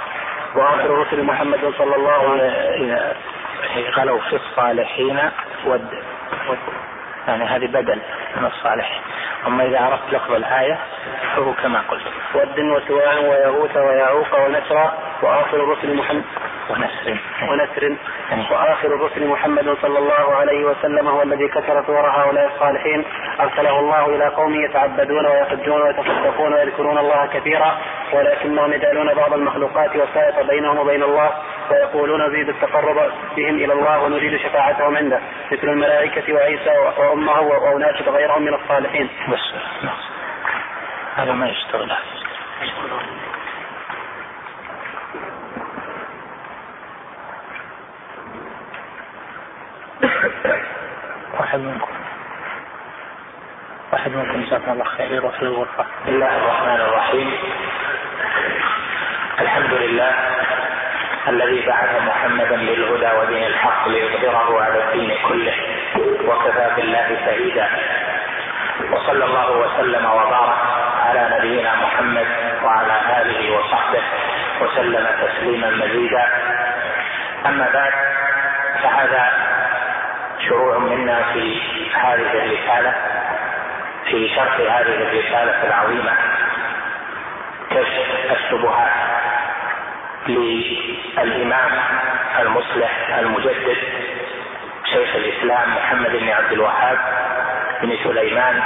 وآخر 0.56 0.90
رسل 1.00 1.24
محمد 1.24 1.74
صلى 1.78 1.96
الله 1.96 2.32
عليه 2.32 2.44
وسلم. 2.44 3.14
قالوا 3.96 4.20
في 4.20 4.36
الصالحين 4.36 5.20
ود 5.66 5.88
يعني 7.28 7.46
هذه 7.46 7.66
بدل 7.66 8.00
من 8.38 8.46
الصالحين. 8.46 9.02
أما 9.48 9.66
إذا 9.66 9.80
عرفت 9.80 10.14
لفظ 10.14 10.34
الآية 10.34 10.78
فهو 11.36 11.54
كما 11.54 11.82
قلت. 11.90 12.04
ود 12.36 12.60
وسواع 12.60 13.18
ويغوث 13.20 13.78
ويعوق 13.78 14.46
ونسرا 14.46 14.94
وآخر 15.22 15.58
الرسل 15.58 15.96
محمد 15.96 16.24
ونسر. 16.70 17.18
ونسر. 17.50 17.96
وآخر 18.52 18.88
الرسل 18.88 19.28
محمد 19.28 19.78
صلى 19.82 20.00
الله 20.00 20.36
عليه 20.36 20.66
وسلم 20.66 21.08
هو 21.08 21.22
الذي 21.22 21.48
كثر 21.48 21.84
صور 21.88 22.10
هؤلاء 22.10 22.52
الصالحين 22.56 23.04
أرسله 23.40 23.80
الله 23.80 24.06
إلى 24.06 24.28
قوم 24.28 24.56
يتعبدون 24.56 25.26
ويحجون 25.26 25.82
ويتصدقون 25.82 26.54
ويذكرون 26.54 26.98
الله 26.98 27.26
كثيرا 27.26 27.78
ولكنهم 28.14 28.74
يجعلون 28.74 29.14
بعض 29.14 29.34
المخلوقات 29.34 29.96
وسائط 29.96 30.40
بينهم 30.50 30.78
وبين 30.78 31.04
الله 31.04 31.32
ويقولون 31.72 32.22
نريد 32.22 32.50
التقرب 32.50 33.12
بهم 33.38 33.56
إلى 33.56 33.74
الله 33.74 34.04
ونريد 34.04 34.40
شفاعتهم 34.40 34.98
عنده 34.98 35.20
مثل 35.52 35.68
الملائكة 35.68 36.34
وعيسى 36.34 36.78
وأمه 36.98 37.42
واناس 37.42 38.02
غيرهم 38.02 38.42
من 38.42 38.54
الصالحين. 38.54 39.10
بس. 39.30 39.54
هذا 41.16 41.32
ما 41.32 41.50
يشتغل. 41.50 41.92
واحد 42.58 42.70
منكم. 51.60 51.92
واحد 53.94 54.12
منكم 54.12 54.42
جزاكم 54.42 54.72
الله 54.72 54.84
خير 54.84 55.12
يروح 55.12 55.44
للغرفة. 55.44 55.84
بسم 55.84 56.16
الله 56.16 56.38
الرحمن 56.38 56.82
الرحيم. 56.82 57.34
الحمد 59.40 59.74
لله 59.74 60.12
الذي 61.28 61.66
بعث 61.68 62.02
محمدا 62.02 62.56
بالهدى 62.56 63.18
ودين 63.20 63.44
الحق 63.44 63.88
ليظهره 63.88 64.64
على 64.64 64.84
الدين 64.84 65.18
كله 65.28 65.56
وكفى 66.26 66.72
بالله 66.76 67.18
شهيدا. 67.26 67.70
وصلى 68.92 69.26
الله 69.26 69.52
وسلم 69.52 70.06
وبارك 70.06 70.58
على 71.06 71.38
نبينا 71.38 71.76
محمد 71.76 72.28
وعلى 72.68 73.22
آله 73.22 73.58
وصحبه 73.58 74.04
وسلم 74.62 75.08
تسليما 75.24 75.70
مزيدا. 75.70 76.28
أما 77.46 77.70
بعد 77.74 77.94
فهذا 78.84 79.32
شروع 80.48 80.78
منا 80.78 81.24
في 81.34 81.62
هذه 81.94 82.32
الرسالة 82.44 82.94
في 84.06 84.30
شرح 84.36 84.54
هذه 84.60 84.96
الرسالة 85.08 85.64
العظيمة 85.68 86.12
كشف 87.70 88.32
الشبهات 88.32 88.92
للإمام 90.28 91.72
المصلح 92.40 93.18
المجدد 93.20 93.78
شيخ 94.86 95.16
الإسلام 95.16 95.76
محمد 95.76 96.12
بن 96.12 96.30
عبد 96.30 96.52
الوهاب 96.52 96.98
بن 97.82 97.98
سليمان 98.04 98.62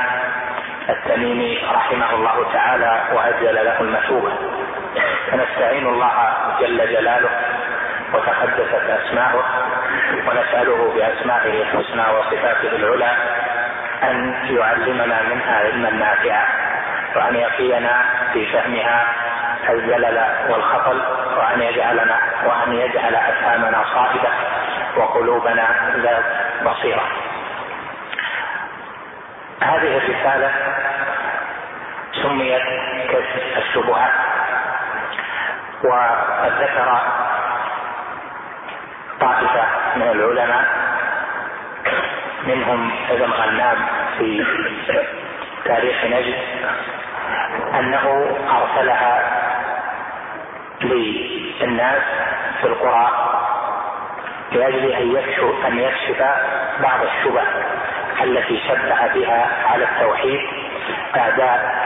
التميمي 0.91 1.57
رحمه 1.73 2.13
الله 2.15 2.53
تعالى 2.53 3.01
وأجل 3.13 3.55
له 3.55 3.81
المثوبة 3.81 4.31
فنستعين 5.31 5.87
الله 5.87 6.33
جل 6.59 6.77
جلاله 6.77 7.29
وتقدست 8.13 8.73
أسماؤه 8.89 9.43
ونسأله 10.27 10.93
بأسمائه 10.95 11.61
الحسنى 11.61 12.01
وصفاته 12.17 12.75
العلى 12.75 13.11
أن 14.03 14.33
يعلمنا 14.49 15.21
منها 15.21 15.55
علما 15.59 15.89
نافعا 15.89 16.45
وأن 17.15 17.35
يقينا 17.35 18.03
في 18.33 18.45
فهمها 18.53 19.05
الزلل 19.69 20.23
والخطل 20.49 21.01
وأن 21.37 21.61
يجعلنا 21.61 22.17
وأن 22.45 22.73
يجعل 22.73 23.15
أفهامنا 23.15 23.83
صائبة 23.93 24.29
وقلوبنا 24.97 25.67
ذات 25.97 26.25
بصيرة. 26.65 27.30
هذه 29.61 29.97
الرسالة 29.97 30.51
سميت 32.23 32.61
كشف 33.09 33.57
الشبهات 33.57 34.11
وقد 35.83 36.51
ذكر 36.61 37.01
طائفة 39.19 39.63
من 39.95 40.01
العلماء 40.01 40.65
منهم 42.47 42.91
ابن 43.09 43.31
غنام 43.31 43.77
في 44.17 44.45
تاريخ 45.65 46.05
نجد 46.05 46.35
أنه 47.79 48.37
أرسلها 48.49 49.21
للناس 50.81 52.01
في 52.61 52.67
القرى 52.67 53.09
يكشف 54.51 55.65
أن 55.67 55.79
يكشف 55.79 56.21
بعض 56.83 56.99
الشبه. 57.01 57.41
التي 58.23 58.61
شبه 58.67 59.07
بها 59.13 59.47
على 59.65 59.83
التوحيد 59.83 60.39
اعداء 61.15 61.81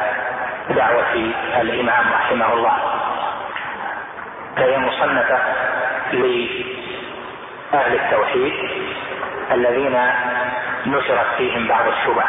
دعوة 0.70 1.14
الإمام 1.62 2.14
رحمه 2.14 2.54
الله. 2.54 2.78
فهي 4.58 4.78
مصنفة 4.78 5.40
أهل 7.74 7.96
التوحيد 7.96 8.54
الذين 9.52 10.12
نشرت 10.86 11.28
فيهم 11.38 11.68
بعض 11.68 11.88
الشبه. 11.88 12.24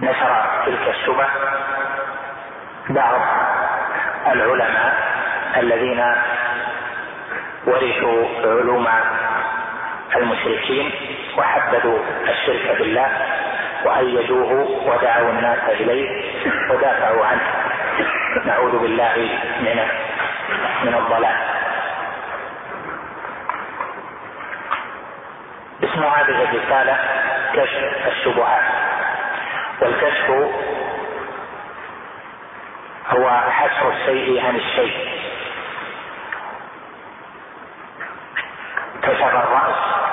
نشر 0.00 0.44
تلك 0.66 0.88
الشبه 0.88 1.26
بعض 2.88 3.20
العلماء 4.26 4.94
الذين 5.56 6.14
ورثوا 7.66 8.26
علوم 8.60 8.88
المشركين 10.16 10.90
وحددوا 11.36 11.98
الشرك 12.28 12.76
بالله 12.78 13.10
وأيدوه 13.84 14.52
ودعوا 14.86 15.30
الناس 15.30 15.58
إليه 15.68 16.24
ودافعوا 16.70 17.26
عنه. 17.26 17.42
نعوذ 18.44 18.78
بالله 18.78 19.38
من 19.60 19.88
من 20.82 20.94
الضلال. 20.94 21.36
اسم 25.84 26.02
هذه 26.04 26.42
الرسالة 26.42 26.98
كشف 27.54 28.06
الشبهات. 28.06 28.62
والكشف 29.80 30.30
هو 33.10 33.30
حسر 33.50 33.92
الشيء 33.92 34.46
عن 34.46 34.56
الشيء. 34.56 35.08
كشف 39.02 39.22
الرأس. 39.22 40.11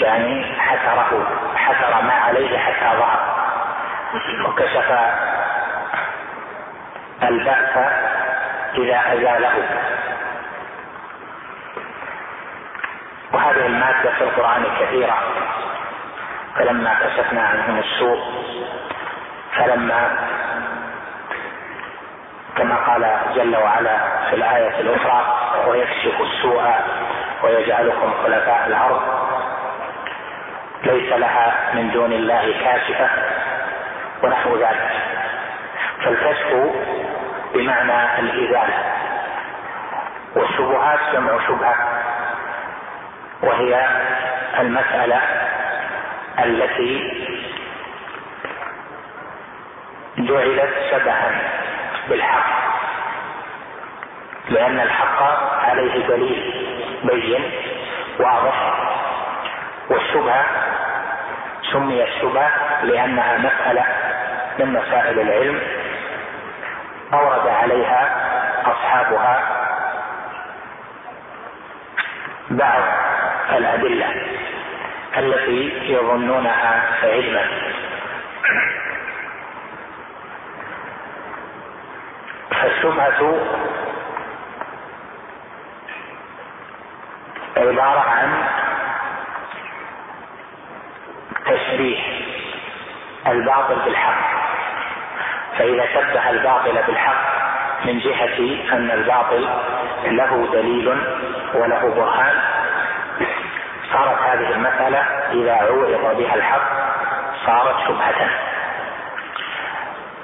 يعني 0.00 0.60
حسره 0.60 1.26
حسر 1.56 2.02
ما 2.02 2.12
عليه 2.12 2.58
حتى 2.58 2.96
ظهر. 2.98 3.20
وكشف 4.48 4.98
البأس 7.22 7.76
إذا 8.74 9.00
أزاله. 9.12 9.68
وهذه 13.32 13.66
المادة 13.66 14.10
في 14.18 14.24
القرآن 14.24 14.64
كثيرة. 14.80 15.18
فلما 16.58 16.94
كشفنا 16.94 17.42
عنهم 17.42 17.78
السوء 17.78 18.18
فلما 19.56 20.16
كما 22.56 22.76
قال 22.76 23.16
جل 23.34 23.56
وعلا 23.56 23.98
في 24.30 24.36
الآية 24.36 24.80
الأخرى 24.80 25.34
ويكشف 25.68 26.20
السوء 26.20 26.62
ويجعلكم 27.42 28.12
خلفاء 28.24 28.66
الأرض 28.66 29.02
ليس 30.84 31.12
لها 31.12 31.74
من 31.74 31.90
دون 31.90 32.12
الله 32.12 32.54
كاشفة 32.64 33.08
ونحو 34.22 34.56
ذلك. 34.56 34.90
فالكشف 36.04 36.54
بمعنى 37.54 38.20
الإزالة. 38.20 38.74
والشبهات 40.36 40.98
جمع 41.12 41.46
شبهة 41.46 41.74
وهي 43.42 43.86
المسألة 44.60 45.20
التي 46.44 47.24
جعلت 50.18 50.74
شبها 50.90 51.30
بالحق. 52.08 52.58
لأن 54.48 54.80
الحق 54.80 55.22
عليه 55.68 56.06
دليل 56.06 56.66
بين 57.04 57.50
واضح. 58.20 58.54
والشبهة 59.90 60.44
سميت 61.72 62.08
شبهة 62.20 62.50
لأنها 62.84 63.38
مسألة 63.38 63.84
من 64.58 64.72
مسائل 64.72 65.20
العلم 65.20 65.60
أورد 67.12 67.46
عليها 67.48 68.08
أصحابها 68.66 69.42
بعض 72.50 72.82
الأدلة 73.56 74.06
التي 75.18 75.92
يظنونها 75.92 76.82
علما. 77.02 77.46
والشبهة 82.52 83.40
عبارة 87.56 88.00
عن 88.00 88.44
تشبيه 91.78 91.98
الباطل 93.26 93.74
بالحق. 93.84 94.38
فإذا 95.58 95.86
شبه 95.86 96.30
الباطل 96.30 96.82
بالحق 96.86 97.38
من 97.84 97.98
جهة 97.98 98.38
أن 98.72 98.90
الباطل 98.90 99.48
له 100.04 100.48
دليل 100.52 100.88
وله 101.54 101.94
برهان 101.96 102.34
صارت 103.92 104.18
هذه 104.22 104.50
المسألة 104.50 104.98
إذا 105.32 105.52
عوض 105.52 106.16
بها 106.16 106.34
الحق 106.34 106.70
صارت 107.46 107.76
شبهة. 107.88 108.30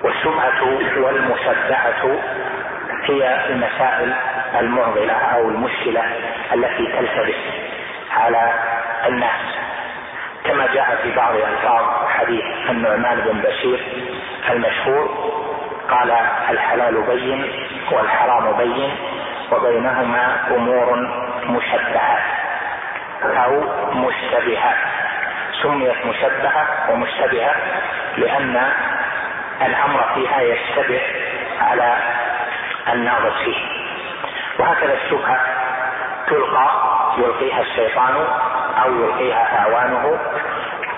والشبهة 0.03 0.65
والمشبهة 0.97 2.19
هي 3.05 3.47
المسائل 3.49 4.15
المعضلة 4.61 5.13
أو 5.13 5.49
المشكلة 5.49 6.03
التي 6.55 6.87
تلتبس 6.87 7.37
على 8.13 8.53
الناس. 9.07 9.54
جاء 10.75 10.99
في 11.03 11.11
بعض 11.13 11.35
ألفاظ 11.35 12.09
حديث 12.09 12.45
النعمان 12.71 13.21
بن 13.21 13.41
بشير 13.41 13.81
المشهور 14.51 15.09
قال 15.91 16.11
الحلال 16.51 17.03
بين 17.07 17.53
والحرام 17.93 18.57
بين 18.57 18.91
وبينهما 19.53 20.37
أمور 20.51 20.97
مشبهات 21.47 22.23
أو 23.23 23.61
مشتبهات 23.93 24.77
سميت 25.63 26.07
مشبهة 26.07 26.67
ومشتبهة 26.91 27.55
لأن 28.17 28.73
الأمر 29.63 30.05
فيها 30.15 30.41
يشتبه 30.41 31.01
على 31.61 31.97
الناظر 32.93 33.31
فيه. 33.45 33.57
وهكذا 34.59 34.95
الشبهة 34.95 35.41
تلقى 36.27 36.71
يلقيها 37.19 37.61
الشيطان 37.61 38.15
أو 38.85 38.95
يلقيها 38.95 39.59
اعوانه 39.59 40.19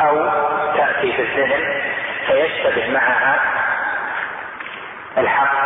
أو 0.08 0.30
تأتي 0.76 1.12
في 1.12 1.22
الذهن 1.22 1.82
فيشتبه 2.26 2.90
معها 2.92 3.40
الحق 5.18 5.56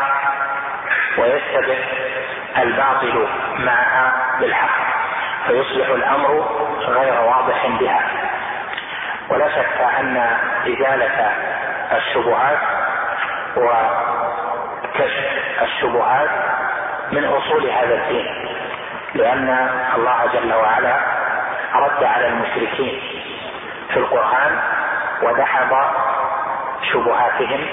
ويشتبه 1.18 1.78
الباطل 2.58 3.26
معها 3.58 4.12
بالحق 4.40 4.80
فيصبح 5.46 5.88
الأمر 5.88 6.46
غير 6.88 7.20
واضح 7.20 7.66
بها. 7.80 8.00
ولا 9.28 9.48
شك 9.48 9.80
أن 10.00 10.16
إزالة 10.66 11.32
الشبهات 11.96 12.58
وكشف 13.56 15.28
الشبهات 15.62 16.30
من 17.12 17.24
أصول 17.24 17.66
هذا 17.70 17.94
الدين 17.94 18.26
لأن 19.14 19.68
الله 19.96 20.26
جل 20.32 20.54
وعلا 20.54 20.96
رد 21.74 22.04
على 22.04 22.26
المشركين 22.28 23.02
في 24.00 24.06
القرآن 24.06 24.58
ودحض 25.22 25.76
شبهاتهم 26.92 27.66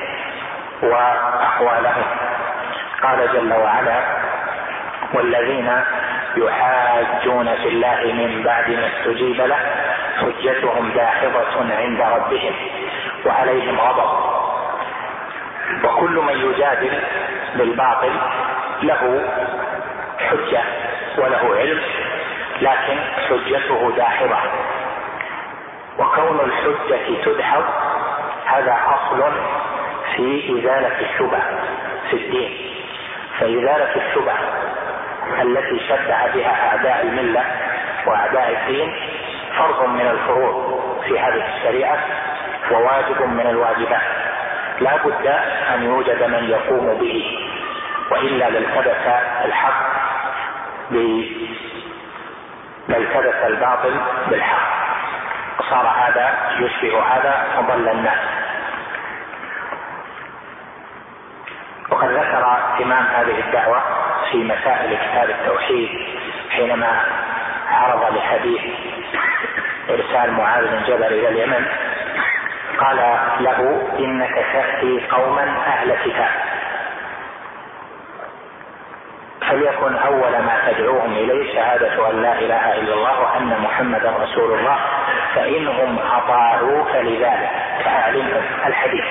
واقوالهم 0.81 2.05
قال 3.03 3.33
جل 3.33 3.53
وعلا 3.53 4.01
والذين 5.13 5.83
يحاجون 6.37 7.55
في 7.55 7.67
الله 7.67 7.99
من 8.03 8.43
بعد 8.43 8.69
ما 8.69 8.87
استجيب 8.87 9.41
له 9.41 9.59
حجتهم 10.21 10.91
داحضة 10.95 11.75
عند 11.75 12.01
ربهم 12.01 12.53
وعليهم 13.25 13.79
غضب. 13.79 14.09
وكل 15.83 16.15
من 16.27 16.51
يجادل 16.51 17.01
بالباطل 17.55 18.11
له 18.83 19.29
حجة 20.19 20.63
وله 21.17 21.55
علم 21.57 21.81
لكن 22.61 22.97
حجته 23.29 23.91
داحضة. 23.97 24.37
وكون 26.27 26.39
الحجة 26.39 27.23
تدحض 27.25 27.63
هذا 28.45 28.77
أصل 28.87 29.33
في 30.15 30.59
إزالة 30.59 30.99
الشبه 31.01 31.39
في 32.09 32.13
الدين. 32.13 32.73
فإزالة 33.39 33.95
الشبه 33.95 34.33
التي 35.41 35.79
شبع 35.87 36.27
بها 36.33 36.69
أعداء 36.69 37.01
الملة 37.01 37.43
وأعداء 38.07 38.51
الدين 38.51 38.95
فرض 39.57 39.89
من 39.89 40.07
الفروض 40.07 40.79
في 41.07 41.19
هذه 41.19 41.55
الشريعة 41.55 41.97
وواجب 42.71 43.21
من 43.21 43.47
الواجبات. 43.47 44.01
لا 44.79 44.97
بد 44.97 45.27
أن 45.75 45.83
يوجد 45.83 46.23
من 46.23 46.49
يقوم 46.49 46.97
به 46.99 47.37
وإلا 48.11 48.49
لالتبس 48.49 49.07
الحق 49.45 49.87
لالتبس 52.89 53.35
الباطل 53.45 53.99
بالحق. 54.29 54.56
وصار 55.67 55.87
هذا 55.87 56.33
يشبه 56.59 57.01
هذا 57.01 57.45
وضل 57.57 57.89
الناس. 57.89 58.19
وقد 61.89 62.07
ذكر 62.07 62.57
إمام 62.81 63.05
هذه 63.05 63.39
الدعوة 63.39 63.81
في 64.31 64.37
مسائل 64.37 64.97
كتاب 64.97 65.29
التوحيد 65.29 65.89
حينما 66.49 67.01
عرض 67.69 68.15
لحديث 68.15 68.61
إرسال 69.89 70.31
معاذ 70.31 70.67
بن 70.67 70.83
جبل 70.83 71.05
إلى 71.05 71.29
اليمن 71.29 71.65
قال 72.77 72.97
له 73.39 73.89
إنك 73.99 74.45
تأتي 74.53 75.07
قوما 75.11 75.43
أهل 75.67 75.95
كتاب. 76.05 76.56
فليكن 79.57 79.95
أول 79.95 80.31
ما 80.31 80.71
تدعوهم 80.71 81.11
إليه 81.13 81.53
شهادة 81.55 82.09
أن 82.11 82.21
لا 82.21 82.33
إله 82.39 82.73
إلا 82.75 82.93
الله 82.93 83.19
وأن 83.21 83.61
محمدا 83.61 84.13
رسول 84.19 84.59
الله 84.59 84.77
فإنهم 85.35 85.99
أطاعوك 85.99 86.95
لذلك. 86.95 87.49
فأعلمهم 87.85 88.43
الحديث. 88.65 89.05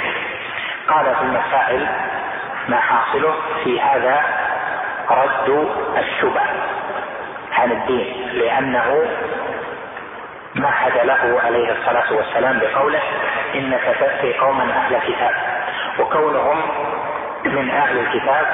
قال 0.89 1.14
في 1.14 1.23
المسائل 1.23 1.86
ما 2.68 2.77
حاصله 2.77 3.35
في 3.64 3.81
هذا 3.81 4.23
رد 5.10 5.68
الشبه 5.98 6.43
عن 7.52 7.73
الدين 7.73 8.28
لأنه 8.32 9.06
مهد 10.55 11.06
له 11.06 11.40
عليه 11.44 11.73
الصلاة 11.73 12.12
والسلام 12.12 12.59
بقوله 12.59 13.02
إنك 13.55 13.97
تأتي 14.01 14.32
قوما 14.39 14.64
أهل 14.64 14.98
كتاب 14.98 15.35
وكونهم 15.98 16.62
من 17.44 17.70
أهل 17.70 17.98
الكتاب 17.98 18.47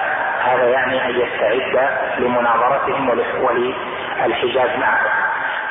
هذا 0.44 0.64
يعني 0.64 1.04
أن 1.04 1.10
يستعد 1.10 1.88
لمناظرتهم 2.18 3.08
وللحجاج 3.42 4.78
معهم 4.78 5.10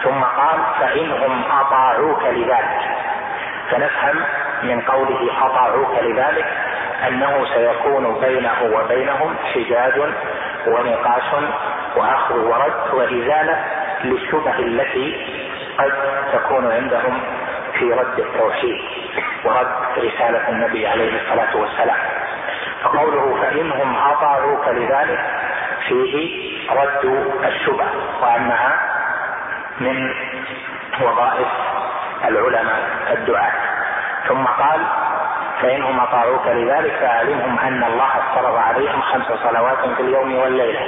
ثم 0.04 0.24
قال 0.24 0.60
فإنهم 0.80 1.44
أطاعوك 1.52 2.24
لذلك. 2.24 2.80
فنفهم 3.72 4.24
من 4.64 4.82
قوله 4.82 5.46
أطاعوك 5.46 5.96
لذلك 6.02 6.46
أنه 7.08 7.46
سيكون 7.56 8.20
بينه 8.20 8.64
وبينهم 8.74 9.36
حجاج 9.54 10.14
ونقاش 10.68 11.44
وأخذ 11.96 12.36
ورد 12.36 12.94
وإزالة 12.94 13.66
للشبه 14.04 14.60
التي 14.60 15.28
قد 15.78 15.92
تكون 16.34 16.72
عندهم 16.72 17.22
في 17.80 17.94
رد 17.94 18.20
التوحيد 18.20 18.82
ورد 19.46 19.68
رسالة 19.98 20.50
النبي 20.50 20.88
عليه 20.88 21.22
الصلاة 21.22 21.58
والسلام. 21.58 21.98
فقوله 22.94 23.42
فإنهم 23.42 23.96
اطاعوك 23.96 24.68
لذلك 24.68 25.20
فيه 25.88 26.42
رد 26.72 27.06
الشبه 27.46 27.86
وأنها 28.22 28.80
من 29.80 30.14
وظائف 31.02 31.48
العلماء 32.26 32.80
الدعاة. 33.12 33.52
ثم 34.28 34.46
قال 34.46 34.82
فإنهم 35.62 36.00
أطاعوك 36.00 36.48
لذلك 36.48 36.92
فأعلمهم 36.92 37.60
أن 37.60 37.84
الله 37.84 38.10
افترض 38.18 38.56
عليهم 38.56 39.02
خمس 39.02 39.26
صلوات 39.26 39.90
في 39.98 40.02
اليوم 40.02 40.36
والليلة. 40.36 40.80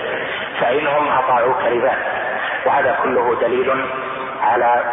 فإنهم 0.61 1.11
أطاعوك 1.11 1.61
لذلك. 1.61 2.05
وهذا 2.65 2.97
كله 3.03 3.35
دليل 3.41 3.85
على 4.41 4.83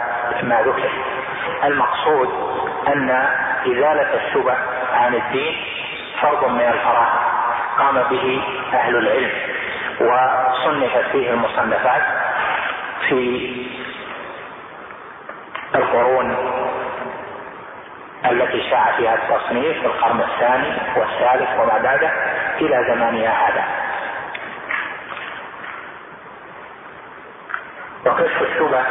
ما 0.43 0.63
ذكر. 0.63 0.91
المقصود 1.65 2.29
أن 2.89 3.11
إزالة 3.67 4.15
الشبه 4.15 4.57
عن 4.93 5.15
الدين 5.15 5.80
فرض 6.23 6.45
من 6.45 6.61
الفرائض 6.61 7.19
قام 7.79 8.03
به 8.11 8.43
أهل 8.73 8.97
العلم 8.97 9.31
وصنفت 10.01 11.11
فيه 11.13 11.31
المصنفات 11.31 12.03
في 13.09 13.51
القرون 15.75 16.37
التي 18.31 18.71
شاع 18.71 18.93
فيها 18.97 19.15
التصنيف 19.15 19.81
في 19.81 19.87
القرن 19.87 20.21
الثاني 20.21 20.73
والثالث 20.97 21.61
وما 21.61 21.79
بعده 21.79 22.11
إلى 22.61 22.85
زماننا 22.89 23.31
هذا. 23.31 23.65
وكشف 28.07 28.43
الشبه 28.43 28.85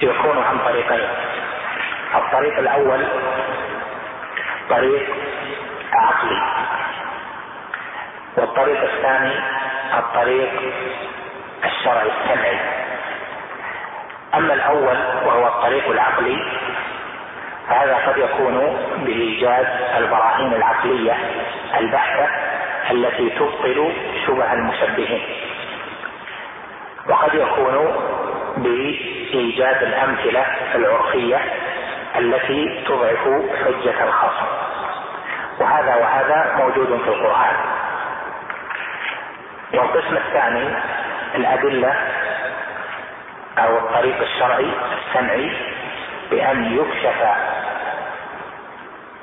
يكون 0.00 0.42
عن 0.42 0.58
طريقين. 0.58 1.08
الطريق 2.14 2.58
الأول 2.58 3.06
طريق 4.70 5.08
عقلي. 5.92 6.42
والطريق 8.36 8.82
الثاني 8.82 9.34
الطريق 9.98 10.50
الشرعي 11.64 12.10
السمعي. 12.20 12.58
أما 14.34 14.54
الأول 14.54 14.98
وهو 15.26 15.46
الطريق 15.46 15.88
العقلي 15.90 16.52
فهذا 17.68 17.96
قد 17.96 18.18
يكون 18.18 18.76
بإيجاد 18.98 19.66
البراهين 19.96 20.54
العقلية 20.54 21.16
البحتة 21.80 22.28
التي 22.90 23.30
تبطل 23.30 23.92
شبه 24.26 24.52
المشبهين. 24.52 25.22
وقد 27.08 27.34
يكون 27.34 27.96
بإيجاد 28.56 29.82
الأمثلة 29.82 30.46
العرفية 30.74 31.40
التي 32.18 32.84
تضعف 32.86 33.28
حجة 33.64 34.04
الخصم. 34.04 34.46
وهذا 35.60 35.94
وهذا 35.96 36.54
موجود 36.58 36.86
في 36.86 37.08
القرآن. 37.08 37.56
والقسم 39.74 40.16
الثاني 40.16 40.68
الأدلة 41.34 41.94
أو 43.58 43.78
الطريق 43.78 44.20
الشرعي 44.20 44.70
السمعي 44.98 45.52
بأن 46.30 46.76
يكشف 46.78 47.22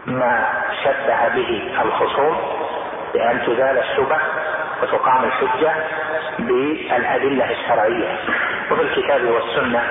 ما 0.05 0.47
شبه 0.83 1.27
به 1.27 1.71
الخصوم 1.81 2.37
بأن 3.13 3.41
تزال 3.45 3.77
الشبه 3.77 4.17
وتقام 4.81 5.23
الحجة 5.23 5.73
بالأدلة 6.39 7.51
الشرعية. 7.51 8.17
وفي 8.71 8.81
الكتاب 8.81 9.23
والسنة 9.25 9.83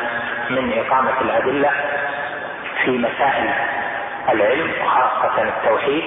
من 0.51 0.73
إقامة 0.87 1.21
الأدلة 1.21 1.71
في 2.85 2.91
مسائل 2.99 3.51
العلم 4.33 4.73
وخاصه 4.85 5.43
التوحيد 5.43 6.05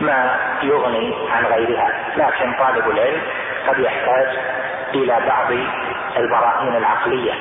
ما 0.00 0.36
يغني 0.62 1.14
عن 1.30 1.44
غيرها 1.44 1.90
لكن 2.16 2.52
طالب 2.52 2.90
العلم 2.90 3.22
قد 3.68 3.78
يحتاج 3.78 4.38
إلى 4.94 5.20
بعض 5.26 5.52
البراهين 6.16 6.76
العقلية. 6.76 7.32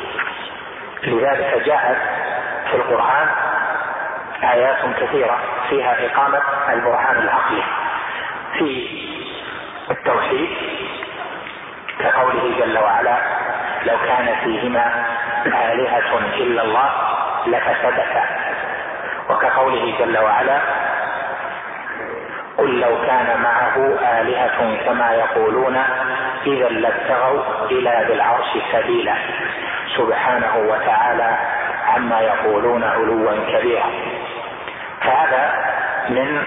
لذلك 1.04 1.62
جاءت 1.66 1.98
في 2.72 2.76
القرآن 2.76 3.28
آيات 4.44 4.78
كثيرة 5.00 5.38
فيها 5.70 6.06
إقامة 6.06 6.42
البرهان 6.74 7.18
العقلي. 7.18 7.64
في 8.58 8.90
التوحيد 9.92 10.50
كقوله 12.00 12.56
جل 12.60 12.78
وعلا 12.78 13.18
لو 13.86 13.98
كان 14.08 14.36
فيهما 14.44 15.06
آلهة 15.46 16.18
إلا 16.38 16.62
الله 16.62 16.90
لفسدتا. 17.48 18.26
وكقوله 19.30 19.94
جل 20.00 20.18
وعلا 20.18 20.60
قل 22.60 22.80
لو 22.80 23.02
كان 23.06 23.42
معه 23.42 23.76
آلهة 24.22 24.86
كما 24.86 25.12
يقولون 25.14 25.78
إذا 26.46 26.70
لابتغوا 26.70 27.66
إلى 27.72 28.06
ذي 28.08 28.14
العرش 28.14 28.58
سبيلا. 28.72 29.16
سبحانه 29.98 30.58
وتعالى 30.58 31.38
عما 31.88 32.20
يقولون 32.22 32.84
علوا 32.84 33.32
كبيرا. 33.52 33.90
فهذا 35.02 35.54
من 36.10 36.44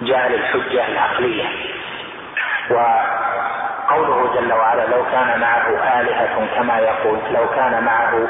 جعل 0.00 0.34
الحجة 0.34 0.88
العقلية. 0.88 1.44
وقوله 2.70 4.34
جل 4.34 4.52
وعلا 4.52 4.86
لو 4.86 5.04
كان 5.12 5.40
معه 5.40 6.00
آلهة 6.00 6.46
كما 6.56 6.78
يقول 6.78 7.18
لو 7.30 7.48
كان 7.48 7.84
معه 7.84 8.28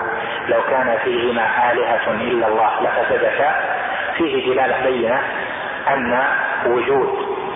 لو 0.49 0.63
كان 0.71 0.99
فيهما 1.05 1.73
آلهة 1.73 2.11
إلا 2.11 2.47
الله 2.47 2.71
لفسدتا. 2.83 3.55
فيه 4.17 4.55
دلالة 4.55 4.85
بينة 4.85 5.23
أن 5.89 6.23
وجود 6.67 7.09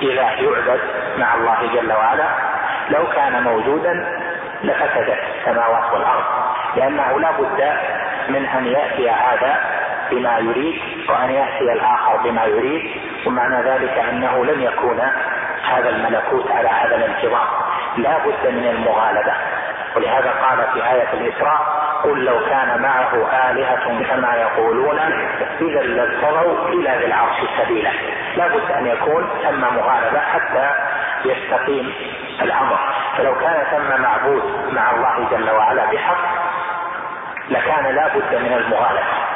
إله 0.03 0.31
يعبد 0.31 0.81
مع 1.19 1.35
الله 1.35 1.57
جل 1.75 1.93
وعلا 1.93 2.29
لو 2.91 3.07
كان 3.07 3.43
موجودا 3.43 4.07
لفسدت 4.63 5.19
السماوات 5.39 5.93
والأرض. 5.93 6.25
لأنه 6.77 7.21
لا 7.21 7.31
بد 7.31 7.73
من 8.29 8.47
أن 8.47 8.67
يأتي 8.67 9.11
هذا 9.11 9.57
بما 10.11 10.39
يريد 10.39 10.81
وأن 11.09 11.31
يأتي 11.31 11.73
الآخر 11.73 12.17
بما 12.25 12.45
يريد 12.45 12.91
ومعنى 13.27 13.63
ذلك 13.71 13.99
أنه 13.99 14.45
لن 14.45 14.63
يكون 14.63 15.01
هذا 15.71 15.89
الملكوت 15.89 16.51
على 16.51 16.69
هذا 16.69 16.97
الانتظام. 16.97 17.47
لا 17.97 18.19
بد 18.19 18.53
من 18.53 18.69
المغالبة. 18.69 19.33
ولهذا 19.97 20.31
قال 20.31 20.67
في 20.75 20.91
آية 20.93 21.13
الإسراء 21.13 21.78
قل 22.05 22.25
لو 22.25 22.41
كان 22.41 22.83
معه 22.83 23.13
آلهة 23.51 24.05
كما 24.09 24.35
يقولون 24.35 24.99
إذا 25.61 25.83
لابتغوا 25.83 26.69
إلى 26.69 26.91
ذي 26.99 27.07
العرش 27.07 27.37
سبيلا. 27.63 27.91
لا 28.37 28.49
بد 28.49 28.71
أن 28.73 28.87
يكون 28.87 29.29
ثم 29.45 29.61
مغالبة 29.61 30.19
حتى 30.21 30.71
يستقيم 31.25 31.93
الأمر. 32.43 32.79
فلو 33.19 33.35
كان 33.35 33.65
ثم 33.71 34.03
معبود 34.03 34.43
مع 34.73 34.91
الله 34.91 35.29
جل 35.31 35.51
وعلا 35.51 35.85
بحق 35.93 36.19
لكان 37.49 37.95
لا 37.95 38.09
بد 38.09 38.35
من 38.35 38.53
المغالبة. 38.53 39.29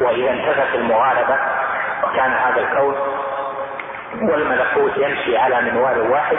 وإذا 0.00 0.30
انتفت 0.30 0.74
المغالبة 0.74 1.36
وكان 2.04 2.32
هذا 2.32 2.60
الكون 2.60 2.96
والملكوت 4.22 4.96
يمشي 4.96 5.38
على 5.38 5.60
منوال 5.60 6.10
واحد 6.10 6.38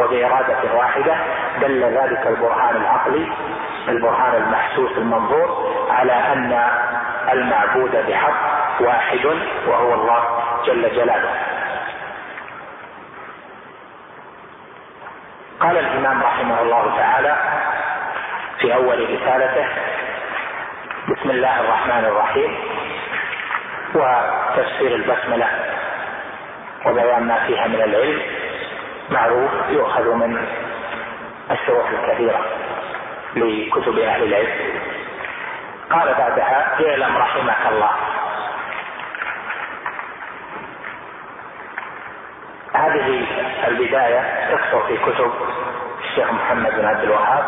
وبإرادة 0.00 0.74
واحدة 0.74 1.14
دل 1.60 1.84
ذلك 1.84 2.26
البرهان 2.26 2.76
العقلي 2.76 3.32
البرهان 3.88 4.42
المحسوس 4.42 4.90
المنظور 4.96 5.76
على 5.90 6.12
أن 6.12 6.70
المعبود 7.32 7.96
بحق 8.08 8.80
واحد 8.80 9.26
وهو 9.66 9.94
الله 9.94 10.24
جل 10.66 10.82
جلاله. 10.94 11.30
قال 15.60 15.78
الإمام 15.78 16.22
رحمه 16.22 16.62
الله 16.62 16.96
تعالى 16.96 17.36
في 18.60 18.74
أول 18.74 19.10
رسالته 19.10 19.66
بسم 21.08 21.30
الله 21.30 21.60
الرحمن 21.60 22.04
الرحيم 22.04 22.58
وتفسير 23.94 24.94
البسملة 24.94 25.48
وبيان 26.86 27.22
ما 27.22 27.46
فيها 27.46 27.66
من 27.66 27.82
العلم 27.82 28.22
معروف 29.10 29.50
يؤخذ 29.68 30.14
من 30.14 30.46
الشروح 31.50 31.90
الكثيرة. 31.90 32.40
لكتب 33.36 33.98
أهل 33.98 34.22
العلم. 34.22 34.80
قال 35.90 36.14
بعدها 36.14 36.76
اعلم 36.80 37.16
رحمك 37.16 37.66
الله. 37.72 37.90
هذه 42.74 43.26
البداية 43.68 44.50
تكثر 44.54 44.86
في 44.86 44.96
كتب 44.96 45.32
الشيخ 46.04 46.32
محمد 46.32 46.74
بن 46.74 46.84
عبد 46.84 47.02
الوهاب 47.02 47.44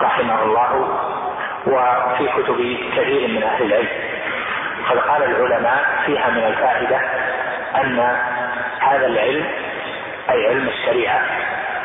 رحمه 0.00 0.42
الله 0.42 1.00
وفي 1.66 2.28
كتب 2.28 2.78
كثير 2.96 3.28
من 3.28 3.42
أهل 3.42 3.62
العلم. 3.62 3.88
قد 4.90 4.98
قال 4.98 5.22
العلماء 5.22 5.84
فيها 6.06 6.30
من 6.30 6.44
الفائدة 6.44 7.00
أن 7.76 7.98
هذا 8.80 9.06
العلم 9.06 9.46
أي 10.30 10.48
علم 10.48 10.68
الشريعة 10.68 11.20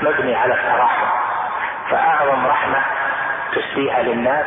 مبني 0.01 0.35
على 0.35 0.53
التراحم. 0.53 1.07
فأعظم 1.89 2.47
رحمة 2.47 2.83
تسديها 3.55 4.01
للناس 4.03 4.45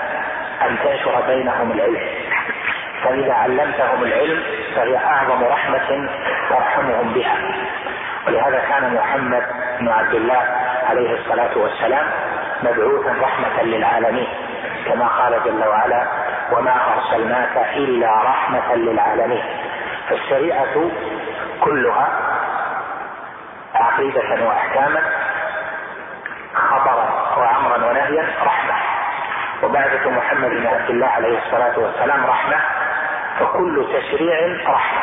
أن 0.62 0.78
تنشر 0.84 1.20
بينهم 1.26 1.72
العلم. 1.72 2.08
فإذا 3.04 3.34
علمتهم 3.34 4.02
العلم 4.02 4.42
فهي 4.74 4.96
أعظم 4.96 5.44
رحمة 5.44 6.08
ترحمهم 6.50 7.12
بها. 7.14 7.38
ولهذا 8.26 8.58
كان 8.58 8.94
محمد 8.94 9.42
بن 9.80 9.88
عبد 9.88 10.14
الله 10.14 10.42
عليه 10.90 11.18
الصلاة 11.18 11.58
والسلام 11.58 12.06
مبعوثا 12.62 13.14
رحمة 13.22 13.62
للعالمين 13.62 14.26
كما 14.86 15.06
قال 15.06 15.42
جل 15.44 15.64
وعلا 15.68 16.06
وما 16.52 16.74
أرسلناك 16.94 17.56
إلا 17.76 18.22
رحمة 18.22 18.74
للعالمين 18.74 19.42
فالشريعة 20.08 20.90
كلها 21.60 22.08
عقيدة 23.74 24.46
وأحكاما 24.46 25.00
خبرا 26.54 27.36
وأمرا 27.36 27.90
ونهيا 27.90 28.26
رحمة 28.44 28.63
وبعثة 29.74 30.10
محمد 30.10 30.50
بن 30.50 30.66
عبد 30.66 30.90
الله 30.90 31.06
عليه 31.06 31.38
الصلاة 31.38 31.78
والسلام 31.78 32.26
رحمة 32.26 32.56
فكل 33.40 33.86
تشريع 33.94 34.38
رحمة 34.68 35.02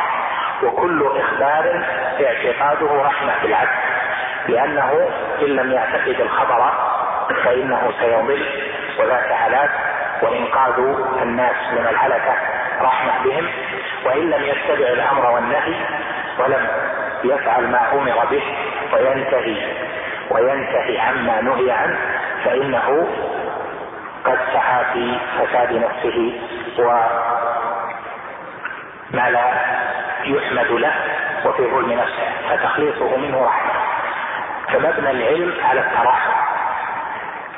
وكل 0.64 1.03
إخبار 1.19 1.84
اعتقاده 2.26 3.02
رحمة 3.03 3.34
بالعبد 3.43 3.69
لأنه 4.48 5.10
إن 5.41 5.48
لم 5.48 5.72
يعتقد 5.72 6.22
الخبر 6.22 6.72
فإنه 7.43 7.91
سيضل 7.99 8.45
وذاك 8.99 9.31
هلاك 9.31 9.69
وإنقاذ 10.22 10.80
الناس 11.22 11.56
من 11.72 11.88
الهلكة 11.88 12.34
رحمة 12.81 13.23
بهم 13.23 13.48
وإن 14.06 14.30
لم 14.30 14.43
يتبع 14.43 14.88
الأمر 14.88 15.31
والنهي 15.31 15.76
ولم 16.39 16.68
يفعل 17.23 17.68
ما 17.68 17.91
أمر 17.93 18.26
به 18.31 18.43
وينتهي 18.93 19.57
وينتهي 20.30 20.99
عما 20.99 21.41
نهي 21.41 21.72
عنه 21.72 21.98
فإنه 22.45 23.07
قد 24.52 24.60
سعى 24.60 24.86
في 24.94 25.19
فساد 25.40 25.73
نفسه 25.73 26.40
وما 26.80 27.10
لا 29.30 29.53
يحمد 30.23 30.72
له 30.72 30.94
وفي 31.45 31.64
ظلم 31.64 31.91
نفسه 31.91 32.32
فتخليصه 32.49 33.18
منه 33.18 33.45
رحمة. 33.45 33.72
فمبنى 34.69 35.11
العلم 35.11 35.53
على 35.64 35.80
التراحم. 35.80 36.32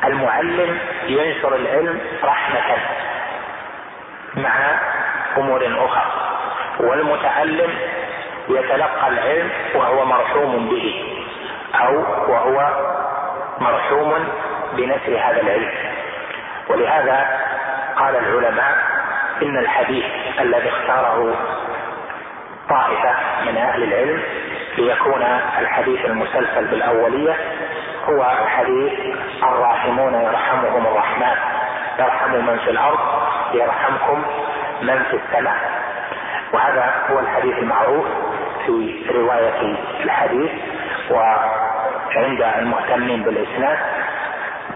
المعلم 0.04 0.80
ينشر 1.08 1.56
العلم 1.56 2.02
رحمة 2.24 2.78
مع 4.36 4.80
أمور 5.38 5.86
أخرى 5.86 6.12
والمتعلم 6.80 7.72
يتلقى 8.50 9.08
العلم 9.08 9.50
وهو 9.76 10.06
مرحوم 10.06 10.70
به 10.70 11.16
أو 11.76 11.96
وهو 12.32 12.70
مرحوم 13.60 14.28
بنشر 14.74 15.18
هذا 15.18 15.42
العلم. 15.42 15.93
ولهذا 16.74 17.28
قال 17.96 18.16
العلماء 18.16 18.76
إن 19.42 19.58
الحديث 19.58 20.06
الذي 20.40 20.70
اختاره 20.70 21.36
طائفة 22.70 23.16
من 23.46 23.58
أهل 23.58 23.84
العلم 23.84 24.22
ليكون 24.78 25.24
الحديث 25.60 26.06
المسلسل 26.06 26.66
بالأولية 26.68 27.36
هو 28.10 28.24
حديث 28.48 28.94
الراحمون 29.44 30.14
يرحمهم 30.14 30.88
الرحمن. 30.88 31.36
يرحم 32.00 32.32
من 32.32 32.58
في 32.58 32.70
الأرض 32.70 33.00
يرحمكم 33.54 34.24
من 34.82 35.04
في 35.04 35.20
السماء. 35.26 35.56
وهذا 36.54 36.94
هو 37.10 37.20
الحديث 37.20 37.58
المعروف 37.58 38.06
في 38.66 39.06
رواية 39.16 39.76
الحديث 40.04 40.52
وعند 41.12 42.42
المهتمين 42.58 43.24
بالإسناد 43.24 43.78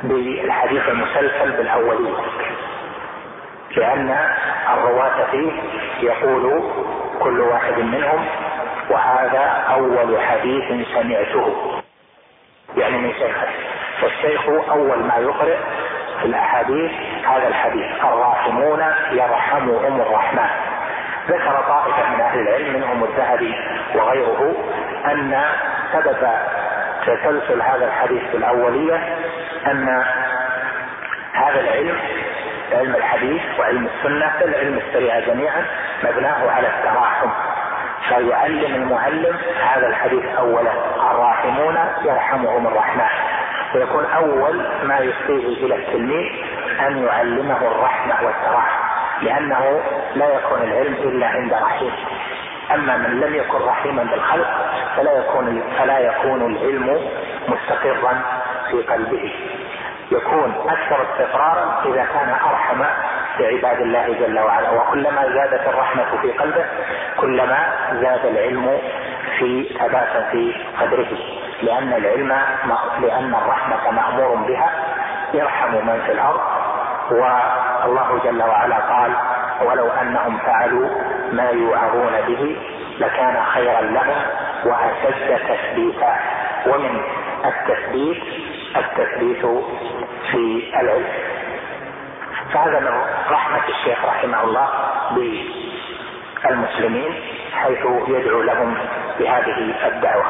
بالحديث 0.03 0.89
المسلسل 0.89 1.51
بالأولية 1.51 2.13
لأن 3.75 4.33
الرواة 4.73 5.25
فيه 5.31 5.51
يقول 6.01 6.63
كل 7.19 7.39
واحد 7.39 7.79
منهم 7.79 8.25
وهذا 8.89 9.63
أول 9.69 10.21
حديث 10.21 10.87
سمعته. 10.93 11.53
يعني 12.77 12.97
من 12.97 13.13
شيخه. 13.13 13.47
فالشيخ 14.01 14.49
أول 14.69 14.99
ما 14.99 15.15
يقرئ 15.17 15.57
في 16.19 16.25
الأحاديث 16.25 16.91
هذا 17.25 17.47
الحديث. 17.47 18.03
الراحمون 18.03 18.83
يرحمهم 19.11 20.01
الرحمن. 20.01 20.49
ذكر 21.27 21.63
طائفة 21.67 22.09
من 22.09 22.21
أهل 22.21 22.39
العلم 22.39 22.73
منهم 22.73 23.03
الذهبي 23.03 23.55
وغيره 23.95 24.55
أن 25.05 25.43
سبب 25.93 26.27
تسلسل 27.05 27.61
هذا 27.61 27.85
الحديث 27.85 28.21
في 28.31 28.37
الأولية 28.37 29.17
أن 29.71 30.03
هذا 31.33 31.59
العلم 31.59 31.97
علم 32.71 32.95
الحديث 32.95 33.41
وعلم 33.59 33.89
السنة 33.95 34.33
بل 34.41 34.55
علم 34.55 34.77
الشريعة 34.77 35.19
جميعا 35.19 35.65
مبناه 36.03 36.51
على 36.51 36.67
التراحم. 36.67 37.29
فيعلم 38.09 38.75
المعلم 38.75 39.37
هذا 39.63 39.87
الحديث 39.87 40.25
اولا 40.25 40.71
الراحمون 41.11 41.77
يرحمهم 42.05 42.67
الرحمن. 42.67 43.09
ويكون 43.75 44.05
أول 44.05 44.65
ما 44.83 44.99
يفضيه 44.99 45.65
إلى 45.65 45.75
التلميذ 45.75 46.31
أن 46.87 47.03
يعلمه 47.03 47.57
الرحمة 47.57 48.25
والتراحم 48.25 48.87
لأنه 49.21 49.81
لا 50.15 50.35
يكون 50.35 50.61
العلم 50.61 50.93
إلا 50.93 51.27
عند 51.27 51.53
رحيم. 51.53 51.91
أما 52.73 52.97
من 52.97 53.19
لم 53.19 53.35
يكن 53.35 53.57
رحيما 53.57 54.03
بالخلق 54.03 54.47
فلا 54.97 55.11
يكون 55.19 55.63
فلا 55.77 55.99
يكون 55.99 56.55
العلم 56.55 57.09
مستقرا 57.47 58.21
في 58.71 58.81
قلبه. 58.81 59.33
يكون 60.11 60.69
أكثر 60.69 61.03
استقرارا 61.03 61.81
إذا 61.85 62.05
كان 62.05 62.29
أرحم 62.29 62.83
بعباد 63.39 63.81
الله 63.81 64.13
جل 64.19 64.39
وعلا. 64.39 64.69
وكلما 64.69 65.23
زادت 65.33 65.67
الرحمة 65.67 66.21
في 66.21 66.31
قلبه 66.31 66.65
كلما 67.17 67.57
زاد 67.91 68.25
العلم 68.25 68.79
في 69.39 69.77
ثبات 69.79 70.31
في 70.31 70.55
قدره. 70.79 71.07
لأن 71.61 71.93
العلم 71.93 72.37
لأن 73.01 73.35
الرحمة 73.35 73.91
مأمور 73.91 74.35
بها 74.35 74.71
يرحم 75.33 75.71
من 75.71 76.01
في 76.05 76.11
الأرض. 76.11 76.41
والله 77.11 78.21
جل 78.23 78.43
وعلا 78.43 78.75
قال 78.75 79.15
ولو 79.65 79.87
أنهم 80.01 80.37
فعلوا 80.37 80.89
ما 81.31 81.49
يوعظون 81.49 82.21
به 82.27 82.57
لكان 82.99 83.43
خيرا 83.43 83.81
لهم 83.81 84.17
وأشد 84.65 85.39
تثبيتا. 85.47 86.15
ومن 86.67 87.01
التثبيت 87.45 88.23
التثبيت 88.75 89.45
في 90.31 90.73
العلم. 90.81 91.07
فهذا 92.53 92.79
من 92.79 93.01
رحمة 93.29 93.67
الشيخ 93.69 94.05
رحمه 94.05 94.43
الله 94.43 94.69
بالمسلمين 96.43 97.21
حيث 97.53 97.85
يدعو 98.07 98.41
لهم 98.41 98.77
بهذه 99.19 99.87
الدعوة. 99.87 100.25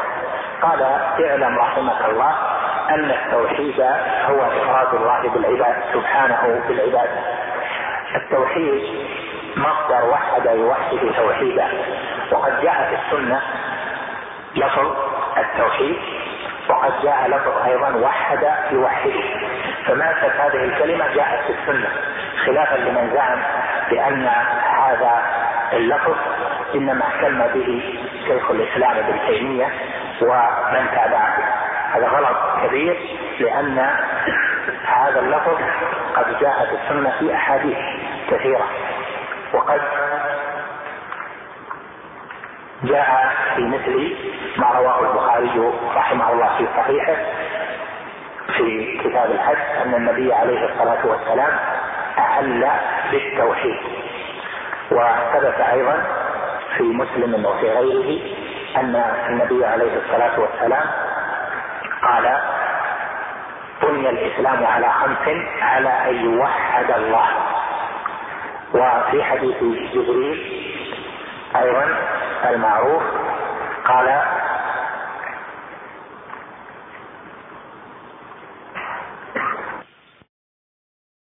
قال 0.62 0.82
اعلم 1.26 1.58
رحمك 1.58 2.06
الله 2.10 2.36
أن 2.90 3.12
التوحيد 3.12 3.82
هو 4.30 4.42
إفراد 4.42 4.96
الله 4.96 5.30
بالعباد 5.30 5.76
سبحانه 5.94 6.62
بالعباد. 6.68 7.10
التوحيد 8.16 8.84
مصدر 9.58 10.10
وحد 10.10 10.46
يوحد 10.46 11.00
توحيدا 11.18 11.68
وقد 12.32 12.62
جاء 12.62 12.90
في 12.90 12.96
السنة 12.96 13.42
لفظ 14.56 14.96
التوحيد 15.38 15.98
وقد 16.70 16.92
جاء 17.04 17.28
لفظ 17.30 17.66
أيضا 17.66 17.96
وحد 17.96 18.48
يوحده 18.72 19.24
فماتت 19.86 20.36
هذه 20.40 20.64
الكلمة 20.64 21.08
جاءت 21.16 21.40
في 21.46 21.54
السنة. 21.54 21.90
خلافا 22.46 22.76
لمن 22.76 23.12
زعم 23.14 23.40
بأن 23.90 24.28
هذا 24.78 25.22
اللفظ 25.74 26.16
إنما 26.76 27.06
اهتم 27.06 27.48
به 27.54 28.00
شيخ 28.28 28.52
الإسلام 28.52 28.98
ابن 28.98 29.20
تيمية 29.28 29.66
ومن 30.22 30.88
تابعه 30.96 31.38
هذا 31.92 32.08
غلط 32.08 32.38
كبير 32.64 32.98
لأن 33.40 33.90
هذا 34.86 35.20
اللفظ 35.20 35.58
قد 36.16 36.40
جاء 36.40 36.66
في 36.66 36.76
السنة 36.84 37.14
في 37.20 37.36
أحاديث 37.36 37.78
كثيرة. 38.30 38.68
وقد 39.54 39.82
جاء 42.84 43.34
في 43.56 43.62
مثل 43.62 44.16
ما 44.58 44.68
رواه 44.72 45.00
البخاري 45.12 45.72
رحمه 45.96 46.32
الله 46.32 46.58
في 46.58 46.68
صحيحه 46.78 47.16
في 48.58 48.98
كتاب 49.04 49.32
الحج 49.32 49.58
أن 49.86 49.94
النبي 49.96 50.34
عليه 50.34 50.66
الصلاة 50.66 51.06
والسلام 51.08 51.60
أهل 52.18 52.70
بالتوحيد. 53.12 53.80
وثبت 54.92 55.60
أيضا 55.74 56.04
في 56.78 56.84
مسلم 56.84 57.46
وفي 57.46 57.70
غيره 57.70 58.20
أن 58.78 58.96
النبي 59.30 59.66
عليه 59.66 59.98
الصلاة 59.98 60.40
والسلام 60.40 60.86
قال 62.04 62.38
بني 63.84 64.10
الإسلام 64.10 64.66
على 64.66 64.90
خمس 64.90 65.38
على 65.62 65.90
أن 65.90 66.16
يوحد 66.16 66.92
الله. 66.92 67.28
وفي 68.74 69.24
حديث 69.24 69.58
جبريل 69.94 70.68
أيضا 71.56 71.86
المعروف. 72.50 73.04
قال 73.86 74.22